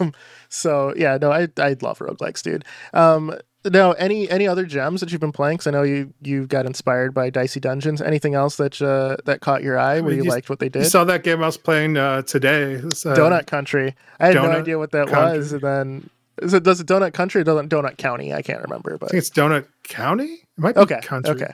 Um, 0.00 0.12
so 0.48 0.94
yeah, 0.96 1.18
no, 1.20 1.30
I 1.30 1.48
I 1.58 1.76
love 1.82 1.98
roguelikes, 1.98 2.42
dude. 2.42 2.64
Um, 2.94 3.34
no, 3.64 3.92
any 3.92 4.28
any 4.30 4.48
other 4.48 4.64
gems 4.64 5.00
that 5.00 5.12
you've 5.12 5.20
been 5.20 5.32
playing? 5.32 5.58
Because 5.58 5.66
I 5.66 5.70
know 5.72 5.82
you 5.82 6.14
you 6.22 6.46
got 6.46 6.66
inspired 6.66 7.12
by 7.14 7.28
Dicey 7.30 7.60
Dungeons. 7.60 8.00
Anything 8.00 8.34
else 8.34 8.56
that 8.56 8.80
uh, 8.80 9.16
that 9.26 9.40
caught 9.42 9.62
your 9.62 9.78
eye 9.78 10.00
where 10.00 10.14
you 10.14 10.24
you- 10.24 10.30
liked 10.30 10.48
what 10.48 10.58
they 10.60 10.66
You 10.66 10.70
did? 10.70 10.86
saw 10.86 11.04
that 11.04 11.22
game 11.24 11.42
I 11.42 11.46
was 11.46 11.56
playing 11.58 11.96
uh, 11.98 12.22
today. 12.22 12.72
It's, 12.74 13.04
uh, 13.04 13.14
Donut 13.14 13.46
Country. 13.46 13.94
I 14.18 14.26
had 14.28 14.36
no 14.36 14.50
idea 14.50 14.78
what 14.78 14.92
that 14.92 15.08
Country. 15.08 15.38
was, 15.38 15.52
and 15.52 15.60
then 15.62 16.10
is 16.40 16.54
it 16.54 16.62
does 16.62 16.80
it 16.80 16.86
Donut 16.86 17.12
Country 17.12 17.42
or 17.42 17.44
Donut 17.44 17.68
Donut 17.68 17.96
County? 17.98 18.32
I 18.32 18.40
can't 18.42 18.62
remember, 18.62 18.94
I 18.94 18.96
but 18.96 19.10
think 19.10 19.18
it's 19.18 19.30
Donut 19.30 19.66
County. 19.84 20.24
It 20.24 20.40
might 20.56 20.74
be 20.74 20.80
okay, 20.82 21.00
country. 21.02 21.32
okay, 21.34 21.52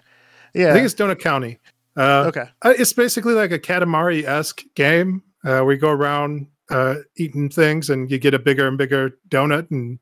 I 0.56 0.72
think 0.72 0.84
it's 0.86 0.94
Donut 0.94 1.18
County. 1.20 1.58
Uh, 1.96 2.24
okay, 2.28 2.44
Uh, 2.62 2.74
It's 2.78 2.92
basically 2.92 3.34
like 3.34 3.52
a 3.52 3.58
Katamari 3.58 4.24
esque 4.24 4.62
game 4.74 5.22
uh, 5.44 5.60
where 5.60 5.72
you 5.74 5.80
go 5.80 5.90
around 5.90 6.46
uh, 6.70 6.96
eating 7.16 7.48
things 7.48 7.88
and 7.90 8.10
you 8.10 8.18
get 8.18 8.34
a 8.34 8.38
bigger 8.38 8.66
and 8.66 8.76
bigger 8.76 9.12
donut 9.28 9.70
and 9.70 9.98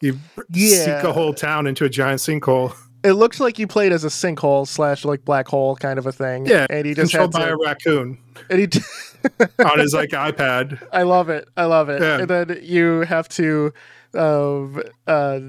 you 0.00 0.18
Yeah. 0.50 0.84
sink 0.84 1.04
a 1.04 1.12
whole 1.12 1.32
town 1.32 1.66
into 1.66 1.84
a 1.84 1.88
giant 1.88 2.20
sinkhole. 2.20 2.74
It 3.04 3.14
looks 3.14 3.40
like 3.40 3.58
you 3.58 3.66
played 3.66 3.90
as 3.90 4.04
a 4.04 4.08
sinkhole 4.08 4.64
slash 4.64 5.04
like 5.04 5.24
black 5.24 5.48
hole 5.48 5.74
kind 5.74 5.98
of 5.98 6.06
a 6.06 6.12
thing. 6.12 6.46
Yeah, 6.46 6.68
and 6.70 6.86
you 6.86 6.94
just 6.94 7.10
Controlled 7.10 7.34
had 7.34 7.40
by 7.40 7.46
to. 7.48 7.54
a 7.54 7.58
raccoon 7.58 8.18
and 8.48 8.60
he 8.60 8.66
d- 8.68 8.78
on 9.58 9.80
his 9.80 9.92
like 9.92 10.10
iPad. 10.28 10.80
I 10.92 11.02
love 11.02 11.28
it. 11.28 11.48
I 11.56 11.64
love 11.64 11.88
it. 11.88 12.00
Yeah. 12.00 12.18
And 12.20 12.28
then 12.28 12.60
you 12.62 13.00
have 13.00 13.28
to 13.30 13.72
um, 14.14 14.80
uh, 15.08 15.40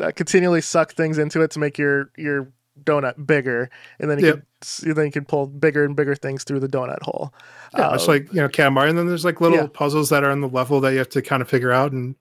uh, 0.00 0.10
continually 0.16 0.60
suck 0.60 0.94
things 0.94 1.16
into 1.18 1.42
it 1.42 1.52
to 1.52 1.60
make 1.60 1.78
your 1.78 2.10
your 2.16 2.50
donut 2.84 3.26
bigger, 3.26 3.70
and 3.98 4.10
then 4.10 4.18
you 4.18 4.26
Yep. 4.26 4.34
can 4.34 4.94
then 4.94 5.06
you 5.06 5.12
can 5.12 5.24
pull 5.24 5.46
bigger 5.46 5.84
and 5.84 5.96
bigger 5.96 6.14
things 6.14 6.44
through 6.44 6.60
the 6.60 6.68
donut 6.68 7.02
hole. 7.02 7.32
Yeah, 7.76 7.94
it's 7.94 8.04
Um, 8.04 8.08
like 8.08 8.32
you 8.32 8.40
know 8.40 8.48
Katamari, 8.48 8.88
and 8.88 8.98
then 8.98 9.06
there's 9.06 9.24
like 9.24 9.40
little 9.40 9.58
Yeah. 9.58 9.66
puzzles 9.66 10.08
that 10.10 10.24
are 10.24 10.30
on 10.30 10.40
the 10.40 10.48
level 10.48 10.80
that 10.80 10.92
you 10.92 10.98
have 10.98 11.08
to 11.10 11.22
kind 11.22 11.42
of 11.42 11.48
figure 11.48 11.72
out, 11.72 11.92
and 11.92 12.14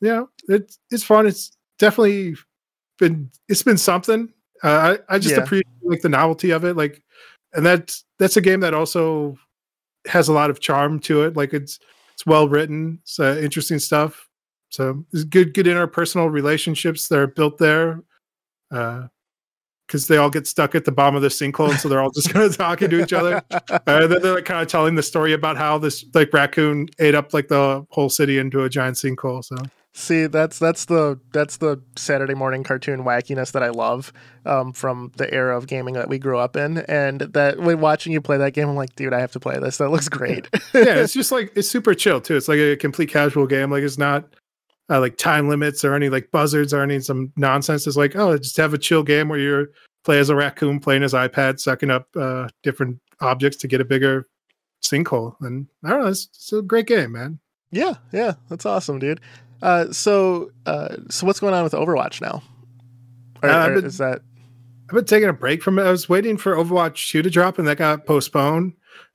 yeah, 0.00 0.24
it's 0.48 0.78
it's 0.90 1.04
fun. 1.04 1.26
It's 1.26 1.56
definitely 1.78 2.36
been 2.98 3.30
it's 3.48 3.62
been 3.62 3.78
something. 3.78 4.32
Uh, 4.62 4.96
I 5.08 5.16
I 5.16 5.18
just 5.18 5.36
Yeah. 5.36 5.42
appreciate 5.42 5.66
like 5.82 6.00
the 6.02 6.08
novelty 6.08 6.50
of 6.50 6.64
it, 6.64 6.76
like, 6.76 7.02
and 7.52 7.64
that's 7.64 8.04
that's 8.18 8.36
a 8.36 8.40
game 8.40 8.60
that 8.60 8.74
also 8.74 9.36
has 10.06 10.28
a 10.28 10.32
lot 10.32 10.50
of 10.50 10.60
charm 10.60 11.00
to 11.00 11.22
it. 11.24 11.36
Like 11.36 11.52
it's 11.52 11.78
it's 12.14 12.26
well 12.26 12.48
written, 12.48 12.98
it's 13.02 13.18
uh, 13.18 13.38
interesting 13.42 13.78
stuff. 13.78 14.28
So 14.70 15.04
there's 15.12 15.24
good 15.24 15.54
good 15.54 15.66
interpersonal 15.66 16.30
relationships 16.30 17.08
that 17.08 17.18
are 17.18 17.26
built 17.26 17.58
there. 17.58 18.02
Uh, 18.70 19.08
because 19.86 20.06
they 20.06 20.16
all 20.16 20.30
get 20.30 20.46
stuck 20.46 20.74
at 20.74 20.84
the 20.84 20.92
bottom 20.92 21.16
of 21.16 21.22
the 21.22 21.28
sinkhole, 21.28 21.70
and 21.70 21.78
so 21.78 21.88
they're 21.88 22.00
all 22.00 22.10
just 22.10 22.30
kind 22.30 22.44
of 22.44 22.56
talking 22.56 22.90
to 22.90 23.02
each 23.02 23.12
other. 23.12 23.42
Uh, 23.50 24.06
then 24.06 24.22
they're 24.22 24.34
like 24.34 24.44
kind 24.44 24.62
of 24.62 24.68
telling 24.68 24.94
the 24.94 25.02
story 25.02 25.32
about 25.32 25.56
how 25.56 25.78
this 25.78 26.04
like 26.14 26.32
raccoon 26.32 26.88
ate 26.98 27.14
up 27.14 27.34
like 27.34 27.48
the 27.48 27.86
whole 27.90 28.08
city 28.08 28.38
into 28.38 28.62
a 28.62 28.68
giant 28.68 28.96
sinkhole. 28.96 29.44
So 29.44 29.56
See, 29.96 30.26
that's 30.26 30.58
that's 30.58 30.86
the 30.86 31.20
that's 31.32 31.58
the 31.58 31.80
Saturday 31.94 32.34
morning 32.34 32.64
cartoon 32.64 33.04
wackiness 33.04 33.52
that 33.52 33.62
I 33.62 33.68
love 33.68 34.12
um, 34.44 34.72
from 34.72 35.12
the 35.16 35.32
era 35.32 35.56
of 35.56 35.68
gaming 35.68 35.94
that 35.94 36.08
we 36.08 36.18
grew 36.18 36.36
up 36.36 36.56
in, 36.56 36.78
and 36.78 37.20
that 37.20 37.60
when 37.60 37.80
watching 37.80 38.12
you 38.12 38.20
play 38.20 38.36
that 38.38 38.54
game, 38.54 38.68
I'm 38.68 38.74
like, 38.74 38.96
dude, 38.96 39.12
I 39.12 39.20
have 39.20 39.30
to 39.32 39.40
play 39.40 39.56
this. 39.60 39.76
That 39.76 39.90
looks 39.90 40.08
great. 40.08 40.48
yeah, 40.74 40.96
it's 40.96 41.12
just 41.14 41.30
like 41.30 41.52
it's 41.54 41.70
super 41.70 41.94
chill 41.94 42.20
too. 42.20 42.36
It's 42.36 42.48
like 42.48 42.58
a 42.58 42.74
complete 42.76 43.08
casual 43.08 43.46
game. 43.46 43.70
Like 43.70 43.84
it's 43.84 43.96
not 43.96 44.24
uh, 44.90 45.00
like 45.00 45.16
time 45.16 45.48
limits 45.48 45.84
or 45.84 45.94
any 45.94 46.08
like 46.08 46.30
buzzards 46.30 46.72
or 46.74 46.82
any 46.82 47.00
some 47.00 47.32
nonsense. 47.36 47.86
It's 47.86 47.96
like 47.96 48.16
oh, 48.16 48.36
just 48.38 48.56
have 48.58 48.74
a 48.74 48.78
chill 48.78 49.02
game 49.02 49.28
where 49.28 49.38
you 49.38 49.66
play 50.04 50.18
as 50.18 50.28
a 50.28 50.34
raccoon 50.34 50.80
playing 50.80 51.02
his 51.02 51.14
iPad, 51.14 51.58
sucking 51.60 51.90
up 51.90 52.08
uh, 52.16 52.48
different 52.62 53.00
objects 53.20 53.56
to 53.58 53.68
get 53.68 53.80
a 53.80 53.84
bigger 53.84 54.26
sinkhole. 54.82 55.34
And 55.40 55.66
I 55.82 55.90
don't 55.90 56.02
know, 56.02 56.08
it's, 56.08 56.26
it's 56.34 56.52
a 56.52 56.60
great 56.62 56.86
game, 56.86 57.12
man. 57.12 57.38
yeah, 57.70 57.94
yeah, 58.12 58.34
that's 58.50 58.66
awesome, 58.66 58.98
dude. 58.98 59.20
Uh, 59.62 59.90
so, 59.92 60.50
uh, 60.66 60.96
so 61.08 61.26
what's 61.26 61.40
going 61.40 61.54
on 61.54 61.64
with 61.64 61.72
Overwatch 61.72 62.20
now? 62.20 62.42
Or, 63.42 63.48
Uh, 63.48 63.68
been- 63.76 63.84
is 63.86 63.96
that 63.98 64.20
I've 64.90 64.94
been 64.94 65.06
taking 65.06 65.30
a 65.30 65.32
break 65.32 65.62
from 65.62 65.78
it. 65.78 65.84
I 65.84 65.90
was 65.90 66.10
waiting 66.10 66.36
for 66.36 66.54
Overwatch 66.54 67.08
2 67.08 67.22
to 67.22 67.30
drop 67.30 67.58
and 67.58 67.66
that 67.66 67.78
got 67.78 68.04
postponed. 68.04 68.74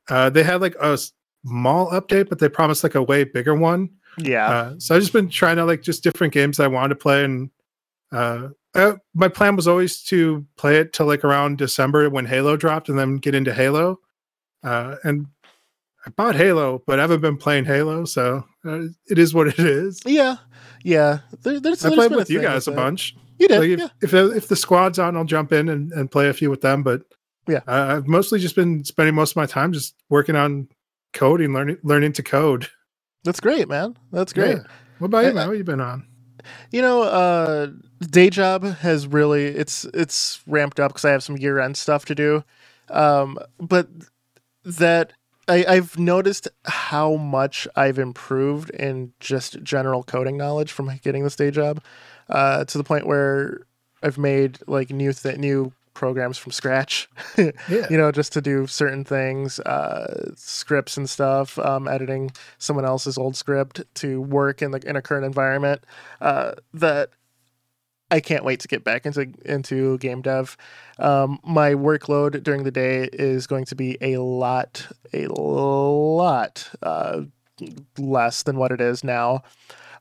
Uh, 0.10 0.32
they 0.32 0.42
had 0.42 0.62
like 0.62 0.76
a 0.82 0.98
small 1.46 1.92
update, 1.92 2.28
but 2.30 2.40
they 2.40 2.50
promised 2.50 2.84
like 2.84 2.96
a 2.96 3.04
way 3.04 3.24
bigger 3.24 3.54
one. 3.54 3.90
Yeah? 4.18 4.48
Uh, 4.50 4.76
so 4.80 4.96
I've 4.96 5.02
just 5.02 5.14
been 5.14 5.30
trying 5.30 5.58
to 5.58 5.66
like 5.66 5.82
just 5.82 6.04
different 6.04 6.34
games 6.34 6.58
that 6.58 6.64
I 6.64 6.68
wanted 6.68 6.90
to 6.90 6.96
play. 6.96 7.24
And 7.24 7.50
uh, 8.12 8.50
uh, 8.74 8.94
my 9.14 9.28
plan 9.28 9.56
was 9.56 9.68
always 9.68 10.02
to 10.04 10.46
play 10.58 10.78
it 10.78 10.94
till 10.94 11.06
like 11.06 11.24
around 11.24 11.58
December 11.58 12.10
when 12.10 12.26
Halo 12.26 12.58
dropped 12.58 12.90
and 12.90 12.98
then 12.98 13.18
get 13.18 13.36
into 13.36 13.54
Halo. 13.54 14.00
Uh, 14.64 14.96
and 15.04 15.28
I 16.06 16.10
bought 16.12 16.36
Halo, 16.36 16.82
but 16.86 17.00
I 17.00 17.04
haven't 17.04 17.22
been 17.22 17.38
playing 17.38 17.66
Halo. 17.66 18.06
So 18.06 18.44
uh, 18.66 18.84
it 19.08 19.18
is 19.18 19.34
what 19.34 19.48
it 19.48 19.60
is. 19.60 20.00
yeah, 20.06 20.38
yeah. 20.84 21.20
There, 21.44 21.60
there's, 21.60 21.84
I 21.86 21.90
there's 21.90 21.98
played 22.08 22.16
with 22.16 22.30
you 22.30 22.42
guys 22.42 22.68
a 22.68 22.72
bunch. 22.72 23.16
You 23.38 23.48
did, 23.48 23.60
like 23.60 23.70
if, 23.70 23.80
yeah. 23.80 23.88
if 24.02 24.14
if 24.38 24.48
the 24.50 24.56
squad's 24.56 25.00
on, 25.00 25.16
I'll 25.16 25.24
jump 25.24 25.54
in 25.54 25.70
and, 25.70 25.92
and 25.94 26.12
play 26.12 26.28
a 26.28 26.34
few 26.34 26.50
with 26.50 26.60
them. 26.62 26.84
But 26.84 27.04
Yeah. 27.48 27.62
uh, 27.68 27.96
I've 27.98 28.08
mostly 28.08 28.38
just 28.40 28.56
been 28.56 28.84
spending 28.84 29.16
most 29.16 29.32
of 29.32 29.36
my 29.38 29.46
time 29.46 29.72
just 29.72 29.96
working 30.10 30.36
on 30.36 30.68
coding, 31.14 31.54
learning 31.54 31.78
learning 31.84 32.14
to 32.14 32.24
code. 32.24 32.68
That's 33.24 33.40
great, 33.40 33.68
man. 33.68 33.98
That's 34.12 34.34
great. 34.34 34.58
Yeah. 34.58 34.64
What 35.00 35.08
about 35.08 35.26
you, 35.26 35.34
man? 35.34 35.48
What 35.48 35.58
you 35.58 35.64
been 35.64 35.82
on? 35.82 36.06
You 36.72 36.82
know, 36.82 37.04
uh, 37.04 37.68
day 38.02 38.30
job 38.30 38.64
has 38.64 39.08
really 39.08 39.48
it's 39.48 39.86
it's 39.94 40.42
ramped 40.48 40.80
up 40.80 40.92
because 40.92 41.06
I 41.06 41.12
have 41.12 41.24
some 41.24 41.38
year 41.38 41.60
end 41.60 41.78
stuff 41.78 42.06
to 42.06 42.16
do. 42.16 42.44
Um, 42.90 43.38
but 43.60 43.88
that 44.64 45.14
I, 45.48 45.66
I've 45.68 45.98
noticed 45.98 46.48
how 46.66 47.16
much 47.16 47.68
I've 47.76 48.00
improved 48.00 48.70
in 48.72 49.14
just 49.20 49.62
general 49.64 50.04
coding 50.04 50.38
knowledge 50.38 50.72
from 50.72 50.92
getting 51.04 51.24
this 51.24 51.36
day 51.36 51.52
job, 51.52 51.84
uh, 52.30 52.66
to 52.66 52.78
the 52.78 52.84
point 52.84 53.08
where 53.08 53.62
I've 54.04 54.18
made 54.18 54.60
like 54.68 54.92
new 54.92 55.12
th- 55.12 55.38
new 55.38 55.74
programs 56.00 56.38
from 56.38 56.54
scratch. 56.54 57.10
Yeah. 57.38 57.88
you 57.90 57.98
know, 57.98 58.12
just 58.12 58.34
to 58.34 58.42
do 58.42 58.68
certain 58.68 59.04
things, 59.04 59.60
uh, 59.60 60.32
scripts 60.36 60.98
and 60.98 61.10
stuff, 61.10 61.60
um, 61.60 61.88
editing 61.88 62.32
someone 62.58 62.86
else's 62.86 63.18
old 63.18 63.36
script 63.36 63.82
to 63.96 64.22
work 64.22 64.62
in 64.62 64.72
the 64.72 64.80
in 64.90 64.96
a 64.96 65.02
current 65.02 65.26
environment. 65.26 65.84
Uh, 66.22 66.54
that 66.74 67.10
I 68.12 68.20
can't 68.20 68.44
wait 68.44 68.60
to 68.62 68.68
get 68.68 68.84
back 68.84 69.06
into 69.06 69.32
into 69.46 69.98
game 70.00 70.22
dev. 70.22 70.58
Um, 70.98 71.40
my 71.44 71.74
workload 71.74 72.42
during 72.44 72.64
the 72.64 72.72
day 72.72 73.10
is 73.14 73.46
going 73.46 73.66
to 73.66 73.76
be 73.76 73.98
a 74.02 74.18
lot, 74.18 74.88
a 75.14 75.28
lot 75.28 76.70
uh, 76.82 77.22
less 77.98 78.44
than 78.44 78.58
what 78.58 78.72
it 78.72 78.82
is 78.82 79.04
now. 79.04 79.44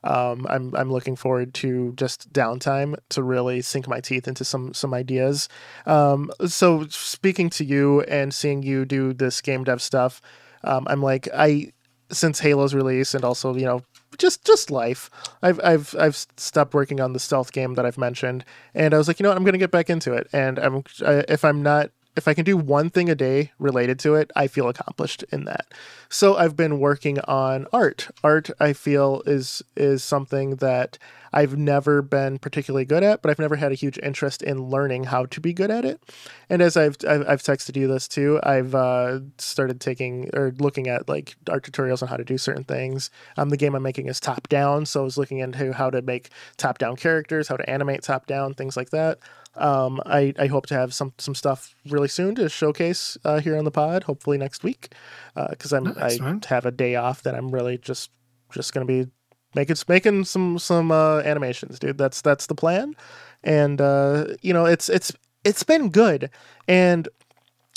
Um, 0.03 0.45
I'm 0.49 0.75
I'm 0.75 0.91
looking 0.91 1.15
forward 1.15 1.53
to 1.55 1.93
just 1.95 2.31
downtime 2.31 2.97
to 3.09 3.23
really 3.23 3.61
sink 3.61 3.87
my 3.87 3.99
teeth 3.99 4.27
into 4.27 4.43
some 4.45 4.73
some 4.73 4.93
ideas. 4.93 5.49
Um, 5.85 6.31
so 6.45 6.85
speaking 6.87 7.49
to 7.51 7.65
you 7.65 8.01
and 8.01 8.33
seeing 8.33 8.63
you 8.63 8.85
do 8.85 9.13
this 9.13 9.41
game 9.41 9.63
dev 9.63 9.81
stuff, 9.81 10.21
um, 10.63 10.87
I'm 10.89 11.01
like 11.01 11.27
I 11.33 11.73
since 12.11 12.39
Halo's 12.39 12.73
release 12.73 13.13
and 13.13 13.23
also 13.23 13.55
you 13.55 13.65
know 13.65 13.81
just 14.17 14.45
just 14.45 14.71
life. 14.71 15.09
I've 15.41 15.59
I've 15.63 15.95
I've 15.99 16.15
stopped 16.15 16.73
working 16.73 16.99
on 16.99 17.13
the 17.13 17.19
stealth 17.19 17.51
game 17.51 17.75
that 17.75 17.85
I've 17.85 17.97
mentioned, 17.97 18.45
and 18.73 18.93
I 18.93 18.97
was 18.97 19.07
like, 19.07 19.19
you 19.19 19.23
know 19.23 19.29
what, 19.29 19.37
I'm 19.37 19.43
gonna 19.43 19.57
get 19.57 19.71
back 19.71 19.89
into 19.89 20.13
it. 20.13 20.27
And 20.33 20.59
I'm 20.59 20.83
I, 21.05 21.23
if 21.27 21.43
I'm 21.43 21.61
not 21.63 21.91
if 22.19 22.27
I 22.27 22.33
can 22.33 22.43
do 22.43 22.57
one 22.57 22.89
thing 22.89 23.09
a 23.09 23.15
day 23.15 23.53
related 23.59 23.97
to 23.99 24.15
it, 24.15 24.29
I 24.35 24.47
feel 24.47 24.67
accomplished 24.67 25.23
in 25.31 25.45
that. 25.45 25.73
So 26.09 26.35
I've 26.35 26.57
been 26.57 26.77
working 26.77 27.17
on 27.21 27.65
art. 27.71 28.09
Art 28.25 28.49
I 28.59 28.73
feel 28.73 29.23
is 29.25 29.63
is 29.77 30.03
something 30.03 30.57
that 30.57 30.97
I've 31.31 31.57
never 31.57 32.01
been 32.01 32.37
particularly 32.37 32.83
good 32.83 33.03
at, 33.03 33.21
but 33.21 33.31
I've 33.31 33.39
never 33.39 33.55
had 33.55 33.71
a 33.71 33.75
huge 33.75 33.97
interest 33.99 34.41
in 34.41 34.63
learning 34.63 35.05
how 35.05 35.27
to 35.27 35.39
be 35.39 35.53
good 35.53 35.71
at 35.71 35.85
it. 35.85 36.01
And 36.49 36.61
as 36.61 36.75
I've 36.75 36.97
I've, 37.07 37.25
I've 37.25 37.41
texted 37.41 37.77
you 37.77 37.87
this 37.87 38.09
too, 38.09 38.41
I've 38.43 38.75
uh, 38.75 39.19
started 39.37 39.79
taking 39.79 40.29
or 40.33 40.53
looking 40.59 40.89
at 40.89 41.07
like 41.07 41.37
art 41.49 41.63
tutorials 41.63 42.01
on 42.01 42.09
how 42.09 42.17
to 42.17 42.25
do 42.25 42.37
certain 42.37 42.65
things. 42.65 43.09
Um, 43.37 43.47
the 43.47 43.57
game 43.57 43.75
I'm 43.75 43.83
making 43.83 44.07
is 44.07 44.19
top 44.19 44.49
down, 44.49 44.85
so 44.85 44.99
I 44.99 45.03
was 45.05 45.17
looking 45.17 45.37
into 45.39 45.71
how 45.71 45.89
to 45.89 46.01
make 46.01 46.31
top 46.57 46.79
down 46.79 46.97
characters, 46.97 47.47
how 47.47 47.55
to 47.55 47.69
animate 47.69 48.03
top 48.03 48.27
down, 48.27 48.55
things 48.55 48.75
like 48.75 48.89
that. 48.89 49.19
Um, 49.59 50.01
I, 50.05 50.33
I 50.39 50.47
hope 50.47 50.65
to 50.67 50.73
have 50.73 50.93
some 50.93 51.13
some 51.17 51.35
stuff 51.35 51.75
really 51.87 52.07
soon 52.07 52.35
to 52.35 52.49
showcase 52.49 53.17
uh, 53.25 53.39
here 53.39 53.57
on 53.57 53.65
the 53.65 53.71
pod. 53.71 54.03
Hopefully 54.03 54.37
next 54.37 54.63
week, 54.63 54.93
because 55.35 55.73
uh, 55.73 55.77
I'm 55.77 55.83
nice, 55.83 56.19
I 56.19 56.23
man. 56.23 56.41
have 56.47 56.65
a 56.65 56.71
day 56.71 56.95
off 56.95 57.23
that 57.23 57.35
I'm 57.35 57.49
really 57.49 57.77
just 57.77 58.11
just 58.53 58.73
gonna 58.73 58.85
be 58.85 59.07
making 59.55 59.75
making 59.87 60.25
some 60.25 60.59
some 60.59 60.91
uh, 60.91 61.19
animations, 61.19 61.79
dude. 61.79 61.97
That's 61.97 62.21
that's 62.21 62.47
the 62.47 62.55
plan, 62.55 62.95
and 63.43 63.81
uh, 63.81 64.27
you 64.41 64.53
know 64.53 64.65
it's 64.65 64.89
it's 64.89 65.11
it's 65.43 65.63
been 65.63 65.89
good. 65.89 66.29
And 66.67 67.07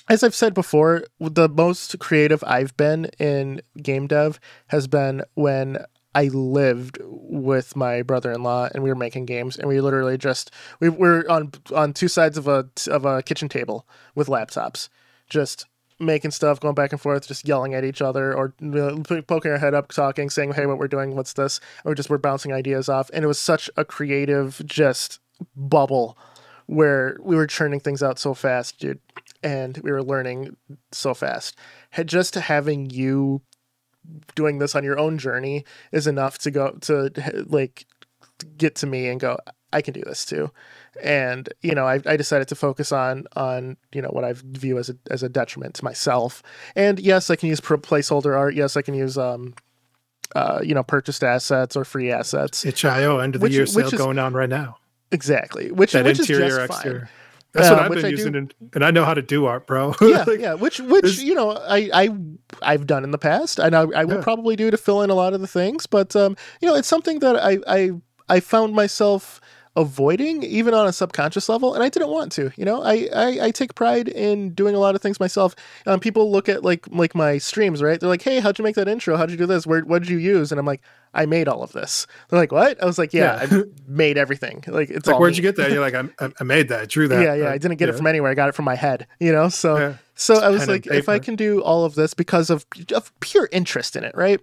as 0.08 0.22
I've 0.22 0.34
said 0.34 0.54
before, 0.54 1.04
the 1.20 1.48
most 1.48 1.98
creative 1.98 2.42
I've 2.46 2.76
been 2.76 3.06
in 3.18 3.62
game 3.80 4.06
dev 4.06 4.40
has 4.68 4.86
been 4.86 5.22
when 5.34 5.84
I 6.14 6.24
lived 6.24 6.98
with 7.02 7.74
my 7.74 8.02
brother-in-law 8.02 8.70
and 8.74 8.82
we 8.82 8.90
were 8.90 8.96
making 8.96 9.26
games 9.26 9.56
and 9.56 9.68
we 9.68 9.80
literally 9.80 10.18
just 10.18 10.50
we 10.80 10.88
were 10.88 11.24
on 11.30 11.52
on 11.74 11.92
two 11.92 12.08
sides 12.08 12.36
of 12.36 12.46
a 12.48 12.68
of 12.88 13.04
a 13.04 13.22
kitchen 13.22 13.48
table 13.48 13.86
with 14.14 14.28
laptops 14.28 14.88
just 15.28 15.66
making 16.02 16.30
stuff, 16.32 16.60
going 16.60 16.74
back 16.74 16.92
and 16.92 17.00
forth, 17.00 17.26
just 17.26 17.46
yelling 17.46 17.74
at 17.74 17.84
each 17.84 18.02
other 18.02 18.34
or 18.34 18.54
poking 19.26 19.52
our 19.52 19.58
head 19.58 19.74
up, 19.74 19.88
talking, 19.88 20.28
saying, 20.28 20.52
"Hey, 20.52 20.66
what 20.66 20.78
we're 20.78 20.88
doing? 20.88 21.16
What's 21.16 21.32
this?" 21.32 21.60
Or 21.84 21.94
just 21.94 22.10
we're 22.10 22.18
bouncing 22.18 22.52
ideas 22.52 22.88
off, 22.88 23.10
and 23.14 23.24
it 23.24 23.28
was 23.28 23.38
such 23.38 23.70
a 23.76 23.84
creative, 23.84 24.60
just 24.66 25.20
bubble 25.56 26.18
where 26.66 27.16
we 27.20 27.36
were 27.36 27.46
churning 27.46 27.80
things 27.80 28.02
out 28.02 28.18
so 28.18 28.34
fast, 28.34 28.78
dude, 28.78 29.00
and 29.42 29.78
we 29.78 29.90
were 29.90 30.02
learning 30.02 30.56
so 30.90 31.14
fast. 31.14 31.56
Had 31.90 32.08
just 32.08 32.34
having 32.34 32.90
you 32.90 33.42
doing 34.34 34.58
this 34.58 34.74
on 34.74 34.84
your 34.84 34.98
own 34.98 35.18
journey 35.18 35.64
is 35.92 36.06
enough 36.06 36.38
to 36.38 36.50
go 36.50 36.72
to 36.82 37.10
like 37.48 37.86
get 38.56 38.74
to 38.76 38.86
me 38.86 39.08
and 39.08 39.20
go, 39.20 39.38
I 39.72 39.82
can 39.82 39.94
do 39.94 40.02
this 40.02 40.24
too 40.24 40.50
and 41.00 41.48
you 41.62 41.74
know 41.74 41.86
I, 41.86 42.00
I 42.06 42.16
decided 42.16 42.48
to 42.48 42.54
focus 42.54 42.92
on 42.92 43.26
on 43.34 43.76
you 43.92 44.02
know 44.02 44.08
what 44.08 44.24
I 44.24 44.34
view 44.34 44.78
as 44.78 44.90
a 44.90 44.96
as 45.10 45.22
a 45.22 45.28
detriment 45.28 45.74
to 45.76 45.84
myself. 45.84 46.42
And 46.76 46.98
yes, 46.98 47.30
I 47.30 47.36
can 47.36 47.48
use 47.48 47.60
placeholder 47.60 48.36
art. 48.36 48.54
Yes, 48.54 48.76
I 48.76 48.82
can 48.82 48.94
use 48.94 49.16
um, 49.16 49.54
uh, 50.34 50.60
you 50.62 50.74
know 50.74 50.82
purchased 50.82 51.24
assets 51.24 51.76
or 51.76 51.84
free 51.84 52.10
assets. 52.10 52.64
itch.io 52.64 53.18
end 53.18 53.34
of 53.34 53.40
the 53.40 53.44
which, 53.44 53.52
year 53.52 53.66
sale 53.66 53.86
is, 53.86 53.92
going 53.94 54.18
on 54.18 54.34
right 54.34 54.48
now. 54.48 54.76
Exactly, 55.10 55.70
which 55.70 55.92
that 55.92 56.04
which 56.04 56.20
interior 56.20 56.46
is 56.46 56.56
just 56.56 56.70
exterior. 56.70 57.00
Fine. 57.00 57.08
That's 57.52 57.68
what 57.68 57.78
uh, 57.80 57.82
I've 57.82 57.90
been 57.90 58.10
using, 58.10 58.34
and, 58.34 58.54
and, 58.72 58.82
I 58.82 58.90
know 58.90 59.04
how 59.04 59.12
to 59.12 59.20
do 59.20 59.44
art, 59.44 59.66
bro. 59.66 59.94
yeah, 60.00 60.24
like, 60.26 60.40
yeah. 60.40 60.54
Which, 60.54 60.80
which 60.80 61.18
you 61.18 61.34
know, 61.34 61.50
I, 61.50 61.90
I, 61.92 62.08
I've 62.62 62.86
done 62.86 63.04
in 63.04 63.10
the 63.10 63.18
past, 63.18 63.58
and 63.58 63.76
I, 63.76 63.80
I 63.80 64.04
will 64.04 64.16
yeah. 64.16 64.22
probably 64.22 64.56
do 64.56 64.70
to 64.70 64.78
fill 64.78 65.02
in 65.02 65.10
a 65.10 65.14
lot 65.14 65.34
of 65.34 65.42
the 65.42 65.46
things. 65.46 65.86
But 65.86 66.16
um, 66.16 66.34
you 66.62 66.68
know, 66.68 66.74
it's 66.74 66.88
something 66.88 67.18
that 67.18 67.36
I, 67.36 67.58
I, 67.66 67.90
I 68.30 68.40
found 68.40 68.74
myself 68.74 69.38
avoiding 69.74 70.42
even 70.42 70.74
on 70.74 70.86
a 70.86 70.92
subconscious 70.92 71.48
level 71.48 71.72
and 71.72 71.82
i 71.82 71.88
didn't 71.88 72.10
want 72.10 72.30
to 72.30 72.52
you 72.56 72.64
know? 72.64 72.82
I 72.82 73.08
i, 73.14 73.38
I 73.46 73.50
take 73.50 73.74
pride 73.74 74.08
in 74.08 74.50
doing 74.50 74.74
a 74.74 74.78
lot 74.78 74.94
of 74.94 75.02
things 75.02 75.18
myself. 75.18 75.54
Um, 75.86 76.00
people 76.00 76.30
look 76.30 76.48
at 76.48 76.62
like 76.62 76.86
like 76.88 77.14
my 77.14 77.38
streams 77.38 77.82
right? 77.82 77.98
They're 77.98 78.08
like 78.08 78.22
hey 78.22 78.40
how'd 78.40 78.58
you 78.58 78.64
make 78.64 78.74
that 78.76 78.88
intro? 78.88 79.16
How'd 79.16 79.30
you 79.30 79.36
do 79.36 79.46
this? 79.46 79.66
Where 79.66 79.80
what 79.80 80.02
did 80.02 80.10
you 80.10 80.18
use? 80.18 80.52
And 80.52 80.58
i'm 80.58 80.66
like 80.66 80.82
i 81.14 81.26
made 81.26 81.48
all 81.48 81.62
of 81.62 81.72
this. 81.72 82.06
They're 82.28 82.38
like 82.38 82.52
what? 82.52 82.82
I 82.82 82.86
was 82.86 82.98
like 82.98 83.12
yeah, 83.12 83.46
yeah. 83.50 83.58
i 83.58 83.62
made 83.86 84.18
everything. 84.18 84.62
Like 84.66 84.90
it's 84.90 85.06
like 85.06 85.18
where'd 85.18 85.32
me. 85.32 85.36
you 85.36 85.42
get 85.42 85.56
that? 85.56 85.70
You're 85.70 85.80
like 85.80 85.94
I, 85.94 86.30
I 86.38 86.44
made 86.44 86.68
that. 86.68 86.80
I 86.82 86.84
drew 86.86 87.08
that. 87.08 87.22
Yeah 87.22 87.34
yeah 87.34 87.50
i 87.50 87.58
didn't 87.58 87.78
get 87.78 87.88
yeah. 87.88 87.94
it 87.94 87.96
from 87.96 88.06
anywhere. 88.06 88.30
I 88.30 88.34
got 88.34 88.48
it 88.48 88.54
from 88.54 88.64
my 88.64 88.76
head 88.76 89.06
you 89.18 89.32
know? 89.32 89.48
So 89.48 89.78
yeah. 89.78 89.94
so 90.14 90.34
i 90.34 90.48
was 90.48 90.68
like 90.68 90.86
if 90.86 91.08
i 91.08 91.18
can 91.18 91.36
do 91.36 91.62
all 91.62 91.84
of 91.84 91.94
this 91.94 92.14
because 92.14 92.50
of, 92.50 92.66
of 92.94 93.12
pure 93.20 93.48
interest 93.52 93.96
in 93.96 94.04
it 94.04 94.14
right? 94.14 94.40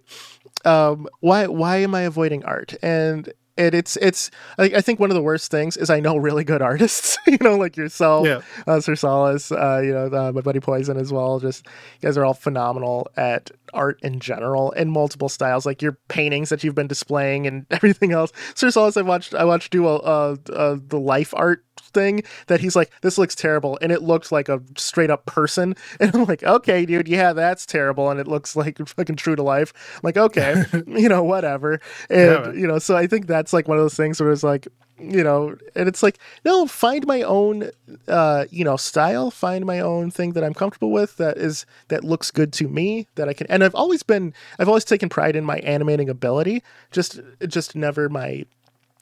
Um, 0.66 1.08
why 1.22 1.48
why 1.48 1.78
am 1.78 1.96
I 1.96 2.02
avoiding 2.02 2.44
art? 2.44 2.76
And 2.82 3.32
and 3.60 3.76
it's 3.76 3.98
it's 3.98 4.32
I, 4.58 4.64
I, 4.64 4.82
think 4.82 5.00
one 5.00 5.12
of 5.12 5.16
the 5.16 5.22
worst 5.22 5.52
things 5.52 5.78
is 5.78 5.90
I 5.90 6.00
know 6.00 6.18
really 6.18 6.44
good 6.44 6.62
artists, 6.72 7.18
you 7.28 7.38
know, 7.42 7.58
like 7.58 7.78
yourself, 7.78 8.26
yeah. 8.26 8.42
uh, 8.66 8.80
Sir 8.80 8.96
Solace, 8.96 9.52
uh, 9.52 9.82
you 9.84 9.92
know, 9.92 10.06
uh, 10.08 10.32
my 10.32 10.42
buddy 10.42 10.60
Poison 10.60 10.98
as 10.98 11.12
well. 11.12 11.40
Just 11.40 11.66
you 12.02 12.08
guys 12.08 12.18
are 12.18 12.26
all 12.26 12.34
phenomenal 12.34 13.12
at 13.18 13.52
art 13.74 14.00
in 14.02 14.20
general 14.20 14.72
in 14.72 14.90
multiple 14.90 15.30
styles, 15.30 15.66
like 15.66 15.82
your 15.82 15.98
paintings 16.08 16.50
that 16.50 16.64
you've 16.64 16.76
been 16.76 16.88
displaying 16.88 17.48
and 17.48 17.66
everything 17.72 18.12
else. 18.12 18.32
Sir 18.56 18.72
Solace, 18.72 18.98
I 18.98 19.02
watched 19.02 19.34
I 19.34 19.44
watched 19.46 19.72
do 19.72 19.88
a, 19.88 20.38
the 20.38 21.00
life 21.00 21.34
art 21.36 21.64
thing 21.90 22.24
that 22.48 22.60
he's 22.60 22.76
like, 22.76 22.92
this 23.02 23.18
looks 23.18 23.36
terrible, 23.36 23.78
and 23.82 23.92
it 23.92 24.02
looked 24.02 24.32
like 24.32 24.50
a 24.50 24.62
straight 24.78 25.10
up 25.10 25.26
person, 25.26 25.76
and 26.00 26.14
I'm 26.14 26.26
like, 26.26 26.44
okay, 26.44 26.86
dude, 26.86 27.08
yeah, 27.08 27.34
that's 27.34 27.66
terrible, 27.66 28.10
and 28.10 28.20
it 28.20 28.28
looks 28.28 28.56
like 28.56 28.78
fucking 28.88 29.16
true 29.16 29.36
to 29.36 29.44
life. 29.44 29.74
I'm 29.96 30.02
like, 30.04 30.18
okay, 30.18 30.64
you 30.88 31.10
know, 31.10 31.24
whatever, 31.24 31.80
and 32.10 32.20
yeah, 32.20 32.52
you 32.52 32.68
know, 32.68 32.80
so 32.80 32.96
I 32.96 33.08
think 33.08 33.28
that's 33.28 33.54
like 33.54 33.68
one 33.68 33.78
of 33.78 33.84
those 33.84 33.96
things 33.96 34.20
where 34.20 34.32
it's 34.32 34.44
like, 34.44 34.68
you 35.00 35.24
know, 35.24 35.58
and 35.76 35.88
it's 35.88 36.04
like, 36.04 36.20
no, 36.46 36.68
find 36.68 37.06
my 37.08 37.22
own, 37.22 37.72
uh, 38.08 38.46
you 38.52 38.64
know, 38.64 38.78
style, 38.78 39.32
find 39.32 39.66
my 39.66 39.80
own 39.80 40.12
thing 40.12 40.34
that 40.34 40.44
I'm 40.44 40.54
comfortable 40.54 40.92
with 40.92 41.18
that 41.18 41.38
is 41.38 41.66
that 41.88 42.04
looks 42.04 42.32
good 42.32 42.54
to 42.54 42.68
me 42.68 43.08
that 43.16 43.30
I 43.30 43.34
can, 43.34 43.48
and 43.48 43.64
I've 43.64 43.76
always 43.76 44.04
been, 44.04 44.34
I've 44.58 44.68
always 44.68 44.86
taken 44.86 45.10
pride 45.10 45.36
in 45.36 45.46
my 45.46 45.58
animating 45.60 46.10
ability, 46.10 46.64
just, 46.92 47.20
just 47.48 47.76
never 47.76 48.10
my 48.10 48.46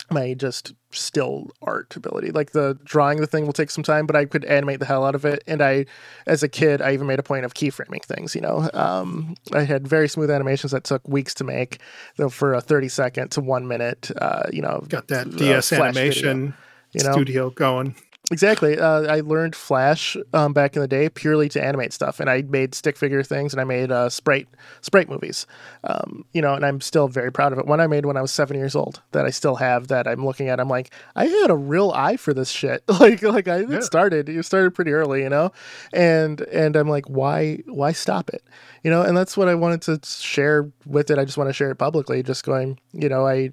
my 0.10 0.34
just 0.34 0.74
still 0.91 1.51
art 1.62 1.95
ability. 1.95 2.32
Like 2.32 2.51
the 2.51 2.78
drawing 2.84 3.20
the 3.20 3.28
thing 3.28 3.45
will 3.45 3.53
take 3.53 3.70
some 3.70 3.84
time, 3.84 4.05
but 4.05 4.16
I 4.16 4.26
could 4.26 4.45
animate 4.45 4.80
the 4.80 4.86
hell 4.86 5.05
out 5.05 5.16
of 5.16 5.26
it. 5.26 5.43
And 5.47 5.62
I, 5.62 5.86
as 6.26 6.43
a 6.43 6.47
kid, 6.47 6.82
I 6.82 6.93
even 6.93 7.08
made 7.08 7.20
a 7.20 7.24
point 7.24 7.45
of 7.45 7.53
keyframing 7.53 8.03
things. 8.03 8.36
You 8.36 8.41
know, 8.41 8.70
um, 8.74 9.36
I 9.53 9.64
had 9.64 9.88
very 9.88 10.08
smooth 10.08 10.32
animations 10.32 10.72
that 10.72 10.84
took 10.84 11.08
weeks 11.08 11.34
to 11.36 11.43
make, 11.43 11.80
though 12.18 12.30
for 12.30 12.53
a 12.53 12.62
thirty 12.62 12.89
second 12.89 13.32
to 13.32 13.41
one 13.41 13.68
minute. 13.68 14.12
Uh, 14.18 14.43
you 14.51 14.62
know, 14.62 14.86
got 14.88 15.08
that 15.10 15.30
DS 15.36 15.74
uh, 15.74 15.84
animation. 15.84 16.39
Video, 16.39 16.58
you 16.93 17.03
know? 17.03 17.12
studio 17.12 17.49
going. 17.49 17.95
Exactly. 18.30 18.78
Uh, 18.78 19.03
I 19.03 19.21
learned 19.21 19.55
Flash 19.55 20.17
um, 20.34 20.51
back 20.51 20.75
in 20.75 20.82
the 20.82 20.88
day 20.88 21.07
purely 21.07 21.47
to 21.49 21.63
animate 21.63 21.93
stuff, 21.93 22.19
and 22.19 22.30
I 22.30 22.41
made 22.41 22.75
stick 22.75 22.97
figure 22.97 23.23
things, 23.23 23.53
and 23.53 23.61
I 23.61 23.63
made 23.63 23.89
uh, 23.89 24.09
sprite 24.09 24.49
sprite 24.82 25.07
movies. 25.09 25.47
Um, 25.86 26.25
you 26.34 26.41
know, 26.41 26.53
and 26.53 26.65
I'm 26.65 26.82
still 26.82 27.07
very 27.07 27.32
proud 27.32 27.53
of 27.53 27.59
it. 27.59 27.65
One 27.65 27.80
I 27.80 27.88
made 27.88 28.05
when 28.05 28.17
I 28.17 28.21
was 28.21 28.34
seven 28.34 28.57
years 28.57 28.75
old 28.75 29.01
that 29.13 29.25
I 29.25 29.30
still 29.30 29.55
have 29.55 29.88
that 29.88 30.09
I'm 30.09 30.25
looking 30.25 30.49
at. 30.49 30.59
I'm 30.59 30.67
like, 30.67 30.93
I 31.15 31.25
had 31.28 31.49
a 31.49 31.55
real 31.55 31.91
eye 31.91 32.17
for 32.17 32.34
this 32.34 32.49
shit. 32.49 32.84
like, 32.99 33.21
like 33.21 33.47
I 33.47 33.59
yeah. 33.59 33.80
started. 33.80 34.28
You 34.28 34.43
started 34.43 34.75
pretty 34.75 34.91
early, 34.91 35.21
you 35.21 35.30
know, 35.30 35.53
and 35.93 36.41
and 36.41 36.75
I'm 36.75 36.89
like, 36.89 37.05
why 37.09 37.59
why 37.65 37.93
stop 37.93 38.30
it? 38.32 38.43
You 38.84 38.91
know, 38.91 39.03
and 39.03 39.15
that's 39.15 39.38
what 39.38 39.47
I 39.47 39.55
wanted 39.55 39.82
to 39.84 40.01
share 40.05 40.69
with 40.86 41.09
it. 41.11 41.17
I 41.17 41.23
just 41.23 41.38
want 41.38 41.49
to 41.49 41.53
share 41.53 41.71
it 41.71 41.75
publicly. 41.78 42.23
Just 42.23 42.43
going, 42.43 42.78
you 42.91 43.07
know, 43.07 43.25
I 43.25 43.51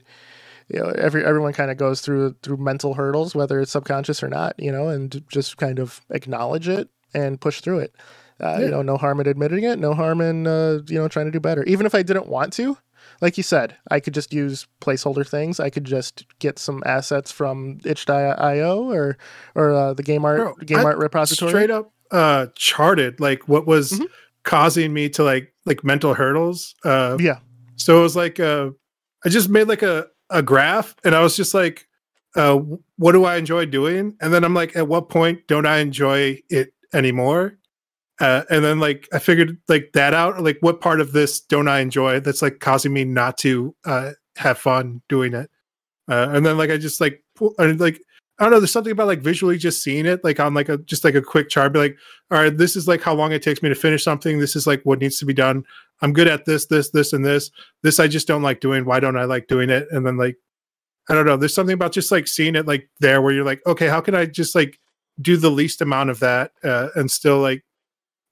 you 0.68 0.78
know 0.80 0.90
every 0.90 1.24
everyone 1.24 1.52
kind 1.52 1.70
of 1.70 1.76
goes 1.76 2.00
through 2.00 2.34
through 2.42 2.56
mental 2.56 2.94
hurdles 2.94 3.34
whether 3.34 3.60
it's 3.60 3.72
subconscious 3.72 4.22
or 4.22 4.28
not 4.28 4.54
you 4.58 4.72
know 4.72 4.88
and 4.88 5.22
just 5.28 5.56
kind 5.56 5.78
of 5.78 6.00
acknowledge 6.10 6.68
it 6.68 6.88
and 7.14 7.40
push 7.40 7.60
through 7.60 7.78
it. 7.78 7.94
Uh, 8.42 8.56
yeah. 8.58 8.64
you 8.64 8.70
know 8.70 8.82
no 8.82 8.96
harm 8.96 9.20
in 9.20 9.28
admitting 9.28 9.62
it 9.62 9.78
no 9.78 9.94
harm 9.94 10.20
in 10.20 10.46
uh, 10.46 10.80
you 10.88 10.98
know 10.98 11.06
trying 11.08 11.26
to 11.26 11.32
do 11.32 11.40
better. 11.40 11.62
Even 11.64 11.86
if 11.86 11.94
i 11.94 12.02
didn't 12.02 12.26
want 12.26 12.52
to 12.52 12.76
like 13.20 13.36
you 13.36 13.42
said 13.42 13.76
i 13.90 14.00
could 14.00 14.14
just 14.14 14.32
use 14.32 14.66
placeholder 14.80 15.26
things. 15.26 15.60
I 15.60 15.70
could 15.70 15.84
just 15.84 16.26
get 16.40 16.58
some 16.58 16.82
assets 16.84 17.30
from 17.30 17.78
itch.io 17.84 18.90
or 18.90 19.16
or 19.54 19.72
uh, 19.72 19.94
the 19.94 20.02
game 20.02 20.24
art 20.24 20.38
Bro, 20.38 20.54
game 20.66 20.78
I 20.78 20.84
art 20.84 20.98
repository. 20.98 21.50
straight 21.50 21.70
up 21.70 21.92
uh 22.10 22.46
charted 22.56 23.20
like 23.20 23.48
what 23.48 23.66
was 23.66 23.92
mm-hmm. 23.92 24.04
causing 24.42 24.92
me 24.92 25.08
to 25.10 25.22
like 25.22 25.54
like 25.64 25.84
mental 25.84 26.14
hurdles 26.14 26.74
uh 26.84 27.16
yeah. 27.20 27.38
so 27.76 28.00
it 28.00 28.02
was 28.02 28.16
like 28.16 28.40
uh 28.40 28.70
I 29.24 29.30
just 29.30 29.48
made 29.48 29.68
like 29.68 29.82
a 29.82 30.08
a 30.30 30.42
graph 30.42 30.94
and 31.04 31.14
I 31.14 31.20
was 31.20 31.36
just 31.36 31.54
like, 31.54 31.88
uh, 32.36 32.58
what 32.96 33.12
do 33.12 33.24
I 33.24 33.36
enjoy 33.36 33.66
doing? 33.66 34.16
And 34.20 34.32
then 34.32 34.44
I'm 34.44 34.54
like, 34.54 34.74
at 34.76 34.88
what 34.88 35.08
point 35.08 35.46
don't 35.46 35.66
I 35.66 35.78
enjoy 35.78 36.40
it 36.48 36.72
anymore? 36.92 37.58
Uh, 38.20 38.42
and 38.50 38.64
then 38.64 38.78
like 38.80 39.08
I 39.12 39.18
figured 39.18 39.58
like 39.68 39.90
that 39.94 40.14
out, 40.14 40.42
like 40.42 40.58
what 40.60 40.80
part 40.80 41.00
of 41.00 41.12
this 41.12 41.40
don't 41.40 41.68
I 41.68 41.80
enjoy 41.80 42.20
that's 42.20 42.42
like 42.42 42.60
causing 42.60 42.92
me 42.92 43.04
not 43.04 43.38
to 43.38 43.74
uh, 43.84 44.12
have 44.36 44.58
fun 44.58 45.02
doing 45.08 45.34
it. 45.34 45.50
Uh, 46.08 46.28
and 46.30 46.44
then 46.44 46.56
like 46.56 46.70
I 46.70 46.76
just 46.76 47.00
like 47.00 47.24
and 47.58 47.80
like 47.80 48.00
I 48.38 48.44
don't 48.44 48.52
know, 48.52 48.60
there's 48.60 48.72
something 48.72 48.92
about 48.92 49.06
like 49.06 49.20
visually 49.20 49.58
just 49.58 49.82
seeing 49.82 50.06
it 50.06 50.24
like 50.24 50.40
on 50.40 50.54
like 50.54 50.68
a 50.68 50.78
just 50.78 51.04
like 51.04 51.14
a 51.14 51.22
quick 51.22 51.48
chart, 51.48 51.72
be 51.72 51.78
like, 51.78 51.96
all 52.30 52.38
right, 52.40 52.56
this 52.56 52.76
is 52.76 52.88
like 52.88 53.00
how 53.00 53.14
long 53.14 53.32
it 53.32 53.42
takes 53.42 53.62
me 53.62 53.68
to 53.68 53.74
finish 53.74 54.02
something. 54.02 54.38
This 54.38 54.56
is 54.56 54.66
like 54.66 54.82
what 54.82 55.00
needs 55.00 55.18
to 55.18 55.26
be 55.26 55.34
done. 55.34 55.64
I'm 56.02 56.12
good 56.12 56.28
at 56.28 56.44
this, 56.44 56.66
this, 56.66 56.90
this, 56.90 57.12
and 57.12 57.24
this. 57.24 57.50
This 57.82 58.00
I 58.00 58.08
just 58.08 58.26
don't 58.26 58.42
like 58.42 58.60
doing. 58.60 58.84
Why 58.84 59.00
don't 59.00 59.16
I 59.16 59.24
like 59.24 59.46
doing 59.46 59.70
it? 59.70 59.86
And 59.90 60.06
then 60.06 60.16
like, 60.16 60.36
I 61.08 61.14
don't 61.14 61.26
know. 61.26 61.36
There's 61.36 61.54
something 61.54 61.74
about 61.74 61.92
just 61.92 62.10
like 62.10 62.26
seeing 62.26 62.56
it 62.56 62.66
like 62.66 62.88
there 63.00 63.20
where 63.20 63.32
you're 63.32 63.44
like, 63.44 63.60
okay, 63.66 63.88
how 63.88 64.00
can 64.00 64.14
I 64.14 64.26
just 64.26 64.54
like 64.54 64.78
do 65.20 65.36
the 65.36 65.50
least 65.50 65.80
amount 65.80 66.10
of 66.10 66.20
that 66.20 66.52
uh, 66.62 66.88
and 66.94 67.10
still 67.10 67.40
like, 67.40 67.64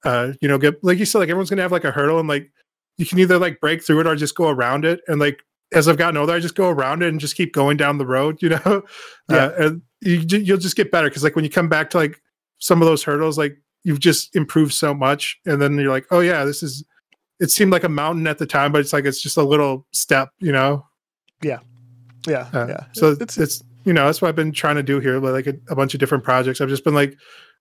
uh, 0.03 0.33
you 0.41 0.47
know, 0.47 0.57
get 0.57 0.83
like 0.83 0.97
you 0.97 1.05
said, 1.05 1.19
like 1.19 1.29
everyone's 1.29 1.49
gonna 1.49 1.61
have 1.61 1.71
like 1.71 1.85
a 1.85 1.91
hurdle 1.91 2.19
and 2.19 2.27
like 2.27 2.51
you 2.97 3.05
can 3.05 3.19
either 3.19 3.37
like 3.37 3.59
break 3.59 3.83
through 3.83 4.01
it 4.01 4.07
or 4.07 4.15
just 4.15 4.35
go 4.35 4.49
around 4.49 4.85
it. 4.85 5.01
And 5.07 5.19
like 5.19 5.43
as 5.71 5.87
I've 5.87 5.97
gotten 5.97 6.17
older, 6.17 6.33
I 6.33 6.39
just 6.39 6.55
go 6.55 6.69
around 6.69 7.03
it 7.03 7.09
and 7.09 7.19
just 7.19 7.35
keep 7.35 7.53
going 7.53 7.77
down 7.77 7.97
the 7.97 8.05
road, 8.05 8.37
you 8.41 8.49
know. 8.49 8.83
Yeah. 9.29 9.35
Uh, 9.37 9.51
and 9.57 9.81
you, 10.01 10.39
you'll 10.39 10.57
just 10.57 10.75
get 10.75 10.91
better 10.91 11.09
because 11.09 11.23
like 11.23 11.35
when 11.35 11.45
you 11.45 11.51
come 11.51 11.69
back 11.69 11.89
to 11.91 11.97
like 11.97 12.21
some 12.59 12.81
of 12.81 12.87
those 12.87 13.03
hurdles, 13.03 13.37
like 13.37 13.57
you've 13.83 13.99
just 13.99 14.35
improved 14.35 14.73
so 14.73 14.93
much, 14.93 15.37
and 15.45 15.61
then 15.61 15.77
you're 15.77 15.91
like, 15.91 16.07
oh 16.11 16.19
yeah, 16.19 16.45
this 16.45 16.63
is. 16.63 16.83
It 17.43 17.51
seemed 17.51 17.71
like 17.71 17.83
a 17.83 17.89
mountain 17.89 18.25
at 18.25 18.37
the 18.37 18.45
time, 18.45 18.71
but 18.71 18.79
it's 18.81 18.93
like 18.93 19.05
it's 19.05 19.21
just 19.21 19.35
a 19.37 19.43
little 19.43 19.85
step, 19.91 20.29
you 20.39 20.51
know. 20.53 20.85
Yeah, 21.43 21.59
Uh, 22.53 22.67
yeah. 22.69 22.85
So 22.93 23.11
It's- 23.11 23.37
it's, 23.37 23.61
you 23.83 23.91
know 23.91 24.05
that's 24.05 24.21
what 24.21 24.29
I've 24.29 24.35
been 24.35 24.53
trying 24.53 24.77
to 24.77 24.83
do 24.83 25.01
here, 25.01 25.19
like 25.19 25.45
a, 25.45 25.55
a 25.67 25.75
bunch 25.75 25.93
of 25.93 25.99
different 25.99 26.23
projects. 26.23 26.61
I've 26.61 26.69
just 26.69 26.85
been 26.85 26.93
like, 26.93 27.17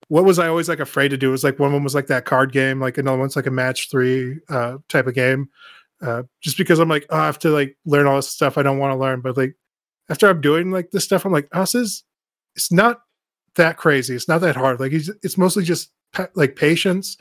what 0.07 0.25
was 0.25 0.39
I 0.39 0.47
always 0.47 0.69
like 0.69 0.79
afraid 0.79 1.09
to 1.09 1.17
do? 1.17 1.31
It 1.31 1.33
was 1.33 1.43
like 1.43 1.59
one 1.59 1.67
of 1.71 1.73
them 1.75 1.83
was 1.83 1.97
like 1.97 2.07
that 2.07 2.25
card 2.27 2.53
game, 2.53 2.79
like 2.81 2.97
another 2.97 3.19
one's 3.19 3.35
like 3.35 3.47
a 3.47 3.51
match 3.51 3.91
three 3.91 4.39
uh, 4.49 4.79
type 4.89 5.09
of 5.09 5.15
game. 5.15 5.49
Uh, 6.01 6.23
just 6.41 6.57
because 6.59 6.79
I'm 6.79 6.89
like, 6.89 7.07
oh, 7.11 7.17
I 7.19 7.27
have 7.27 7.41
to 7.41 7.51
like 7.51 7.77
learn 7.85 8.07
all 8.07 8.17
this 8.17 8.29
stuff 8.29 8.57
I 8.57 8.63
don't 8.63 8.79
want 8.79 8.93
to 8.93 8.97
learn, 8.99 9.21
but 9.21 9.37
like 9.37 9.55
after 10.09 10.29
I'm 10.29 10.41
doing 10.41 10.71
like 10.71 10.93
this 10.93 11.03
stuff, 11.05 11.25
I'm 11.25 11.33
like, 11.33 11.49
oh, 11.53 11.61
this 11.63 11.75
is 11.75 12.05
it's 12.55 12.71
not 12.71 13.01
that 13.57 13.77
crazy. 13.79 14.15
It's 14.15 14.29
not 14.29 14.43
that 14.43 14.55
hard. 14.57 14.79
Like 14.79 14.93
it's, 14.93 15.11
it's 15.25 15.37
mostly 15.39 15.65
just 15.65 15.91
pa- 16.13 16.29
like 16.37 16.55
patience 16.55 17.17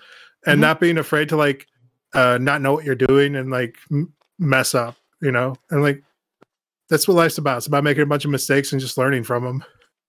and 0.46 0.58
Mhm. 0.60 0.62
not 0.62 0.80
being 0.80 0.98
afraid 1.00 1.30
to 1.30 1.38
like 1.38 1.66
uh 2.14 2.38
not 2.42 2.62
know 2.62 2.74
what 2.74 2.86
you're 2.86 2.96
doing 2.96 3.36
and 3.36 3.50
like 3.52 3.78
m- 3.92 4.14
mess 4.40 4.74
up, 4.76 4.96
you 5.22 5.32
know? 5.32 5.56
And 5.70 5.82
like 5.82 6.04
that's 6.90 7.08
what 7.08 7.16
life's 7.16 7.38
about. 7.38 7.58
It's 7.58 7.68
about 7.68 7.84
making 7.84 8.04
a 8.04 8.08
bunch 8.08 8.26
of 8.26 8.32
mistakes 8.32 8.72
and 8.72 8.82
just 8.82 8.98
learning 8.98 9.24
from 9.24 9.44
them. 9.44 9.64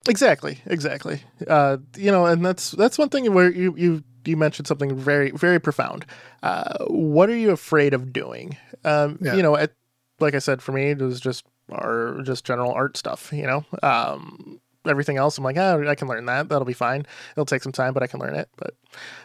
Exactly, 0.07 0.59
exactly. 0.65 1.21
Uh, 1.47 1.77
you 1.95 2.11
know, 2.11 2.25
and 2.25 2.45
that's 2.45 2.71
that's 2.71 2.97
one 2.97 3.09
thing 3.09 3.33
where 3.33 3.49
you 3.49 3.73
you 3.77 4.03
you 4.25 4.35
mentioned 4.35 4.67
something 4.67 4.95
very 4.97 5.31
very 5.31 5.59
profound. 5.59 6.05
Uh, 6.41 6.85
what 6.87 7.29
are 7.29 7.35
you 7.37 7.51
afraid 7.51 7.93
of 7.93 8.11
doing? 8.11 8.57
Um, 8.83 9.17
Yeah. 9.21 9.35
You 9.35 9.43
know, 9.43 9.55
at, 9.55 9.71
like 10.19 10.35
I 10.35 10.39
said, 10.39 10.61
for 10.61 10.73
me, 10.73 10.89
it 10.91 10.99
was 10.99 11.21
just 11.21 11.45
or 11.69 12.19
just 12.25 12.43
general 12.43 12.73
art 12.73 12.97
stuff. 12.97 13.31
You 13.31 13.47
know, 13.47 13.65
um, 13.81 14.59
everything 14.85 15.17
else, 15.17 15.37
I'm 15.37 15.43
like, 15.43 15.57
oh, 15.57 15.85
I 15.87 15.95
can 15.95 16.07
learn 16.07 16.25
that. 16.25 16.49
That'll 16.49 16.65
be 16.65 16.73
fine. 16.73 17.05
It'll 17.31 17.45
take 17.45 17.63
some 17.63 17.71
time, 17.71 17.93
but 17.93 18.03
I 18.03 18.07
can 18.07 18.19
learn 18.19 18.35
it. 18.35 18.49
But 18.57 18.75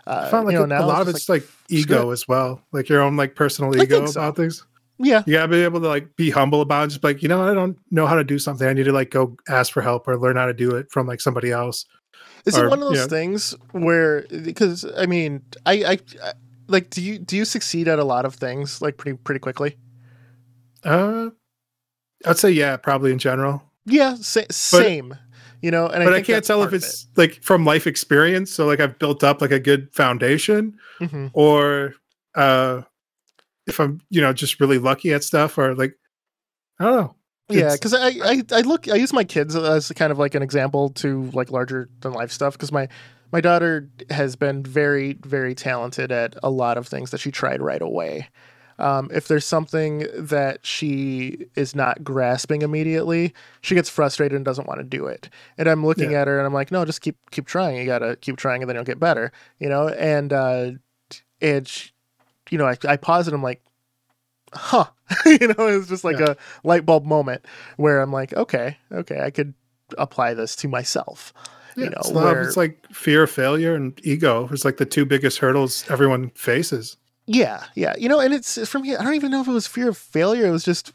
uh, 0.07 0.31
like 0.33 0.53
you 0.53 0.59
know, 0.59 0.65
a, 0.65 0.67
now 0.67 0.85
a 0.85 0.87
lot 0.87 1.03
of 1.03 1.09
it's 1.09 1.29
like, 1.29 1.45
ego 1.69 2.11
as 2.11 2.27
well, 2.29 2.63
like 2.73 2.89
your 2.89 3.01
own 3.01 3.17
like 3.17 3.35
personal 3.35 3.81
ego 3.81 4.07
so. 4.07 4.21
about 4.21 4.37
things. 4.37 4.65
yeah, 4.99 5.23
You 5.27 5.35
gotta 5.35 5.49
be 5.49 5.63
able 5.63 5.81
to 5.81 5.89
like 5.89 6.17
be 6.17 6.31
humble 6.31 6.61
about 6.61 6.87
it. 6.87 6.89
Just 6.89 7.05
like, 7.05 7.23
you 7.23 7.29
know, 7.29 7.43
I 7.43 7.55
don't 7.55 7.79
know 7.91 8.07
how 8.07 8.15
to 8.15 8.25
do 8.25 8.39
something. 8.39 8.67
I 8.67 8.73
need 8.73 8.85
to 8.85 8.93
like 8.93 9.11
go 9.11 9.37
ask 9.49 9.73
for 9.73 9.83
help 9.83 10.09
or 10.09 10.17
learn 10.19 10.37
how 10.37 10.47
to 10.47 10.55
do 10.55 10.75
it 10.75 10.91
from 10.91 11.07
like 11.07 11.21
somebody 11.21 11.51
else. 11.51 11.85
Is 12.47 12.57
it 12.57 12.69
one 12.69 12.83
of 12.83 12.89
those 12.89 12.99
yeah. 12.99 13.07
things 13.07 13.55
where 13.73 14.23
because 14.43 14.87
I 14.97 15.07
mean 15.07 15.43
I, 15.67 15.73
I 15.73 15.99
I 16.23 16.33
like 16.67 16.91
do 16.91 17.03
you 17.03 17.19
do 17.19 17.37
you 17.37 17.45
succeed 17.45 17.89
at 17.89 17.99
a 17.99 18.05
lot 18.05 18.25
of 18.25 18.35
things 18.35 18.81
like 18.81 18.97
pretty 18.97 19.19
pretty 19.19 19.41
quickly? 19.41 19.77
Uh, 20.85 21.31
I'd 22.25 22.39
say 22.39 22.51
yeah, 22.51 22.77
probably 22.77 23.13
in 23.13 23.19
general. 23.19 23.63
Yeah, 23.85 24.17
sa- 24.17 24.43
same. 24.51 25.15
You 25.61 25.71
know, 25.71 25.87
and 25.87 26.05
but 26.05 26.13
I, 26.13 26.17
think 26.17 26.27
can't 26.27 26.45
tell 26.45 26.63
if 26.63 26.73
it's 26.73 27.09
like 27.17 27.43
from 27.43 27.65
life 27.65 27.87
experience. 27.87 28.53
So 28.53 28.67
like 28.67 28.81
I've 28.81 28.99
built 28.99 29.25
up 29.25 29.41
like 29.41 29.51
a 29.51 29.59
good 29.59 29.93
foundation, 29.93 30.79
it. 31.01 31.11
Mhm. 31.11 31.31
or 31.33 31.95
uh, 32.35 32.83
if 33.67 33.81
I'm 33.81 34.01
you 34.11 34.21
know 34.21 34.33
just 34.33 34.61
really 34.61 34.79
lucky 34.79 35.13
at 35.13 35.25
stuff, 35.25 35.59
or 35.59 35.75
like 35.75 35.99
I 36.79 36.85
don't 36.85 36.97
know. 36.97 37.15
Yeah, 37.51 37.73
because 37.73 37.95
I, 37.95 38.09
I 38.09 38.43
I 38.53 38.61
look 38.61 38.89
I 38.89 38.97
use 38.97 39.13
my 39.13 39.25
kids 39.25 39.57
as 39.57 39.91
kind 39.93 40.13
of 40.13 40.19
like 40.19 40.35
an 40.35 40.43
example 40.43 40.91
to 40.91 41.31
like 41.33 41.51
larger 41.51 41.89
than 42.01 42.13
life 42.13 42.31
stuff 42.31 42.53
because 42.53 42.71
my 42.71 42.89
my 43.33 43.41
daughter 43.41 43.89
has 44.11 44.37
been 44.37 44.63
very 44.63 45.15
very 45.23 45.55
talented 45.55 46.13
at 46.13 46.37
a 46.43 46.51
lot 46.51 46.77
of 46.77 46.87
things 46.87 47.11
that 47.11 47.19
she 47.19 47.31
tried 47.31 47.63
right 47.63 47.83
away. 47.83 48.29
Um, 48.79 49.11
if 49.13 49.27
there's 49.29 49.45
something 49.45 50.07
that 50.15 50.65
she 50.65 51.47
is 51.57 51.75
not 51.75 52.05
grasping 52.05 52.63
immediately, 52.63 53.35
she 53.61 53.75
gets 53.75 53.89
frustrated 53.89 54.37
and 54.37 54.45
doesn't 54.45 54.69
want 54.69 54.79
to 54.79 54.85
do 54.85 55.07
it. 55.07 55.29
And 55.57 55.69
I'm 55.69 55.85
looking 55.85 56.13
Yeah. 56.13 56.21
at 56.23 56.29
her 56.29 56.39
and 56.39 56.47
I'm 56.47 56.55
like, 56.55 56.71
no, 56.71 56.85
just 56.85 57.01
keep 57.01 57.17
keep 57.33 57.47
trying. 57.47 57.77
You 57.77 57.87
gotta 57.87 58.17
keep 58.17 58.37
trying, 58.37 58.63
and 58.63 58.69
then 58.69 58.77
you'll 58.77 58.85
get 58.85 59.01
better. 59.01 59.33
You 59.59 59.69
know. 59.69 59.89
And 59.89 60.33
uh, 60.33 60.71
and 61.41 61.67
she, 61.67 61.91
you 62.51 62.59
know, 62.59 62.67
I, 62.67 62.77
I 62.89 62.97
pause 62.97 63.27
and 63.27 63.35
I'm 63.35 63.43
like, 63.43 63.63
huh. 64.53 64.85
you 65.27 65.49
know, 65.49 65.67
it's 65.67 65.89
just 65.89 66.05
like 66.05 66.19
Yeah. 66.19 66.33
a 66.33 66.37
light 66.65 66.85
bulb 66.87 67.05
moment 67.05 67.45
where 67.79 68.01
I'm 68.01 68.13
like, 68.13 68.33
okay, 68.35 68.77
okay, 68.93 69.21
I 69.23 69.31
could 69.31 69.55
apply 69.97 70.35
this 70.35 70.55
to 70.57 70.69
myself. 70.69 71.33
Yeah, 71.77 71.85
you 71.85 71.91
know, 71.91 71.97
it's, 72.01 72.11
where- 72.13 72.43
it's 72.43 72.57
like 72.57 72.85
fear 72.93 73.23
of 73.25 73.31
failure 73.31 73.75
and 73.75 73.99
ego. 74.05 74.49
It's 74.53 74.65
like 74.65 74.77
the 74.77 74.85
two 74.87 75.05
biggest 75.07 75.39
hurdles 75.39 75.85
everyone 75.91 76.31
faces. 76.31 76.97
Yeah, 77.31 77.65
yeah. 77.75 77.95
You 77.99 78.09
know, 78.09 78.21
and 78.21 78.33
it's 78.33 78.67
for 78.69 78.79
me. 78.79 78.97
I 78.97 79.05
don't 79.05 79.15
even 79.15 79.31
know 79.31 79.41
if 79.43 79.49
it 79.49 79.53
was 79.53 79.67
fear 79.67 79.89
of 79.91 79.99
failure. 79.99 80.47
It 80.47 80.51
was 80.51 80.65
just, 80.65 80.93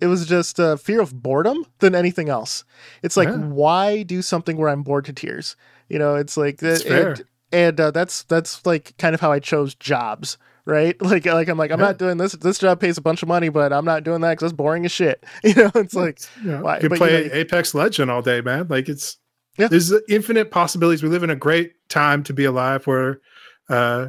it 0.00 0.06
was 0.06 0.26
just 0.26 0.60
uh, 0.60 0.76
fear 0.76 1.00
of 1.00 1.22
boredom 1.22 1.64
than 1.78 1.94
anything 1.94 2.28
else. 2.28 2.62
It's 3.02 3.16
like, 3.16 3.28
Yeah. 3.28 3.36
why 3.38 4.02
do 4.02 4.20
something 4.22 4.56
where 4.58 4.68
I'm 4.68 4.82
bored 4.82 5.06
to 5.06 5.12
tears? 5.12 5.56
You 5.88 5.98
know, 5.98 6.14
it's 6.16 6.36
like 6.36 6.58
That's 6.58 6.84
that. 6.84 7.06
And, 7.18 7.24
and 7.52 7.80
uh, 7.80 7.90
that's 7.90 8.22
that's 8.24 8.64
like 8.66 8.94
kind 8.98 9.14
of 9.14 9.20
how 9.20 9.32
I 9.32 9.38
chose 9.40 9.74
jobs, 9.74 10.36
right? 10.66 10.94
Like, 11.02 11.24
like 11.24 11.48
I'm 11.48 11.58
like 11.58 11.70
I'm 11.72 11.80
Yeah. 11.80 11.86
not 11.86 11.98
doing 11.98 12.18
this. 12.18 12.32
This 12.32 12.58
job 12.58 12.78
pays 12.78 12.98
a 12.98 13.02
bunch 13.02 13.22
of 13.22 13.28
money, 13.28 13.48
but 13.48 13.72
I'm 13.72 13.84
not 13.86 14.04
doing 14.04 14.20
that 14.20 14.32
because 14.32 14.52
it's 14.52 14.56
boring 14.56 14.84
as 14.84 14.92
shit. 14.92 15.24
You 15.42 15.54
know, 15.54 15.70
it's 15.74 15.94
like 15.94 16.20
you, 16.44 16.50
know, 16.52 16.60
why- 16.62 16.76
you 16.76 16.80
could 16.82 16.90
but, 16.90 16.94
you 16.96 16.98
play 16.98 17.28
know, 17.28 17.34
Apex 17.34 17.74
Legend 17.74 18.10
all 18.10 18.20
day, 18.22 18.40
man. 18.42 18.66
Like 18.68 18.88
it's 18.90 19.16
Yeah. 19.58 19.68
there's 19.68 19.90
infinite 20.08 20.50
possibilities. 20.50 21.02
We 21.02 21.08
live 21.08 21.22
in 21.24 21.30
a 21.30 21.36
great 21.36 21.72
time 21.88 22.22
to 22.24 22.32
be 22.34 22.44
alive 22.44 22.86
where 22.86 23.20
uh 23.68 24.08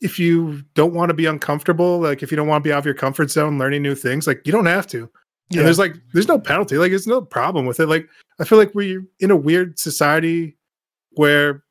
if 0.00 0.18
you 0.18 0.62
don't 0.74 0.92
want 0.94 1.08
to 1.10 1.14
be 1.14 1.26
uncomfortable, 1.26 1.98
like 2.00 2.22
if 2.22 2.30
you 2.30 2.36
don't 2.36 2.48
want 2.48 2.62
to 2.62 2.68
be 2.68 2.72
out 2.72 2.78
of 2.80 2.84
your 2.84 2.94
comfort 2.94 3.30
zone 3.30 3.58
learning 3.58 3.82
new 3.82 3.94
things, 3.94 4.26
like 4.26 4.42
you 4.46 4.52
don't 4.52 4.66
have 4.66 4.86
to. 4.88 5.10
Yeah. 5.50 5.60
And 5.60 5.66
there's 5.66 5.78
like 5.78 5.94
there's 6.12 6.28
no 6.28 6.38
penalty. 6.38 6.76
Like 6.76 6.90
there's 6.90 7.06
no 7.06 7.22
problem 7.22 7.66
with 7.66 7.80
it. 7.80 7.86
Like 7.86 8.08
I 8.40 8.44
feel 8.44 8.58
like 8.58 8.74
we're 8.74 9.04
in 9.20 9.30
a 9.30 9.36
weird 9.36 9.78
society 9.78 10.56
where 11.12 11.62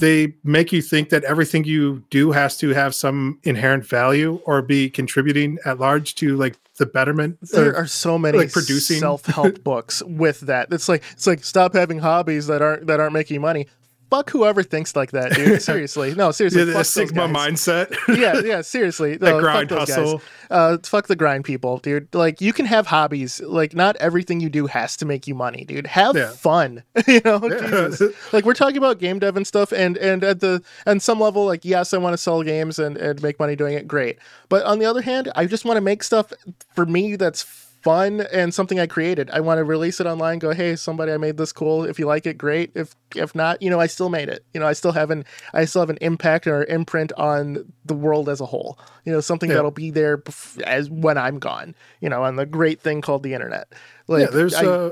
they 0.00 0.32
make 0.44 0.70
you 0.72 0.80
think 0.80 1.08
that 1.08 1.24
everything 1.24 1.64
you 1.64 2.04
do 2.10 2.30
has 2.30 2.56
to 2.58 2.68
have 2.68 2.94
some 2.94 3.40
inherent 3.42 3.84
value 3.84 4.40
or 4.46 4.62
be 4.62 4.88
contributing 4.88 5.58
at 5.64 5.80
large 5.80 6.14
to 6.14 6.36
like 6.36 6.56
the 6.78 6.86
betterment. 6.86 7.36
there 7.50 7.70
of- 7.70 7.76
are 7.76 7.86
so 7.88 8.16
many 8.16 8.38
like 8.38 8.52
producing- 8.52 9.00
self-help 9.00 9.62
books 9.64 10.00
with 10.06 10.40
that. 10.42 10.72
It's 10.72 10.88
like 10.88 11.02
it's 11.12 11.26
like 11.26 11.42
stop 11.44 11.74
having 11.74 11.98
hobbies 11.98 12.46
that 12.46 12.62
aren't 12.62 12.86
that 12.86 13.00
aren't 13.00 13.12
making 13.12 13.40
money. 13.40 13.66
Fuck 14.10 14.30
whoever 14.30 14.62
thinks 14.62 14.96
like 14.96 15.10
that, 15.10 15.32
dude. 15.34 15.60
Seriously, 15.68 16.14
no, 16.14 16.30
seriously. 16.30 16.60
yeah, 16.60 16.64
the 16.66 16.72
fuck 16.72 16.86
Sigma 16.86 17.28
mindset. 17.28 17.94
yeah, 18.16 18.40
yeah, 18.44 18.62
seriously. 18.62 19.16
that 19.18 19.30
No, 19.30 19.40
grind 19.40 19.68
fuck 19.68 19.80
those 19.86 19.88
hustle. 19.96 20.18
Guys. 20.18 20.26
Uh, 20.50 20.78
fuck 20.82 21.08
the 21.08 21.16
grind 21.16 21.44
people, 21.44 21.76
dude. 21.78 22.14
Like 22.14 22.40
you 22.40 22.54
can 22.54 22.64
have 22.64 22.86
hobbies. 22.86 23.40
Like 23.40 23.74
not 23.74 23.96
everything 23.96 24.40
you 24.40 24.48
do 24.48 24.66
has 24.66 24.96
to 24.96 25.04
make 25.04 25.26
you 25.26 25.34
money, 25.34 25.64
dude. 25.66 25.86
Have 25.88 26.16
Yeah. 26.16 26.30
fun. 26.30 26.82
you 27.06 27.20
know, 27.24 27.38
Yeah. 27.46 27.88
Jesus. 27.88 28.32
Like 28.32 28.46
we're 28.46 28.54
talking 28.54 28.78
about 28.78 28.98
game 28.98 29.18
dev 29.18 29.36
and 29.36 29.46
stuff, 29.46 29.72
and 29.72 29.98
and 29.98 30.24
at 30.24 30.40
the 30.40 30.62
and 30.86 31.02
some 31.02 31.20
level, 31.20 31.44
like 31.44 31.64
yes, 31.66 31.92
I 31.92 31.98
want 31.98 32.14
to 32.14 32.18
sell 32.18 32.42
games 32.42 32.78
and 32.78 32.96
and 32.96 33.22
make 33.22 33.38
money 33.38 33.56
doing 33.56 33.74
it. 33.74 33.86
Great, 33.86 34.18
but 34.48 34.64
on 34.64 34.78
the 34.78 34.86
other 34.86 35.02
hand, 35.02 35.30
I 35.36 35.44
just 35.44 35.66
want 35.66 35.76
to 35.76 35.82
make 35.82 36.02
stuff 36.02 36.32
for 36.74 36.86
me 36.86 37.16
that's 37.16 37.42
fun 37.88 38.20
and 38.32 38.52
something 38.52 38.78
I 38.78 38.86
created. 38.86 39.30
I 39.30 39.40
want 39.40 39.58
to 39.58 39.64
release 39.64 40.00
it 40.00 40.06
online. 40.06 40.38
Go, 40.38 40.52
hey, 40.52 40.76
somebody, 40.76 41.12
I 41.12 41.16
made 41.16 41.36
this 41.38 41.52
cool. 41.52 41.84
If 41.84 41.98
you 41.98 42.06
like 42.06 42.26
it, 42.26 42.36
great. 42.36 42.70
If 42.74 42.94
if 43.16 43.34
not, 43.34 43.62
you 43.62 43.70
know, 43.70 43.80
I 43.80 43.86
still 43.86 44.08
made 44.10 44.28
it. 44.28 44.44
You 44.52 44.60
know, 44.60 44.66
I 44.66 44.74
still 44.74 44.92
have 44.92 45.10
an 45.10 45.24
I 45.54 45.64
still 45.64 45.80
have 45.82 45.90
an 45.90 45.98
impact 46.00 46.46
or 46.46 46.64
imprint 46.66 47.12
on 47.14 47.72
the 47.84 47.94
world 47.94 48.28
as 48.28 48.40
a 48.40 48.46
whole. 48.46 48.78
You 49.04 49.12
know, 49.12 49.20
something 49.20 49.48
Yeah. 49.48 49.56
that'll 49.56 49.70
be 49.70 49.90
there 49.90 50.22
as 50.64 50.90
when 50.90 51.16
I'm 51.16 51.38
gone. 51.38 51.74
You 52.00 52.08
know, 52.10 52.22
on 52.24 52.36
the 52.36 52.46
great 52.46 52.80
thing 52.80 53.00
called 53.00 53.22
the 53.22 53.34
internet. 53.34 53.72
Like, 54.06 54.22
yeah, 54.22 54.30
there's 54.30 54.54
I- 54.54 54.64
a 54.64 54.90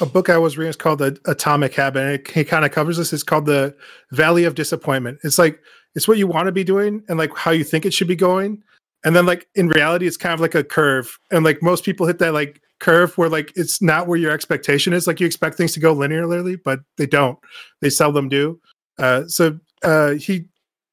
a 0.00 0.06
book 0.06 0.28
I 0.28 0.36
was 0.38 0.58
reading. 0.58 0.68
It's 0.68 0.76
called 0.76 0.98
the 0.98 1.18
Atomic 1.26 1.74
Habit. 1.74 2.00
And 2.02 2.10
it, 2.14 2.36
it 2.36 2.44
kind 2.44 2.64
of 2.64 2.72
covers 2.72 2.98
this. 2.98 3.12
It's 3.12 3.22
called 3.22 3.46
the 3.46 3.74
Valley 4.10 4.44
of 4.44 4.54
Disappointment. 4.54 5.18
It's 5.24 5.38
like 5.38 5.60
it's 5.94 6.06
what 6.06 6.18
you 6.18 6.26
want 6.26 6.46
to 6.46 6.52
be 6.52 6.64
doing 6.64 7.02
and 7.08 7.18
like 7.18 7.34
how 7.36 7.50
you 7.52 7.64
think 7.64 7.86
it 7.86 7.94
should 7.94 8.08
be 8.08 8.16
going, 8.16 8.62
and 9.04 9.14
then 9.14 9.26
like 9.26 9.48
in 9.54 9.68
reality, 9.68 10.06
it's 10.06 10.16
kind 10.16 10.34
of 10.34 10.40
like 10.40 10.54
a 10.54 10.64
curve. 10.64 11.18
And 11.30 11.44
like 11.44 11.62
most 11.62 11.84
people 11.84 12.06
hit 12.06 12.18
that 12.18 12.34
like 12.34 12.60
curve 12.80 13.16
where 13.18 13.28
like 13.28 13.52
it's 13.56 13.80
not 13.82 14.06
where 14.06 14.18
your 14.18 14.30
expectation 14.30 14.92
is. 14.92 15.06
Like 15.06 15.20
you 15.20 15.26
expect 15.26 15.56
things 15.56 15.72
to 15.72 15.80
go 15.80 15.94
linearly, 15.94 16.58
but 16.64 16.80
they 16.96 17.06
don't. 17.06 17.38
They 17.80 17.90
seldom 17.90 18.28
do. 18.28 18.60
Uh, 18.98 19.24
so 19.26 19.58
uh, 19.82 20.12
he 20.14 20.46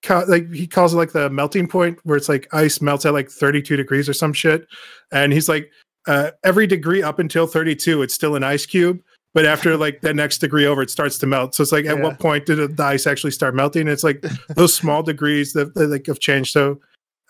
ca- 0.03 0.25
like 0.27 0.51
he 0.53 0.67
calls 0.67 0.93
it 0.93 0.97
like 0.97 1.11
the 1.11 1.29
melting 1.29 1.67
point 1.67 1.99
where 2.03 2.17
it's 2.17 2.29
like 2.29 2.47
ice 2.53 2.81
melts 2.81 3.05
at 3.05 3.13
like 3.13 3.29
32 3.29 3.75
degrees 3.75 4.07
or 4.07 4.13
some 4.13 4.33
shit, 4.33 4.67
and 5.11 5.33
he's 5.33 5.49
like 5.49 5.71
uh, 6.07 6.31
every 6.43 6.67
degree 6.67 7.01
up 7.01 7.17
until 7.17 7.47
32, 7.47 8.03
it's 8.03 8.13
still 8.13 8.35
an 8.35 8.43
ice 8.43 8.65
cube. 8.65 9.01
But 9.33 9.45
after 9.45 9.75
like 9.85 10.01
the 10.01 10.13
next 10.13 10.37
degree 10.37 10.65
over, 10.65 10.81
it 10.83 10.91
starts 10.91 11.17
to 11.19 11.25
melt. 11.27 11.55
So 11.55 11.63
it's 11.63 11.71
like, 11.71 11.85
at 11.85 11.97
Yeah. 11.97 12.03
what 12.03 12.19
point 12.19 12.45
did 12.45 12.77
the 12.77 12.83
ice 12.83 13.07
actually 13.07 13.31
start 13.31 13.55
melting? 13.55 13.87
It's 13.87 14.03
like 14.03 14.21
those 14.49 14.73
small 14.73 15.01
degrees 15.01 15.53
that, 15.53 15.73
that 15.73 15.87
like 15.87 16.05
have 16.05 16.19
changed. 16.19 16.51
So 16.51 16.79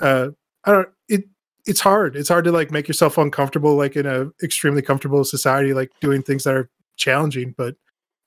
uh, 0.01 0.29
I 0.65 0.71
don't 0.71 0.89
it 1.07 1.23
it's 1.65 1.79
hard. 1.79 2.15
It's 2.15 2.29
hard 2.29 2.45
to 2.45 2.51
like 2.51 2.71
make 2.71 2.87
yourself 2.87 3.17
uncomfortable 3.17 3.75
like 3.75 3.95
in 3.95 4.05
a 4.05 4.29
extremely 4.43 4.81
comfortable 4.81 5.23
society 5.23 5.73
like 5.73 5.91
doing 6.01 6.21
things 6.21 6.43
that 6.43 6.53
are 6.53 6.69
challenging, 6.95 7.53
but 7.57 7.75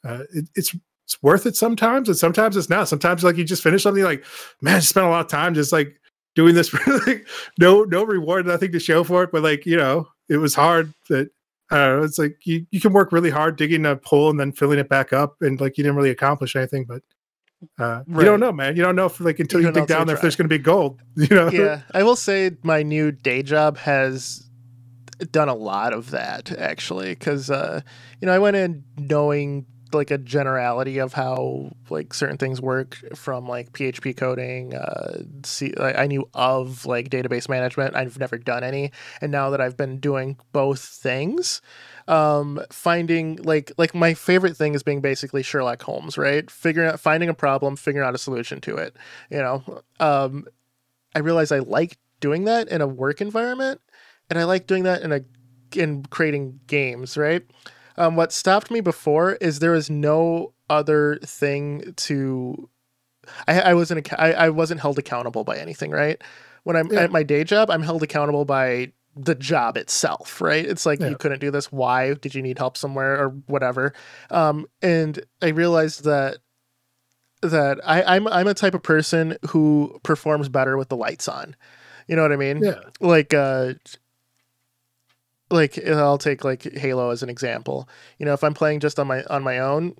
uh, 0.05 0.24
it, 0.34 0.49
it's 0.55 0.74
it's 1.05 1.22
worth 1.22 1.47
it 1.47 1.57
sometimes 1.57 2.09
and 2.09 2.18
sometimes 2.18 2.57
it's 2.57 2.68
not. 2.68 2.89
Sometimes 2.89 3.24
like 3.24 3.36
you 3.36 3.45
just 3.45 3.62
finish 3.62 3.82
something 3.82 4.05
like, 4.05 4.24
man, 4.61 4.76
I 4.76 4.80
spent 4.80 5.07
a 5.07 5.11
lot 5.11 5.24
of 5.24 5.30
time 5.30 5.55
just 5.55 5.72
like 5.72 5.99
doing 6.34 6.55
this 6.55 6.68
for 6.68 6.99
like 7.07 7.26
no 7.59 7.84
no 7.84 8.05
reward, 8.05 8.47
nothing 8.47 8.72
to 8.72 8.80
show 8.80 9.05
for 9.05 9.24
it, 9.24 9.32
but 9.32 9.43
like, 9.43 9.66
you 9.66 9.76
know, 9.76 10.09
it 10.28 10.39
was 10.39 10.55
hard 10.55 10.93
that 11.09 11.30
I 11.70 11.76
don't 11.76 11.99
know. 11.99 12.05
It's 12.05 12.18
like 12.18 12.39
you, 12.45 12.66
you 12.70 12.80
can 12.80 12.93
work 12.93 13.12
really 13.12 13.30
hard 13.30 13.57
digging 13.57 13.84
a 13.84 14.01
hole 14.05 14.30
and 14.30 14.41
then 14.41 14.53
filling 14.53 14.78
it 14.78 14.89
back 14.89 15.12
up, 15.12 15.36
and 15.41 15.61
like 15.61 15.76
you 15.76 15.84
didn't 15.84 15.97
really 15.97 16.11
accomplish 16.11 16.57
anything. 16.57 16.84
But 16.84 17.03
uh, 17.79 18.03
right. 18.07 18.21
you 18.21 18.25
don't 18.25 18.41
know, 18.41 18.53
man. 18.53 18.77
You 18.77 18.83
don't 18.83 18.97
know 18.97 19.07
if 19.07 19.21
like 19.21 19.41
until 19.41 19.61
you, 19.61 19.67
you 19.67 19.73
dig 19.73 19.87
down 19.87 20.07
there 20.07 20.17
if 20.17 20.23
there's 20.23 20.37
going 20.37 20.49
to 20.49 20.59
be 20.59 20.63
gold. 20.63 21.01
You 21.17 21.35
know? 21.35 21.51
Yeah, 21.51 21.83
I 21.93 22.03
will 22.05 22.17
say 22.17 22.53
my 22.63 22.83
new 22.83 23.11
day 23.11 23.43
job 23.43 23.77
has 23.79 24.49
done 25.33 25.49
a 25.49 25.55
lot 25.55 25.93
of 25.93 26.11
that 26.13 26.53
actually, 26.53 27.11
because 27.11 27.51
uh, 27.51 27.81
you 28.21 28.27
know 28.27 28.33
I 28.33 28.39
went 28.39 28.57
in 28.57 28.85
knowing 28.97 29.67
like 29.93 30.11
a 30.11 30.19
generality 30.19 30.99
of 30.99 31.15
how 31.15 31.71
like 31.91 32.13
certain 32.13 32.37
things 32.37 32.61
work 32.61 32.97
from 33.15 33.49
like 33.49 33.73
PHP 33.73 34.17
coding. 34.17 34.75
Uh, 34.75 35.23
see, 35.45 35.75
I 35.79 36.07
knew 36.07 36.29
of 36.35 36.87
like 36.87 37.09
database 37.11 37.49
management. 37.49 37.97
I've 37.97 38.19
never 38.19 38.39
done 38.39 38.63
any, 38.63 38.93
and 39.21 39.33
now 39.33 39.51
that 39.51 39.61
I've 39.61 39.77
been 39.77 39.99
doing 39.99 40.37
both 40.53 40.81
things, 40.81 41.61
um, 42.09 42.61
finding 42.71 43.37
like 43.37 43.71
like 43.77 43.95
my 43.95 44.15
favorite 44.15 44.57
thing 44.57 44.75
is 44.75 44.83
being 44.83 45.01
basically 45.01 45.43
Sherlock 45.43 45.83
Holmes, 45.83 46.17
right? 46.19 46.51
Figuring 46.51 46.89
out 46.89 46.99
finding 46.99 47.29
a 47.29 47.35
problem, 47.35 47.77
figuring 47.77 48.07
out 48.07 48.15
a 48.15 48.19
solution 48.19 48.61
to 48.63 48.77
it. 48.77 48.97
You 49.31 49.39
know, 49.39 49.83
um, 50.01 50.47
I 51.15 51.21
realize 51.21 51.53
I 51.53 51.59
like 51.59 51.99
doing 52.21 52.45
that 52.45 52.69
in 52.69 52.81
a 52.81 52.87
work 52.87 53.21
environment, 53.21 53.81
and 54.31 54.39
I 54.39 54.45
like 54.45 54.67
doing 54.67 54.85
that 54.85 55.03
in 55.03 55.13
a 55.13 55.21
in 55.77 56.05
creating 56.07 56.61
games, 56.67 57.19
right? 57.19 57.45
Um, 57.99 58.17
what 58.17 58.33
stopped 58.33 58.71
me 58.71 58.81
before 58.81 59.33
is 59.35 59.59
there 59.59 59.73
was 59.73 59.91
no 59.91 60.55
other 60.71 61.19
thing 61.25 61.93
to. 61.97 62.71
I, 63.47 63.61
I 63.61 63.75
wasn't 63.75 64.11
I, 64.19 64.33
I 64.33 64.49
wasn't 64.49 64.81
held 64.81 64.99
accountable 64.99 65.45
by 65.45 65.59
anything, 65.59 65.91
right? 65.91 66.23
When 66.65 66.75
I'm 66.75 66.91
yeah. 66.91 67.01
at 67.01 67.13
my 67.13 67.23
day 67.23 67.45
job, 67.45 67.71
I'm 67.71 67.83
held 67.83 68.03
accountable 68.03 68.47
by 68.47 68.93
the 69.19 69.35
job 69.35 69.77
itself, 69.77 70.41
right? 70.41 70.64
It's 70.64 70.87
like 70.87 71.01
yeah. 71.01 71.09
you 71.09 71.16
couldn't 71.16 71.41
do 71.41 71.51
this. 71.51 71.73
Why 71.73 72.14
did 72.14 72.35
you 72.35 72.43
need 72.43 72.59
help 72.59 72.77
somewhere 72.77 73.21
or 73.21 73.29
whatever? 73.47 73.93
Um, 74.31 74.66
and 74.81 75.21
I 75.43 75.49
realized 75.49 76.05
that 76.05 76.39
that 77.43 77.81
I, 77.85 78.03
I'm 78.03 78.27
I'm 78.29 78.47
a 78.47 78.55
type 78.55 78.75
of 78.75 78.83
person 78.83 79.37
who 79.49 79.99
performs 80.03 80.49
better 80.49 80.77
with 80.77 80.89
the 80.89 80.97
lights 80.97 81.29
on. 81.29 81.57
You 82.07 82.16
know 82.16 82.23
what 82.23 82.33
I 82.33 82.37
mean? 82.37 82.62
Yeah. 82.62 82.81
Like 83.01 83.35
uh, 83.35 83.75
like 85.51 85.79
I'll 85.87 86.19
take 86.19 86.45
like 86.45 86.62
Halo 86.62 87.11
as 87.11 87.23
an 87.23 87.29
example. 87.29 87.89
You 88.19 88.27
know, 88.27 88.33
if 88.33 88.45
I'm 88.45 88.55
playing 88.55 88.81
just 88.81 88.99
on 88.99 89.07
my 89.07 89.25
on 89.25 89.43
my 89.43 89.59
own, 89.59 89.95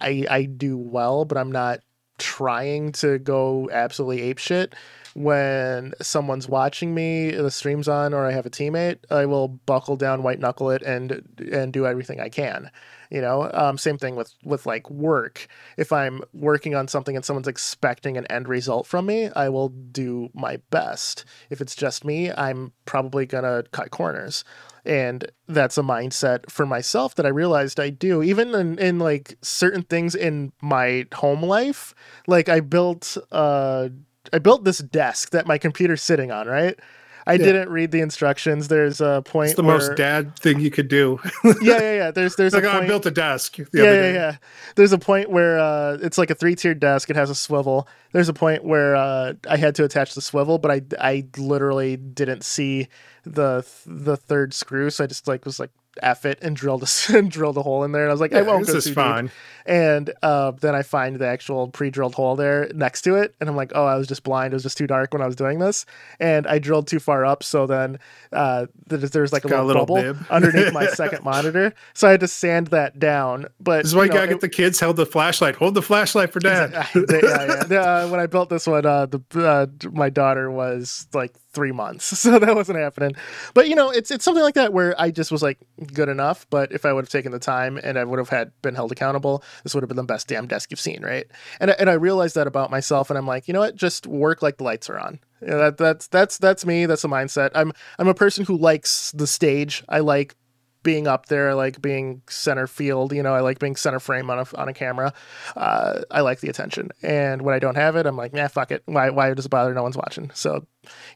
I 0.00 0.26
I 0.30 0.44
do 0.44 0.76
well, 0.76 1.24
but 1.24 1.38
I'm 1.38 1.52
not 1.52 1.80
trying 2.18 2.92
to 2.92 3.18
go 3.18 3.68
absolutely 3.72 4.22
ape 4.22 4.38
shit. 4.38 4.74
When 5.14 5.92
someone's 6.00 6.48
watching 6.48 6.94
me, 6.94 7.30
the 7.30 7.50
stream's 7.50 7.88
on, 7.88 8.14
or 8.14 8.26
I 8.26 8.32
have 8.32 8.46
a 8.46 8.50
teammate, 8.50 8.98
I 9.10 9.26
will 9.26 9.48
buckle 9.48 9.96
down, 9.96 10.22
white 10.22 10.40
knuckle 10.40 10.70
it, 10.70 10.82
and 10.82 11.22
and 11.52 11.72
do 11.72 11.86
everything 11.86 12.20
I 12.20 12.28
can 12.28 12.70
you 13.10 13.20
know? 13.20 13.50
Um, 13.52 13.76
same 13.76 13.98
thing 13.98 14.16
with 14.16 14.32
with 14.44 14.66
like 14.66 14.88
work. 14.88 15.48
If 15.76 15.92
i'm 15.92 16.22
working 16.32 16.74
on 16.74 16.88
something 16.88 17.16
and 17.16 17.24
someone's 17.24 17.48
expecting 17.48 18.16
an 18.16 18.26
end 18.26 18.48
result 18.48 18.86
from 18.86 19.06
me 19.06 19.28
i 19.34 19.48
will 19.48 19.68
do 19.68 20.30
my 20.32 20.58
best. 20.70 21.24
If 21.50 21.60
it's 21.60 21.74
just 21.74 22.04
me 22.04 22.32
i'm 22.32 22.72
probably 22.86 23.26
gonna 23.26 23.64
cut 23.72 23.90
corners. 23.90 24.44
And 24.82 25.30
that's 25.46 25.76
a 25.76 25.82
mindset 25.82 26.50
for 26.50 26.64
myself 26.64 27.14
that 27.16 27.26
i 27.26 27.28
realized 27.28 27.80
i 27.80 27.90
do. 27.90 28.22
Even 28.22 28.54
in, 28.54 28.78
in 28.78 28.98
like 28.98 29.36
certain 29.42 29.82
things 29.82 30.14
in 30.14 30.52
my 30.62 31.06
home 31.14 31.42
life 31.42 31.94
like 32.26 32.48
i 32.48 32.60
built 32.60 33.16
uh 33.32 33.88
i 34.32 34.38
built 34.38 34.64
this 34.64 34.78
desk 34.78 35.30
that 35.30 35.46
my 35.46 35.58
computer's 35.58 36.02
sitting 36.02 36.30
on 36.30 36.46
right 36.46 36.78
I 37.26 37.34
yeah. 37.34 37.44
didn't 37.44 37.68
read 37.68 37.90
the 37.90 38.00
instructions. 38.00 38.68
There's 38.68 39.00
a 39.00 39.22
point. 39.24 39.50
It's 39.50 39.56
the 39.56 39.62
where, 39.62 39.76
most 39.76 39.96
dad 39.96 40.36
thing 40.38 40.60
you 40.60 40.70
could 40.70 40.88
do. 40.88 41.20
yeah, 41.44 41.52
yeah, 41.62 41.94
yeah. 41.94 42.10
There's 42.10 42.36
there's 42.36 42.54
like 42.54 42.64
a 42.64 42.70
point, 42.70 42.84
I 42.84 42.86
built 42.86 43.06
a 43.06 43.10
desk. 43.10 43.58
yeah, 43.58 43.66
yeah, 43.72 44.12
yeah. 44.12 44.36
There's 44.74 44.92
a 44.92 44.98
point 44.98 45.30
where 45.30 45.58
uh, 45.58 45.98
it's 46.00 46.18
like 46.18 46.30
a 46.30 46.34
three 46.34 46.54
tiered 46.54 46.80
desk. 46.80 47.10
It 47.10 47.16
has 47.16 47.30
a 47.30 47.34
swivel. 47.34 47.86
There's 48.12 48.28
a 48.28 48.32
point 48.32 48.64
where 48.64 48.96
uh, 48.96 49.34
I 49.48 49.58
had 49.58 49.74
to 49.76 49.84
attach 49.84 50.14
the 50.14 50.22
swivel, 50.22 50.58
but 50.58 50.70
I 50.70 50.82
I 50.98 51.26
literally 51.36 51.96
didn't 51.96 52.42
see 52.42 52.88
the 53.24 53.66
the 53.86 54.16
third 54.16 54.54
screw, 54.54 54.90
so 54.90 55.04
I 55.04 55.06
just 55.06 55.28
like 55.28 55.44
was 55.44 55.60
like 55.60 55.70
F 56.02 56.24
it 56.24 56.38
and 56.42 56.56
drilled 56.56 56.82
a 56.82 56.88
and 57.16 57.30
drilled 57.30 57.56
a 57.56 57.62
hole 57.62 57.84
in 57.84 57.92
there. 57.92 58.02
And 58.02 58.10
I 58.10 58.14
was 58.14 58.20
like, 58.20 58.32
yeah, 58.32 58.38
I 58.38 58.42
won't 58.42 58.66
this 58.66 58.72
go 58.72 58.78
is 58.78 58.90
fine. 58.90 59.26
Deep. 59.26 59.34
And 59.66 60.12
uh, 60.22 60.52
then 60.52 60.74
I 60.74 60.82
find 60.82 61.16
the 61.16 61.26
actual 61.26 61.68
pre-drilled 61.68 62.14
hole 62.14 62.34
there 62.34 62.70
next 62.74 63.02
to 63.02 63.16
it, 63.16 63.34
and 63.40 63.48
I'm 63.48 63.56
like, 63.56 63.72
oh, 63.74 63.84
I 63.84 63.96
was 63.96 64.06
just 64.08 64.22
blind. 64.22 64.52
It 64.52 64.56
was 64.56 64.62
just 64.62 64.78
too 64.78 64.86
dark 64.86 65.12
when 65.12 65.22
I 65.22 65.26
was 65.26 65.36
doing 65.36 65.58
this, 65.58 65.86
and 66.18 66.46
I 66.46 66.58
drilled 66.58 66.88
too 66.88 66.98
far 66.98 67.24
up. 67.24 67.42
So 67.42 67.66
then 67.66 67.98
uh, 68.32 68.66
there's, 68.86 69.10
there's 69.10 69.32
like 69.32 69.44
a 69.44 69.48
little, 69.48 69.64
a 69.64 69.66
little, 69.66 69.86
bubble 69.86 70.18
underneath 70.30 70.72
my 70.72 70.86
second 70.94 71.24
monitor. 71.24 71.74
So 71.94 72.08
I 72.08 72.12
had 72.12 72.20
to 72.20 72.28
sand 72.28 72.68
that 72.68 72.98
down. 72.98 73.46
But 73.60 73.82
this 73.82 73.88
is 73.88 73.94
why 73.94 74.04
you, 74.04 74.08
know, 74.08 74.14
gotta 74.14 74.26
it, 74.26 74.30
get 74.30 74.40
the 74.40 74.48
kids 74.48 74.80
held 74.80 74.96
the 74.96 75.06
flashlight. 75.06 75.56
Hold 75.56 75.74
the 75.74 75.82
flashlight 75.82 76.32
for 76.32 76.40
dad. 76.40 76.70
Exactly. 76.70 77.20
yeah, 77.22 77.64
yeah. 77.70 77.80
Uh, 77.80 78.08
when 78.08 78.18
I 78.18 78.26
built 78.26 78.48
this 78.48 78.66
one, 78.66 78.86
uh, 78.86 79.06
the 79.06 79.20
uh, 79.36 79.66
my 79.90 80.10
daughter 80.10 80.50
was 80.50 81.06
like 81.12 81.34
three 81.52 81.72
months, 81.72 82.04
so 82.18 82.38
that 82.38 82.54
wasn't 82.54 82.78
happening. 82.78 83.14
But 83.54 83.68
you 83.68 83.74
know, 83.74 83.90
it's 83.90 84.10
it's 84.10 84.24
something 84.24 84.42
like 84.42 84.54
that 84.54 84.72
where 84.72 84.98
I 85.00 85.10
just 85.10 85.30
was 85.30 85.42
like 85.42 85.58
good 85.92 86.08
enough. 86.08 86.46
But 86.50 86.72
if 86.72 86.84
I 86.84 86.92
would 86.92 87.04
have 87.04 87.10
taken 87.10 87.32
the 87.32 87.38
time 87.38 87.78
and 87.82 87.98
I 87.98 88.04
would 88.04 88.18
have 88.18 88.28
had 88.28 88.52
been 88.62 88.74
held 88.74 88.92
accountable, 88.92 89.42
this 89.62 89.74
would 89.74 89.82
have 89.82 89.88
been 89.88 89.96
the 89.96 90.04
best 90.04 90.28
damn 90.28 90.46
desk 90.46 90.70
you've 90.70 90.80
seen, 90.80 91.02
right? 91.02 91.26
And 91.60 91.70
and 91.70 91.90
I 91.90 91.94
realized 91.94 92.34
that 92.36 92.46
about 92.46 92.70
myself, 92.70 93.10
and 93.10 93.18
I'm 93.18 93.26
like, 93.26 93.48
you 93.48 93.54
know 93.54 93.60
what, 93.60 93.76
just 93.76 94.06
work 94.06 94.42
like 94.42 94.58
the 94.58 94.64
lights 94.64 94.88
are 94.90 94.98
on. 94.98 95.20
You 95.40 95.48
know, 95.48 95.58
that 95.58 95.76
that's 95.76 96.06
that's 96.08 96.38
that's 96.38 96.66
me. 96.66 96.86
That's 96.86 97.04
a 97.04 97.08
mindset. 97.08 97.50
I'm 97.54 97.72
I'm 97.98 98.08
a 98.08 98.14
person 98.14 98.44
who 98.44 98.56
likes 98.56 99.12
the 99.12 99.26
stage. 99.26 99.82
I 99.88 100.00
like 100.00 100.36
being 100.82 101.06
up 101.06 101.26
there. 101.26 101.50
I 101.50 101.52
like 101.54 101.80
being 101.82 102.22
center 102.28 102.66
field. 102.66 103.12
You 103.12 103.22
know, 103.22 103.34
I 103.34 103.40
like 103.40 103.58
being 103.58 103.76
center 103.76 104.00
frame 104.00 104.30
on 104.30 104.38
a 104.38 104.46
on 104.56 104.68
a 104.68 104.72
camera. 104.72 105.12
Uh, 105.56 106.02
I 106.10 106.20
like 106.20 106.40
the 106.40 106.48
attention, 106.48 106.90
and 107.02 107.42
when 107.42 107.54
I 107.54 107.58
don't 107.58 107.76
have 107.76 107.96
it, 107.96 108.06
I'm 108.06 108.16
like, 108.16 108.32
nah, 108.32 108.48
fuck 108.48 108.70
it. 108.70 108.82
Why 108.86 109.10
why 109.10 109.32
does 109.34 109.46
it 109.46 109.50
bother? 109.50 109.74
No 109.74 109.82
one's 109.82 109.96
watching. 109.96 110.30
So, 110.34 110.66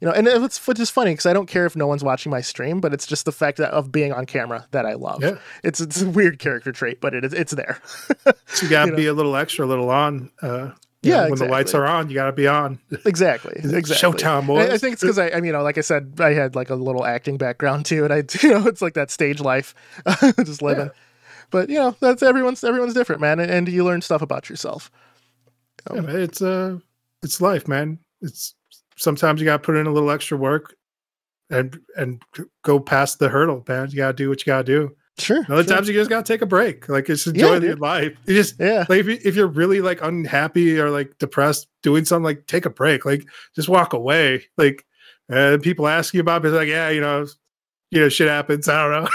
you 0.01 0.09
know, 0.09 0.13
and 0.13 0.27
it's 0.27 0.65
just 0.75 0.93
funny 0.93 1.13
because 1.13 1.27
I 1.27 1.33
don't 1.33 1.47
care 1.47 1.67
if 1.67 1.77
no 1.77 1.87
one's 1.87 2.05
watching 2.05 2.31
my 2.31 2.41
stream, 2.41 2.81
but 2.81 2.93
it's 2.93 3.07
just 3.07 3.25
the 3.25 3.33
fact 3.33 3.59
that 3.59 3.71
of 3.71 3.91
being 3.93 4.13
on 4.13 4.27
camera 4.27 4.67
that 4.73 4.87
I 4.87 4.95
love. 4.95 5.23
Yeah. 5.23 5.39
It's 5.63 5.81
it's 5.81 6.03
a 6.03 6.11
weird 6.11 6.39
character 6.39 6.73
trait, 6.73 7.01
but 7.01 7.15
it 7.15 7.25
is 7.25 7.33
it's 7.33 7.53
there. 7.53 7.81
so 8.47 8.65
you 8.65 8.69
gotta 8.69 8.91
you 8.91 8.97
be 8.97 9.07
a 9.07 9.15
little 9.15 9.37
extra, 9.37 9.65
a 9.65 9.69
little 9.69 9.91
on. 9.91 10.31
Uh, 10.43 10.71
yeah, 11.09 11.23
when 11.23 11.33
exactly. 11.33 11.47
the 11.47 11.53
lights 11.53 11.75
are 11.75 11.87
on, 11.87 12.09
you 12.09 12.15
got 12.15 12.27
to 12.27 12.33
be 12.33 12.47
on. 12.47 12.79
Exactly, 13.05 13.53
exactly. 13.57 13.95
Showtime, 13.97 14.47
boys. 14.47 14.71
I, 14.71 14.75
I 14.75 14.79
think 14.79 14.95
it's 14.95 15.03
because 15.03 15.19
I, 15.19 15.31
I 15.31 15.35
mean, 15.37 15.47
you 15.47 15.53
know, 15.53 15.63
like 15.63 15.79
I 15.79 15.83
said, 15.83 16.15
I 16.19 16.33
had 16.33 16.55
like 16.55 16.71
a 16.71 16.75
little 16.75 17.05
acting 17.05 17.37
background 17.37 17.87
too, 17.87 18.05
and 18.05 18.13
I, 18.13 18.17
you 18.43 18.51
know, 18.51 18.67
it's 18.67 18.83
like 18.83 18.95
that 18.95 19.11
stage 19.11 19.41
life, 19.41 19.75
just 20.45 20.63
living. 20.63 20.87
Yeah. 20.87 20.93
But 21.51 21.69
you 21.69 21.77
know, 21.77 21.97
that's 22.01 22.23
everyone's 22.23 22.65
everyone's 22.65 22.95
different, 22.95 23.21
man, 23.21 23.39
and, 23.41 23.51
and 23.51 23.69
you 23.69 23.85
learn 23.85 24.01
stuff 24.01 24.23
about 24.23 24.49
yourself. 24.49 24.91
Um, 25.89 25.97
yeah, 25.97 26.03
man, 26.03 26.21
it's 26.21 26.43
uh, 26.43 26.79
it's 27.23 27.41
life, 27.41 27.69
man. 27.69 27.99
It's 28.21 28.55
sometimes 28.97 29.41
you 29.41 29.45
got 29.45 29.59
to 29.63 29.67
put 29.67 29.77
in 29.77 29.87
a 29.87 29.93
little 29.93 30.11
extra 30.11 30.37
work, 30.37 30.75
and 31.51 31.79
and 31.97 32.23
go 32.63 32.81
past 32.81 33.19
the 33.19 33.29
hurdle, 33.29 33.65
man. 33.69 33.91
You 33.91 33.99
got 33.99 34.09
to 34.09 34.15
do 34.15 34.29
what 34.29 34.41
you 34.41 34.47
got 34.47 34.65
to 34.67 34.73
do. 34.73 34.97
Sure. 35.19 35.45
Other 35.49 35.63
sure. 35.63 35.77
times 35.77 35.89
you 35.89 35.95
just 35.95 36.11
gotta 36.11 36.25
take 36.25 36.43
a 36.43 36.47
break. 36.47 36.89
Like 36.89 37.07
just 37.07 37.27
enjoy 37.27 37.55
yeah, 37.55 37.61
your 37.61 37.77
life. 37.77 38.17
You 38.27 38.35
just 38.35 38.59
yeah. 38.59 38.85
Like 38.89 39.01
if, 39.01 39.07
you, 39.07 39.19
if 39.25 39.37
you're 39.37 39.47
really 39.47 39.81
like 39.81 40.03
unhappy 40.03 40.81
or 40.81 40.91
like 40.91 41.19
depressed 41.19 41.69
doing 41.83 42.05
something, 42.05 42.25
like 42.25 42.47
take 42.47 42.67
a 42.67 42.71
break. 42.71 43.05
Like 43.05 43.25
just 43.55 43.69
walk 43.69 43.93
away. 43.93 44.47
Like 44.59 44.85
and 45.29 45.63
people 45.63 45.87
ask 45.89 46.15
you 46.15 46.21
about 46.21 46.45
it, 46.45 46.49
it's 46.49 46.57
like, 46.57 46.69
yeah, 46.69 46.91
you 46.91 47.01
know, 47.01 47.27
you 47.91 48.01
know, 48.01 48.09
shit 48.09 48.29
happens. 48.29 48.69
I 48.69 48.83
don't 48.83 49.05
know. 49.05 49.09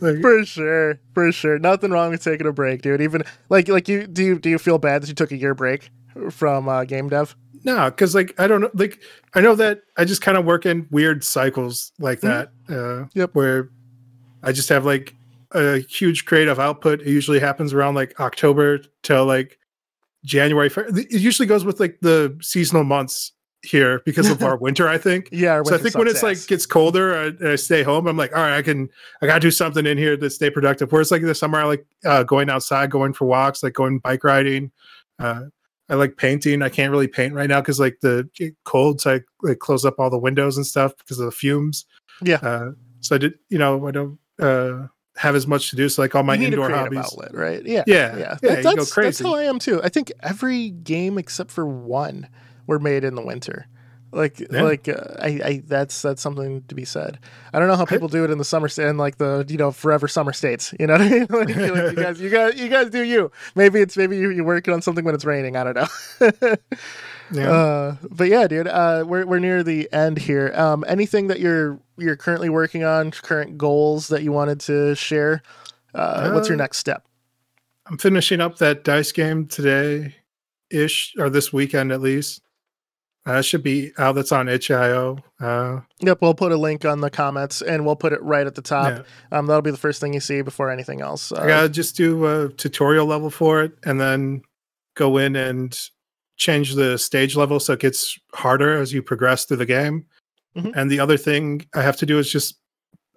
like, 0.00 0.20
for 0.20 0.44
sure, 0.44 1.00
for 1.12 1.32
sure. 1.32 1.58
Nothing 1.58 1.90
wrong 1.90 2.10
with 2.10 2.24
taking 2.24 2.46
a 2.46 2.52
break, 2.52 2.82
dude. 2.82 3.02
Even 3.02 3.24
like 3.50 3.68
like 3.68 3.88
you 3.88 4.06
do 4.06 4.24
you 4.24 4.38
do 4.38 4.48
you 4.48 4.58
feel 4.58 4.78
bad 4.78 5.02
that 5.02 5.08
you 5.08 5.14
took 5.14 5.32
a 5.32 5.36
year 5.36 5.54
break 5.54 5.90
from 6.30 6.66
uh, 6.68 6.84
game 6.84 7.10
dev? 7.10 7.36
No, 7.64 7.90
because 7.90 8.14
like 8.14 8.34
I 8.38 8.46
don't 8.46 8.60
know, 8.60 8.70
like 8.74 9.00
I 9.34 9.40
know 9.40 9.54
that 9.54 9.82
I 9.96 10.04
just 10.04 10.22
kind 10.22 10.38
of 10.38 10.44
work 10.44 10.66
in 10.66 10.86
weird 10.90 11.24
cycles 11.24 11.92
like 11.98 12.20
that. 12.20 12.50
Mm-hmm. 12.68 13.04
Uh, 13.04 13.06
yep. 13.14 13.34
Where 13.34 13.70
I 14.42 14.52
just 14.52 14.68
have 14.68 14.84
like 14.84 15.14
a 15.52 15.78
huge 15.78 16.24
creative 16.24 16.58
output. 16.58 17.00
It 17.00 17.08
usually 17.08 17.40
happens 17.40 17.72
around 17.72 17.94
like 17.94 18.18
October 18.20 18.80
till 19.02 19.26
like 19.26 19.58
January. 20.24 20.70
It 20.74 21.12
usually 21.12 21.46
goes 21.46 21.64
with 21.64 21.80
like 21.80 21.98
the 22.00 22.36
seasonal 22.40 22.84
months 22.84 23.32
here 23.62 24.00
because 24.06 24.30
of 24.30 24.42
our 24.42 24.56
winter. 24.60 24.88
I 24.88 24.96
think. 24.96 25.28
Yeah. 25.30 25.62
So 25.64 25.74
I 25.74 25.78
think 25.78 25.96
when 25.96 26.06
it's 26.06 26.18
ass. 26.18 26.22
like 26.22 26.46
gets 26.46 26.64
colder 26.66 27.14
I, 27.14 27.26
and 27.26 27.48
I 27.48 27.56
stay 27.56 27.82
home, 27.82 28.06
I'm 28.06 28.16
like, 28.16 28.34
all 28.34 28.42
right, 28.42 28.56
I 28.56 28.62
can, 28.62 28.88
I 29.20 29.26
gotta 29.26 29.40
do 29.40 29.50
something 29.50 29.86
in 29.86 29.98
here 29.98 30.16
to 30.16 30.30
stay 30.30 30.50
productive. 30.50 30.90
Whereas 30.90 31.10
like 31.10 31.22
the 31.22 31.34
summer, 31.34 31.60
I 31.60 31.64
like 31.64 31.86
uh, 32.04 32.22
going 32.22 32.48
outside, 32.48 32.90
going 32.90 33.12
for 33.12 33.26
walks, 33.26 33.62
like 33.62 33.74
going 33.74 33.98
bike 33.98 34.24
riding. 34.24 34.70
Uh, 35.18 35.44
I 35.90 35.94
like 35.96 36.16
painting. 36.16 36.62
I 36.62 36.68
can't 36.68 36.90
really 36.90 37.08
paint 37.08 37.34
right 37.34 37.48
now 37.48 37.60
because 37.60 37.80
like 37.80 37.98
the 38.00 38.28
cold, 38.64 39.00
so 39.00 39.14
I 39.16 39.20
like 39.42 39.58
close 39.58 39.84
up 39.84 39.96
all 39.98 40.08
the 40.08 40.18
windows 40.18 40.56
and 40.56 40.64
stuff 40.64 40.96
because 40.96 41.18
of 41.18 41.26
the 41.26 41.32
fumes. 41.32 41.84
Yeah. 42.22 42.36
Uh, 42.36 42.70
so 43.00 43.16
I 43.16 43.18
did, 43.18 43.34
you 43.48 43.58
know, 43.58 43.86
I 43.86 43.90
don't 43.90 44.18
uh, 44.38 44.86
have 45.16 45.34
as 45.34 45.46
much 45.46 45.70
to 45.70 45.76
do. 45.76 45.88
So 45.88 46.02
like 46.02 46.14
all 46.14 46.22
my 46.22 46.36
indoor 46.36 46.70
hobbies. 46.70 46.98
outlet, 47.00 47.34
right? 47.34 47.64
Yeah, 47.66 47.82
Yeah, 47.86 48.16
yeah. 48.16 48.38
yeah, 48.42 48.54
That- 48.60 48.62
that's, 48.76 48.94
that's 48.94 49.18
how 49.20 49.34
I 49.34 49.44
am 49.44 49.58
too. 49.58 49.82
I 49.82 49.88
think 49.88 50.12
every 50.22 50.70
game 50.70 51.18
except 51.18 51.50
for 51.50 51.66
one 51.66 52.28
were 52.66 52.78
made 52.78 53.02
in 53.04 53.14
the 53.16 53.22
winter. 53.22 53.66
Like, 54.12 54.40
Yeah. 54.40 54.62
like 54.62 54.88
uh, 54.88 55.14
I, 55.20 55.28
I, 55.44 55.62
that's 55.66 56.02
that's 56.02 56.20
something 56.20 56.62
to 56.68 56.74
be 56.74 56.84
said. 56.84 57.18
I 57.52 57.58
don't 57.58 57.68
know 57.68 57.76
how 57.76 57.84
people 57.84 58.08
do 58.08 58.24
it 58.24 58.30
in 58.30 58.38
the 58.38 58.44
summer 58.44 58.68
in 58.78 58.96
like 58.96 59.18
the 59.18 59.44
you 59.48 59.56
know 59.56 59.70
forever 59.70 60.08
summer 60.08 60.32
states. 60.32 60.74
You 60.80 60.86
know 60.88 60.94
what 60.94 61.02
I 61.02 61.08
mean? 61.08 61.26
Like, 61.30 61.48
like, 61.48 61.56
you 61.56 61.94
guys, 62.02 62.20
you 62.20 62.30
guys, 62.30 62.60
you 62.60 62.68
guys 62.68 62.90
do 62.90 63.02
you. 63.02 63.30
Maybe 63.54 63.80
it's 63.80 63.96
maybe 63.96 64.16
you, 64.16 64.30
you're 64.30 64.44
working 64.44 64.74
on 64.74 64.82
something 64.82 65.04
when 65.04 65.14
it's 65.14 65.24
raining. 65.24 65.56
I 65.56 65.64
don't 65.64 65.76
know. 65.76 66.56
Yeah. 67.32 67.48
Uh, 67.52 67.96
but 68.10 68.26
yeah, 68.26 68.48
dude, 68.48 68.66
uh, 68.66 69.04
we're 69.06 69.24
we're 69.24 69.38
near 69.38 69.62
the 69.62 69.88
end 69.92 70.18
here. 70.18 70.52
Um, 70.52 70.84
anything 70.88 71.28
that 71.28 71.38
you're 71.38 71.78
you're 71.96 72.16
currently 72.16 72.48
working 72.48 72.82
on, 72.82 73.12
current 73.12 73.56
goals 73.56 74.08
that 74.08 74.24
you 74.24 74.32
wanted 74.32 74.58
to 74.62 74.96
share? 74.96 75.40
Uh, 75.94 76.32
what's 76.32 76.48
your 76.48 76.56
Uh, 76.56 76.62
next 76.64 76.78
step? 76.78 77.04
I'm 77.86 77.98
finishing 77.98 78.40
up 78.40 78.58
that 78.58 78.82
dice 78.82 79.12
game 79.12 79.46
today 79.46 80.16
ish 80.72 81.14
or 81.18 81.30
this 81.30 81.52
weekend 81.52 81.92
at 81.92 82.00
least. 82.00 82.42
Uh, 83.26 83.34
it 83.34 83.42
should 83.44 83.62
be 83.62 83.92
out. 83.98 84.14
That's 84.14 84.32
on 84.32 84.48
itch.io. 84.48 85.18
Uh, 85.40 85.80
Yep, 86.00 86.18
we'll 86.22 86.34
put 86.34 86.52
a 86.52 86.56
link 86.56 86.84
on 86.86 87.00
the 87.00 87.10
comments 87.10 87.60
and 87.60 87.84
we'll 87.84 87.96
put 87.96 88.12
it 88.14 88.22
right 88.22 88.46
at 88.46 88.54
the 88.54 88.62
top. 88.62 89.04
yeah. 89.32 89.38
Um, 89.38 89.46
that'll 89.46 89.60
be 89.62 89.70
the 89.70 89.76
first 89.76 90.00
thing 90.00 90.14
you 90.14 90.20
see 90.20 90.40
before 90.42 90.70
anything 90.70 91.00
else. 91.02 91.30
Uh, 91.30 91.40
I 91.42 91.46
gotta 91.46 91.68
just 91.68 91.96
do 91.96 92.24
a 92.26 92.48
tutorial 92.48 93.06
level 93.06 93.28
for 93.30 93.62
it 93.62 93.72
and 93.84 94.00
then 94.00 94.42
go 94.96 95.18
in 95.18 95.36
and 95.36 95.78
change 96.38 96.74
the 96.74 96.96
stage 96.96 97.36
level 97.36 97.60
so 97.60 97.74
it 97.74 97.80
gets 97.80 98.18
harder 98.32 98.78
as 98.78 98.92
you 98.92 99.02
progress 99.02 99.44
through 99.44 99.58
the 99.58 99.66
game. 99.66 100.06
Mhm. 100.56 100.72
And 100.74 100.90
the 100.90 100.98
other 101.00 101.18
thing 101.18 101.66
I 101.74 101.82
have 101.82 101.98
to 101.98 102.06
do 102.06 102.18
is 102.18 102.30
just 102.32 102.58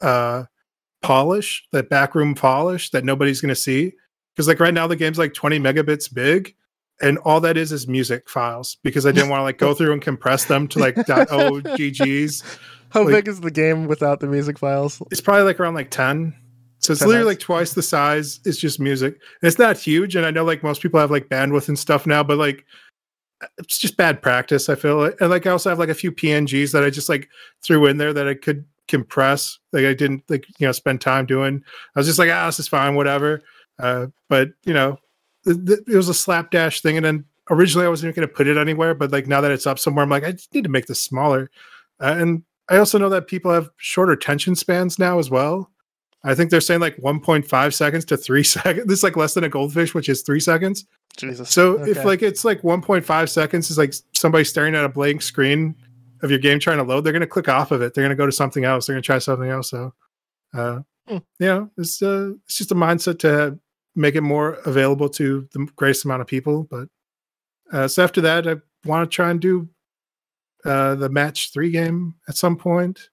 uh, 0.01 0.43
polish 1.01 1.63
that 1.71 1.89
backroom 1.89 2.35
polish 2.35 2.89
that 2.91 3.05
nobody's 3.05 3.39
gonna 3.41 3.55
see. 3.55 3.93
Because 4.35 4.47
like 4.49 4.59
right 4.59 4.73
now 4.73 4.87
the 4.87 4.95
game's 4.97 5.17
like 5.17 5.33
20 5.33 5.59
megabits 5.59 6.13
big, 6.13 6.55
and 7.01 7.17
all 7.19 7.41
that 7.41 7.57
is 7.57 7.71
is 7.71 7.87
music 7.87 8.29
files 8.29 8.77
because 8.83 9.05
I 9.05 9.11
didn't 9.11 9.29
want 9.29 9.39
to 9.39 9.43
like 9.43 9.57
go 9.57 9.73
through 9.73 9.93
and 9.93 10.01
compress 10.01 10.45
them 10.45 10.67
to 10.69 10.79
like 10.79 10.95
.oggs. 10.95 12.43
how 12.89 13.03
like- 13.03 13.13
big 13.13 13.27
is 13.27 13.41
the 13.41 13.51
game 13.51 13.87
without 13.87 14.19
the 14.19 14.27
music 14.27 14.59
files? 14.59 15.01
It's 15.11 15.21
probably 15.21 15.43
like 15.43 15.59
around 15.59 15.73
like 15.73 15.89
10. 15.89 16.33
So 16.79 16.91
it's 16.91 16.99
10 16.99 17.07
literally 17.07 17.31
like 17.31 17.39
twice 17.39 17.73
the 17.73 17.81
size. 17.81 18.39
It's 18.45 18.57
just 18.57 18.79
music. 18.79 19.13
And 19.13 19.47
it's 19.47 19.59
not 19.59 19.77
huge. 19.77 20.15
And 20.15 20.25
I 20.25 20.31
know 20.31 20.43
like 20.43 20.63
most 20.63 20.81
people 20.81 20.99
have 20.99 21.11
like 21.11 21.29
bandwidth 21.29 21.67
and 21.69 21.79
stuff 21.79 22.05
now, 22.05 22.23
but 22.23 22.37
like 22.37 22.65
it's 23.57 23.77
just 23.77 23.97
bad 23.97 24.21
practice, 24.21 24.69
I 24.69 24.75
feel. 24.75 25.03
And 25.05 25.29
like 25.29 25.47
I 25.47 25.51
also 25.51 25.69
have 25.69 25.79
like 25.79 25.89
a 25.89 25.95
few 25.95 26.11
PNGs 26.11 26.71
that 26.71 26.83
I 26.83 26.89
just 26.89 27.09
like 27.09 27.29
threw 27.63 27.85
in 27.85 27.97
there 27.97 28.13
that 28.13 28.27
I 28.27 28.33
could 28.33 28.65
compress. 28.87 29.59
Like 29.71 29.85
I 29.85 29.93
didn't 29.93 30.23
like, 30.29 30.45
you 30.59 30.67
know, 30.67 30.71
spend 30.71 31.01
time 31.01 31.25
doing. 31.25 31.63
I 31.95 31.99
was 31.99 32.07
just 32.07 32.19
like, 32.19 32.29
ah, 32.29 32.45
this 32.47 32.59
is 32.59 32.67
fine, 32.67 32.95
whatever. 32.95 33.41
Uh, 33.79 34.07
but 34.29 34.49
you 34.65 34.73
know, 34.73 34.97
it 35.45 35.95
was 35.95 36.09
a 36.09 36.13
slapdash 36.13 36.81
thing. 36.81 36.97
And 36.97 37.05
then 37.05 37.25
originally 37.49 37.85
I 37.85 37.89
wasn't 37.89 38.15
going 38.15 38.27
to 38.27 38.33
put 38.33 38.47
it 38.47 38.57
anywhere, 38.57 38.93
but 38.93 39.11
like 39.11 39.27
now 39.27 39.41
that 39.41 39.51
it's 39.51 39.67
up 39.67 39.79
somewhere, 39.79 40.03
I'm 40.03 40.09
like, 40.09 40.23
I 40.23 40.31
just 40.31 40.53
need 40.53 40.63
to 40.63 40.69
make 40.69 40.85
this 40.87 41.01
smaller. 41.01 41.49
Uh, 41.99 42.15
and 42.17 42.43
I 42.69 42.77
also 42.77 42.97
know 42.97 43.09
that 43.09 43.27
people 43.27 43.51
have 43.51 43.69
shorter 43.77 44.13
attention 44.13 44.55
spans 44.55 44.97
now 44.97 45.19
as 45.19 45.29
well. 45.29 45.69
I 46.23 46.35
think 46.35 46.51
they're 46.51 46.61
saying 46.61 46.79
like 46.79 46.95
1.5 46.97 47.73
seconds 47.73 48.05
to 48.05 48.17
three 48.17 48.43
seconds. 48.43 48.87
This 48.87 48.99
is 48.99 49.03
like 49.03 49.17
less 49.17 49.33
than 49.33 49.43
a 49.43 49.49
goldfish, 49.49 49.93
which 49.93 50.07
is 50.09 50.21
three 50.21 50.39
seconds. 50.39 50.85
Jesus. 51.17 51.49
So 51.49 51.83
if 51.83 52.03
like 52.05 52.21
it's 52.23 52.45
like 52.45 52.61
1.5 52.61 53.29
seconds 53.29 53.69
is 53.69 53.77
like 53.77 53.93
somebody 54.13 54.43
staring 54.43 54.73
at 54.73 54.83
a 54.85 54.89
blank 54.89 55.21
screen 55.21 55.75
of 56.23 56.29
your 56.31 56.39
game 56.39 56.57
trying 56.59 56.77
to 56.77 56.83
load, 56.83 57.01
they're 57.01 57.13
gonna 57.13 57.27
click 57.27 57.49
off 57.49 57.71
of 57.71 57.81
it. 57.81 57.93
They're 57.93 58.03
gonna 58.03 58.15
go 58.15 58.25
to 58.25 58.31
something 58.31 58.63
else. 58.63 58.87
They're 58.87 58.95
gonna 58.95 59.01
try 59.03 59.19
something 59.19 59.49
else. 59.49 59.69
So, 59.69 59.93
uh, 60.53 60.79
Hmm. 61.07 61.17
you 61.37 61.47
know, 61.47 61.69
it's 61.77 62.01
uh, 62.01 62.31
it's 62.45 62.57
just 62.57 62.71
a 62.71 62.75
mindset 62.75 63.19
to 63.19 63.59
make 63.95 64.15
it 64.15 64.21
more 64.21 64.53
available 64.65 65.09
to 65.09 65.47
the 65.53 65.67
greatest 65.75 66.05
amount 66.05 66.21
of 66.21 66.27
people. 66.27 66.67
But 66.69 66.87
uh, 67.71 67.87
so 67.87 68.03
after 68.03 68.21
that, 68.21 68.47
I 68.47 68.55
want 68.85 69.09
to 69.09 69.15
try 69.15 69.29
and 69.29 69.39
do 69.39 69.69
uh, 70.65 70.95
the 70.95 71.09
match 71.09 71.51
three 71.53 71.71
game 71.71 72.15
at 72.27 72.37
some 72.37 72.55
point. 72.55 73.09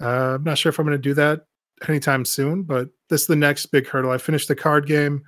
Uh, 0.00 0.34
I'm 0.34 0.44
not 0.44 0.58
sure 0.58 0.70
if 0.70 0.78
I'm 0.78 0.86
going 0.86 0.96
to 0.96 1.02
do 1.02 1.14
that 1.14 1.46
anytime 1.88 2.24
soon, 2.24 2.62
but 2.62 2.88
this 3.08 3.22
is 3.22 3.26
the 3.26 3.36
next 3.36 3.66
big 3.66 3.86
hurdle. 3.86 4.10
I 4.10 4.18
finished 4.18 4.48
the 4.48 4.56
card 4.56 4.86
game, 4.86 5.22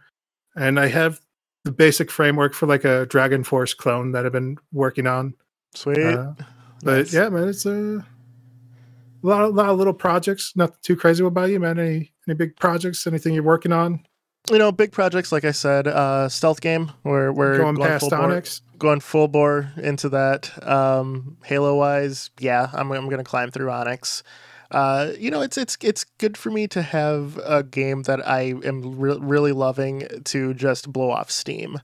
and 0.57 0.81
I 0.81 0.89
have 0.89 1.21
the 1.65 1.73
basic 1.73 2.11
framework 2.11 2.55
for 2.55 2.67
like 2.67 2.85
a 2.85 3.07
Dragon 3.07 3.45
Force 3.45 3.75
clone 3.75 4.13
that 4.13 4.27
I've 4.27 4.33
been 4.33 4.57
working 4.73 5.07
on. 5.07 5.35
Sweet. 5.75 5.99
Uh, 5.99 6.33
but 6.83 6.99
Nice. 6.99 7.15
yeah, 7.15 7.29
man, 7.29 7.49
it's 7.49 7.65
a 7.67 8.05
lot, 9.23 9.45
of, 9.45 9.55
lot 9.55 9.69
of 9.69 9.79
little 9.79 9.95
projects. 9.95 10.55
Nothing 10.57 10.77
too 10.83 10.97
crazy. 10.97 11.25
About 11.25 11.51
you, 11.51 11.61
man? 11.61 11.79
Any 11.79 12.13
any 12.27 12.35
big 12.35 12.57
projects? 12.57 13.07
Anything 13.07 13.35
you're 13.35 13.43
working 13.43 13.73
on? 13.73 14.05
You 14.51 14.59
know, 14.59 14.73
big 14.73 14.93
projects 14.93 15.33
like 15.33 15.45
I 15.45 15.53
said, 15.53 15.87
uh, 15.87 16.29
stealth 16.29 16.61
game 16.61 16.91
where 17.03 17.33
we're 17.33 17.59
Going 17.59 17.77
going, 17.77 17.89
past 17.89 18.01
full 18.01 18.11
bore, 18.11 18.33
Onyx? 18.33 18.63
going 18.79 19.01
full 19.01 19.29
bore 19.29 19.73
into 19.77 20.09
that. 20.11 20.51
Um, 20.67 21.37
Halo 21.45 21.77
wise, 21.77 22.31
yeah, 22.41 22.71
I'm 22.73 22.91
I'm 22.93 23.09
gonna 23.09 23.25
climb 23.25 23.51
through 23.51 23.71
Onyx. 23.71 24.23
Uh, 24.71 25.13
you 25.19 25.31
know, 25.31 25.43
it's 25.43 25.59
it's 25.59 25.77
it's 25.83 26.05
good 26.19 26.37
for 26.37 26.51
me 26.51 26.67
to 26.69 26.83
have 26.83 27.39
a 27.45 27.63
game 27.63 28.03
that 28.05 28.27
I 28.27 28.55
am 28.65 28.99
re- 28.99 29.19
really 29.21 29.53
loving 29.53 30.09
to 30.25 30.55
just 30.55 30.91
blow 30.93 31.11
off 31.11 31.31
steam. 31.31 31.81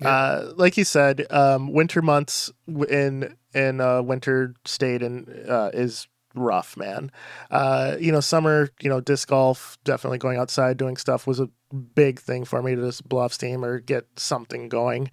Yeah. 0.00 0.08
Uh, 0.08 0.52
like 0.56 0.76
you 0.76 0.84
said, 0.84 1.26
um, 1.30 1.72
winter 1.72 2.02
months 2.02 2.50
in 2.66 3.36
in 3.54 3.80
uh, 3.80 4.02
winter 4.02 4.54
state 4.64 5.02
and 5.02 5.28
uh, 5.48 5.70
is 5.72 6.08
rough, 6.34 6.76
man. 6.76 7.12
Uh, 7.52 7.96
you 8.00 8.10
know, 8.10 8.18
summer, 8.18 8.68
you 8.80 8.88
know, 8.90 9.00
disc 9.00 9.28
golf, 9.28 9.78
definitely 9.84 10.18
going 10.18 10.36
outside 10.36 10.76
doing 10.76 10.96
stuff 10.96 11.28
was 11.28 11.38
a 11.38 11.48
big 11.74 12.20
thing 12.20 12.44
for 12.44 12.62
me 12.62 12.74
to 12.74 12.82
just 12.82 13.08
blow 13.08 13.22
off 13.22 13.32
steam 13.32 13.64
or 13.64 13.80
get 13.80 14.06
something 14.16 14.68
going. 14.68 15.10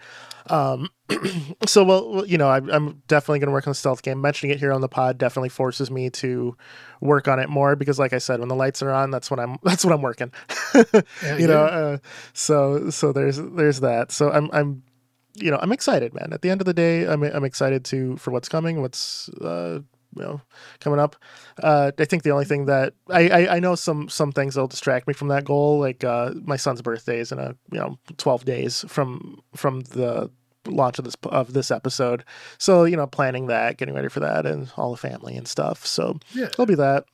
Um, 0.47 0.89
so, 1.66 1.84
well, 1.84 2.26
you 2.26 2.38
know, 2.38 2.47
I, 2.47 2.57
I'm 2.57 3.01
definitely 3.07 3.39
going 3.39 3.47
to 3.47 3.53
work 3.53 3.68
on 3.68 3.72
the 3.72 3.76
stealth 3.76 4.01
game. 4.01 4.22
Mentioning 4.22 4.55
it 4.55 4.59
here 4.59 4.72
on 4.72 4.82
the 4.82 4.89
pod 4.89 5.18
definitely 5.18 5.49
forces 5.49 5.91
me 5.91 6.09
to 6.12 6.55
work 6.99 7.28
on 7.28 7.39
it 7.39 7.49
more 7.49 7.76
because, 7.76 7.99
like 7.99 8.14
I 8.14 8.18
said, 8.18 8.39
when 8.39 8.49
the 8.49 8.55
lights 8.55 8.82
are 8.82 8.91
on, 8.91 9.12
that's 9.12 9.30
when 9.30 9.39
I'm 9.39 9.57
that's 9.64 9.84
when 9.86 9.93
I'm 9.93 10.01
working. 10.01 10.32
Yeah, 11.24 11.38
you 11.38 11.47
know, 11.47 11.66
uh, 11.66 11.97
so 12.34 12.89
so 12.89 13.12
there's 13.12 13.38
there's 13.38 13.82
that. 13.82 14.12
So 14.12 14.32
I'm 14.32 14.49
I'm 14.53 14.84
you 15.36 15.51
know 15.51 15.59
I'm 15.62 15.72
excited, 15.72 16.14
man. 16.14 16.32
At 16.32 16.41
the 16.41 16.49
end 16.49 16.62
of 16.62 16.66
the 16.66 16.74
day, 16.74 17.05
I'm 17.05 17.24
I'm 17.24 17.43
excited 17.43 17.84
to 17.86 18.18
for 18.18 18.32
what's 18.32 18.47
coming, 18.49 18.82
what's 18.82 19.30
uh, 19.30 19.80
you 20.16 20.22
know 20.24 20.41
coming 20.80 20.99
up. 20.99 21.16
Uh, 21.62 21.91
I 21.97 22.05
think 22.05 22.24
the 22.24 22.32
only 22.32 22.45
thing 22.45 22.66
that 22.66 22.93
I, 23.09 23.30
I 23.30 23.55
I 23.55 23.59
know 23.59 23.76
some 23.76 24.09
some 24.09 24.32
things 24.32 24.55
that'll 24.55 24.68
distract 24.68 25.07
me 25.07 25.14
from 25.14 25.28
that 25.30 25.45
goal, 25.45 25.80
like 25.80 26.03
uh, 26.03 26.32
my 26.43 26.57
son's 26.57 26.82
birthday 26.82 27.20
is 27.20 27.32
in 27.32 27.39
a 27.39 27.55
you 27.72 27.80
know 27.80 27.97
12 28.18 28.45
days 28.45 28.86
from 28.88 29.39
from 29.55 29.82
the 29.82 30.30
launch 30.68 30.99
of 30.99 31.05
this 31.05 31.16
of 31.24 31.53
this 31.53 31.72
episode. 31.72 32.24
So 32.57 32.84
you 32.84 32.95
know, 32.95 33.07
planning 33.07 33.47
that, 33.47 33.78
getting 33.78 33.95
ready 33.95 34.09
for 34.09 34.20
that, 34.20 34.45
and 34.45 34.72
all 34.78 34.91
the 34.91 34.97
family 34.97 35.36
and 35.36 35.47
stuff. 35.47 35.86
So 35.86 36.20
Yeah. 36.34 36.45
it'll 36.45 36.66
be 36.66 36.76
that. 36.76 37.05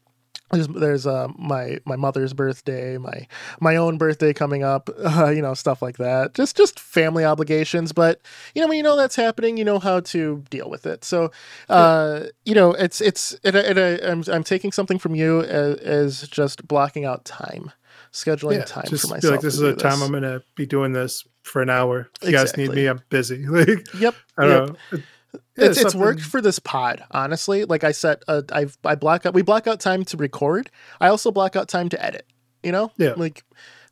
There's, 0.52 0.68
there's 0.68 1.06
uh, 1.06 1.28
my 1.38 1.80
my 1.86 1.98
mother's 1.98 2.34
birthday, 2.34 2.98
my 2.98 3.28
my 3.60 3.76
own 3.76 3.98
birthday 3.98 4.34
coming 4.34 4.64
up, 4.64 4.90
uh, 5.04 5.30
you 5.30 5.42
know, 5.42 5.54
stuff 5.54 5.82
like 5.82 5.98
that. 5.98 6.34
Just 6.34 6.56
just 6.56 6.80
family 6.80 7.26
obligations, 7.26 7.92
but 7.92 8.22
you 8.56 8.62
know 8.62 8.68
when 8.68 8.78
you 8.78 8.84
know 8.84 8.96
that's 8.96 9.16
happening, 9.18 9.58
you 9.58 9.66
know 9.66 9.80
how 9.80 10.00
to 10.00 10.44
deal 10.50 10.70
with 10.70 10.86
it. 10.86 11.04
So, 11.04 11.32
uh, 11.70 12.24
you 12.46 12.56
know, 12.56 12.72
it's 12.72 13.02
it's 13.02 13.34
it, 13.44 13.56
it, 13.56 13.78
it, 13.78 14.04
I'm 14.04 14.24
I'm 14.32 14.44
taking 14.44 14.72
something 14.72 15.00
from 15.00 15.16
you 15.16 15.42
as, 15.42 15.76
as 15.80 16.28
just 16.30 16.66
blocking 16.68 17.04
out 17.04 17.26
time, 17.26 17.72
scheduling 18.14 18.60
yeah, 18.60 18.64
time 18.66 18.86
just 18.88 19.02
for 19.02 19.08
feel 19.08 19.16
myself. 19.16 19.32
like 19.32 19.42
this 19.42 19.56
is 19.56 19.62
a 19.62 19.74
the 19.74 19.76
time. 19.76 20.02
I'm 20.02 20.12
gonna 20.14 20.42
be 20.56 20.66
doing 20.66 20.94
this 20.94 21.26
for 21.44 21.62
an 21.62 21.70
hour. 21.70 22.10
If 22.22 22.30
you 22.30 22.34
guys 22.34 22.56
need 22.56 22.72
me, 22.72 22.88
I'm 22.88 23.02
busy. 23.10 23.46
Like 23.48 23.94
Yep. 24.00 24.16
I 24.38 24.46
don't 24.46 24.68
yep. 24.70 24.78
know. 24.94 25.00
Yeah, 25.58 25.66
it's, 25.66 25.80
it's 25.82 25.96
worked 25.96 26.22
for 26.22 26.42
this 26.42 26.60
pod, 26.60 27.04
honestly. 27.12 27.66
Like 27.66 27.84
I 27.84 27.92
said, 27.92 28.22
uh, 28.28 28.44
I've 28.52 28.78
I 28.86 28.96
block 28.96 29.26
out 29.26 29.34
we 29.34 29.42
block 29.42 29.68
out 29.68 29.80
time 29.80 30.06
to 30.06 30.18
record. 30.18 30.70
I 31.02 31.08
also 31.08 31.32
block 31.32 31.56
out 31.56 31.68
time 31.68 31.90
to 31.90 32.06
edit. 32.06 32.26
You 32.64 32.72
know, 32.72 32.92
Yeah. 32.98 33.14
Like, 33.18 33.44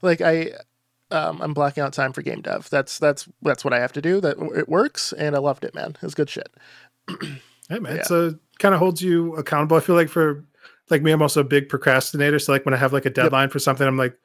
like 0.02 0.22
I, 0.22 0.52
um, 1.12 1.42
I'm 1.42 1.54
blocking 1.54 1.84
out 1.84 1.94
time 1.94 2.14
for 2.14 2.22
game 2.22 2.42
dev. 2.42 2.70
That's 2.70 3.00
that's 3.00 3.28
that's 3.42 3.64
what 3.64 3.74
I 3.74 3.80
have 3.80 3.94
to 3.94 4.02
do. 4.02 4.20
That 4.22 4.38
it 4.56 4.68
works, 4.70 5.14
and 5.14 5.36
I 5.36 5.40
loved 5.40 5.64
it, 5.64 5.74
man. 5.76 5.96
It's 6.02 6.14
good 6.16 6.30
shit. 6.30 6.50
Hey 7.68 7.80
man, 7.80 7.96
Yeah. 7.96 8.04
so 8.04 8.36
kind 8.60 8.76
of 8.76 8.80
holds 8.80 9.02
you 9.02 9.36
accountable. 9.38 9.76
I 9.76 9.80
feel 9.80 9.96
like 9.96 10.08
for 10.10 10.46
like 10.92 11.02
me, 11.02 11.12
I'm 11.12 11.24
also 11.24 11.42
a 11.42 11.44
big 11.44 11.68
procrastinator. 11.68 12.38
So 12.38 12.52
like 12.52 12.64
when 12.64 12.76
I 12.76 12.78
have 12.78 12.94
like 12.94 13.08
a 13.08 13.10
deadline 13.10 13.50
for 13.50 13.58
something, 13.58 13.88
I'm 13.88 13.98
like 13.98 14.16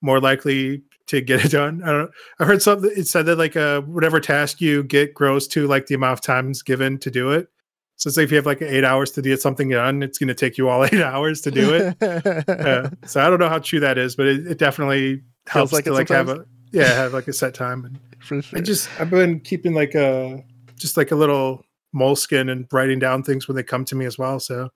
more 0.00 0.20
likely 0.20 0.84
to 1.08 1.20
get 1.20 1.44
it 1.44 1.50
done. 1.50 1.82
I 1.82 1.86
don't 1.86 2.02
know. 2.02 2.10
I 2.38 2.44
heard 2.44 2.62
something 2.62 2.90
it 2.94 3.08
said 3.08 3.26
that 3.26 3.36
like 3.36 3.56
uh 3.56 3.80
whatever 3.82 4.20
task 4.20 4.60
you 4.60 4.82
get 4.82 5.14
grows 5.14 5.48
to 5.48 5.66
like 5.66 5.86
the 5.86 5.94
amount 5.94 6.12
of 6.12 6.20
times 6.20 6.62
given 6.62 6.98
to 6.98 7.10
do 7.10 7.32
it. 7.32 7.48
So 7.96 8.08
it's 8.08 8.16
like 8.16 8.24
if 8.24 8.30
you 8.30 8.36
have 8.36 8.46
like 8.46 8.62
eight 8.62 8.84
hours 8.84 9.10
to 9.12 9.22
get 9.22 9.42
something 9.42 9.68
done, 9.68 10.02
it's 10.02 10.18
gonna 10.18 10.34
take 10.34 10.56
you 10.56 10.68
all 10.68 10.84
eight 10.92 11.02
hours 11.02 11.40
to 11.42 11.50
do 11.50 11.74
it. 11.74 11.96
Uh, 12.48 12.90
so 13.06 13.20
I 13.20 13.30
don't 13.30 13.38
know 13.38 13.48
how 13.48 13.58
true 13.58 13.80
that 13.80 13.98
is, 13.98 14.16
but 14.16 14.26
it, 14.26 14.46
it 14.46 14.58
definitely 14.58 15.22
helps 15.46 15.72
like 15.72 15.84
to 15.84 15.92
like 15.92 16.08
have 16.08 16.28
a 16.28 16.44
yeah 16.72 16.92
have 16.94 17.12
like 17.12 17.28
a 17.28 17.32
set 17.32 17.54
time. 17.54 17.84
And 17.84 17.98
for 18.20 18.40
sure. 18.42 18.58
I 18.58 18.62
just 18.62 18.88
I've 19.00 19.10
been 19.10 19.40
keeping 19.40 19.74
like 19.74 19.94
a 19.94 20.44
just 20.76 20.96
like 20.96 21.10
a 21.10 21.16
little 21.16 21.64
moleskin 21.92 22.48
and 22.48 22.66
writing 22.72 22.98
down 22.98 23.22
things 23.22 23.48
when 23.48 23.56
they 23.56 23.62
come 23.62 23.84
to 23.86 23.94
me 23.94 24.04
as 24.04 24.18
well. 24.18 24.38
So 24.38 24.68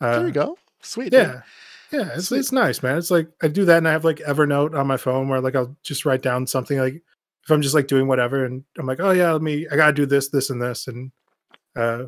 uh, 0.00 0.18
there 0.18 0.26
you 0.26 0.32
go. 0.32 0.56
Sweet. 0.82 1.12
Yeah. 1.12 1.42
Yeah, 1.92 2.10
it's 2.14 2.32
it's 2.32 2.52
nice, 2.52 2.82
man. 2.82 2.98
It's 2.98 3.10
like 3.10 3.28
I 3.42 3.48
do 3.48 3.64
that 3.64 3.78
and 3.78 3.88
I 3.88 3.92
have 3.92 4.04
like 4.04 4.18
Evernote 4.18 4.78
on 4.78 4.86
my 4.86 4.96
phone 4.96 5.28
where 5.28 5.40
like 5.40 5.54
I'll 5.54 5.76
just 5.82 6.04
write 6.04 6.22
down 6.22 6.46
something 6.46 6.78
like 6.78 6.94
if 6.94 7.50
I'm 7.50 7.62
just 7.62 7.74
like 7.74 7.86
doing 7.86 8.08
whatever 8.08 8.44
and 8.44 8.64
I'm 8.78 8.86
like, 8.86 9.00
oh 9.00 9.10
yeah, 9.10 9.32
let 9.32 9.42
me 9.42 9.66
I 9.70 9.76
gotta 9.76 9.92
do 9.92 10.06
this, 10.06 10.28
this, 10.28 10.50
and 10.50 10.60
this. 10.60 10.88
And 10.88 11.12
uh 11.76 12.04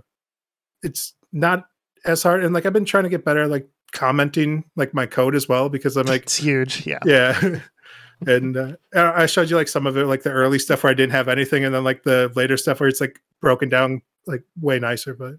it's 0.82 1.14
not 1.32 1.66
as 2.04 2.22
hard. 2.22 2.44
And 2.44 2.54
like 2.54 2.66
I've 2.66 2.72
been 2.72 2.84
trying 2.84 3.04
to 3.04 3.10
get 3.10 3.24
better 3.24 3.42
at 3.42 3.50
like 3.50 3.68
commenting 3.92 4.64
like 4.76 4.94
my 4.94 5.06
code 5.06 5.34
as 5.34 5.48
well 5.48 5.68
because 5.68 5.96
I'm 5.96 6.06
like 6.06 6.22
It's 6.22 6.36
huge. 6.36 6.86
Yeah. 6.86 6.98
yeah. 7.04 7.60
and 8.26 8.56
uh, 8.56 8.76
I 8.94 9.22
I 9.22 9.26
showed 9.26 9.50
you 9.50 9.56
like 9.56 9.68
some 9.68 9.86
of 9.86 9.96
it, 9.96 10.06
like 10.06 10.22
the 10.22 10.30
early 10.30 10.58
stuff 10.58 10.82
where 10.82 10.90
I 10.90 10.94
didn't 10.94 11.12
have 11.12 11.28
anything, 11.28 11.64
and 11.64 11.74
then 11.74 11.84
like 11.84 12.02
the 12.04 12.32
later 12.34 12.56
stuff 12.56 12.80
where 12.80 12.88
it's 12.88 13.00
like 13.00 13.20
broken 13.40 13.68
down, 13.68 14.02
like 14.26 14.42
way 14.60 14.78
nicer. 14.78 15.14
But 15.14 15.34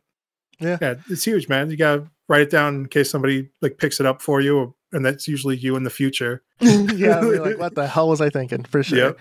Yeah. 0.60 0.78
yeah, 0.82 0.96
it's 1.10 1.24
huge, 1.24 1.48
man. 1.48 1.70
You 1.70 1.78
gotta 1.78 2.08
write 2.28 2.42
it 2.42 2.50
down 2.50 2.76
in 2.76 2.88
case 2.88 3.10
somebody 3.10 3.50
like 3.62 3.78
picks 3.78 4.00
it 4.00 4.06
up 4.06 4.22
for 4.22 4.42
you, 4.42 4.58
or, 4.58 4.74
and 4.92 5.06
that's 5.06 5.28
usually 5.28 5.58
you 5.58 5.76
in 5.76 5.84
the 5.84 5.90
future. 5.90 6.44
yeah. 6.60 7.20
Like, 7.20 7.58
what 7.58 7.76
the 7.76 7.88
hell 7.88 8.10
was 8.10 8.22
I 8.22 8.30
thinking? 8.30 8.64
For 8.64 8.84
sure. 8.84 8.98
Yep. 8.98 9.20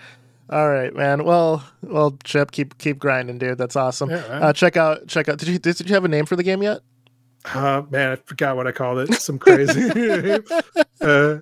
All 0.49 0.69
right, 0.69 0.95
man. 0.95 1.25
Well, 1.25 1.63
well, 1.81 2.17
Chip, 2.23 2.51
keep 2.51 2.77
keep 2.77 2.99
grinding, 2.99 3.37
dude. 3.37 3.57
That's 3.57 3.75
awesome. 3.75 4.09
Yeah. 4.09 4.17
Uh, 4.17 4.53
check 4.53 4.77
out 4.77 5.07
check 5.07 5.27
out. 5.27 5.37
Did 5.37 5.49
you 5.49 5.59
did 5.59 5.79
you 5.81 5.93
have 5.93 6.05
a 6.05 6.07
name 6.07 6.25
for 6.25 6.35
the 6.35 6.43
game 6.43 6.63
yet? 6.63 6.81
Uh, 7.53 7.83
man, 7.89 8.11
I 8.11 8.15
forgot 8.15 8.55
what 8.55 8.67
I 8.67 8.71
called 8.71 8.99
it. 8.99 9.13
Some 9.15 9.39
crazy. 9.39 9.91
uh, 11.01 11.39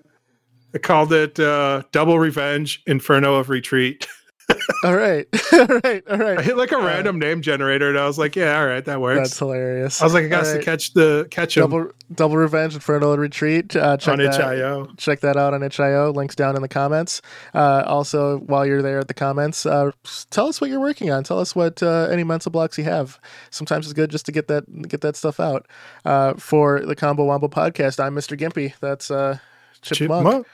I 0.73 0.77
called 0.79 1.13
it 1.13 1.39
uh, 1.39 1.83
Double 1.91 2.19
Revenge 2.19 2.81
Inferno 2.85 3.35
of 3.35 3.49
Retreat. 3.49 4.07
All 4.83 4.95
right, 4.95 5.27
all 5.53 5.65
right, 5.83 6.03
all 6.07 6.21
I 6.21 6.41
hit 6.43 6.57
like 6.57 6.71
a 6.71 6.77
Uh, 6.77 6.85
random 6.85 7.17
name 7.17 7.41
generator, 7.41 7.89
and 7.89 7.97
I 7.97 8.05
was 8.05 8.19
like, 8.19 8.35
"Yeah, 8.35 8.59
all 8.59 8.67
right, 8.67 8.85
that 8.85 9.01
works." 9.01 9.29
That's 9.29 9.39
hilarious. 9.39 9.99
I 10.01 10.05
was 10.05 10.13
like, 10.13 10.25
"I 10.25 10.27
got 10.27 10.45
All 10.45 10.53
to 10.53 10.59
catch 10.61 10.93
the 10.93 11.27
catch 11.31 11.57
him 11.57 11.61
Double 11.61 11.89
Double 12.13 12.37
Revenge 12.37 12.75
Inferno 12.75 13.11
and 13.13 13.21
Retreat. 13.21 13.75
Uh, 13.75 13.97
check 13.97 14.13
on 14.13 14.19
that. 14.19 14.35
itch.io." 14.35 14.87
check 14.97 15.21
that 15.21 15.35
out 15.37 15.55
on 15.55 15.63
itch.io 15.63 16.11
links 16.11 16.35
down 16.35 16.55
in 16.55 16.61
the 16.61 16.67
comments 16.67 17.23
uh, 17.55 17.83
also 17.87 18.37
while 18.39 18.65
you're 18.65 18.83
there 18.83 18.99
at 18.99 19.07
the 19.07 19.13
comments 19.15 19.65
uh, 19.65 19.89
tell 20.29 20.47
us 20.47 20.61
what 20.61 20.69
you're 20.69 20.79
working 20.79 21.09
on 21.09 21.23
tell 21.23 21.39
us 21.39 21.55
what 21.55 21.81
uh, 21.81 22.07
any 22.11 22.23
mental 22.23 22.51
blocks 22.51 22.77
you 22.77 22.83
have 22.83 23.19
sometimes 23.49 23.87
it's 23.87 23.93
good 23.93 24.11
just 24.11 24.25
to 24.27 24.31
get 24.31 24.47
that 24.47 24.63
get 24.87 25.01
that 25.01 25.15
stuff 25.15 25.39
out 25.39 25.65
uh, 26.05 26.33
for 26.35 26.81
the 26.85 26.95
combo 26.95 27.25
wombo 27.25 27.47
podcast 27.47 28.03
i'm 28.03 28.13
mr 28.15 28.37
gimpy 28.39 28.73
that's 28.79 29.09
uh, 29.09 29.39
chip. 29.81 29.97
Chipmunk. 29.97 30.45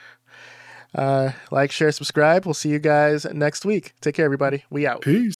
Uh, 0.93 1.31
like 1.51 1.71
share 1.71 1.91
subscribe. 1.91 2.45
We'll 2.45 2.53
see 2.53 2.69
you 2.69 2.79
guys 2.79 3.25
next 3.25 3.65
week. 3.65 3.93
Take 4.01 4.15
care 4.15 4.25
everybody. 4.25 4.63
We 4.69 4.85
out. 4.85 5.01
Peace. 5.01 5.35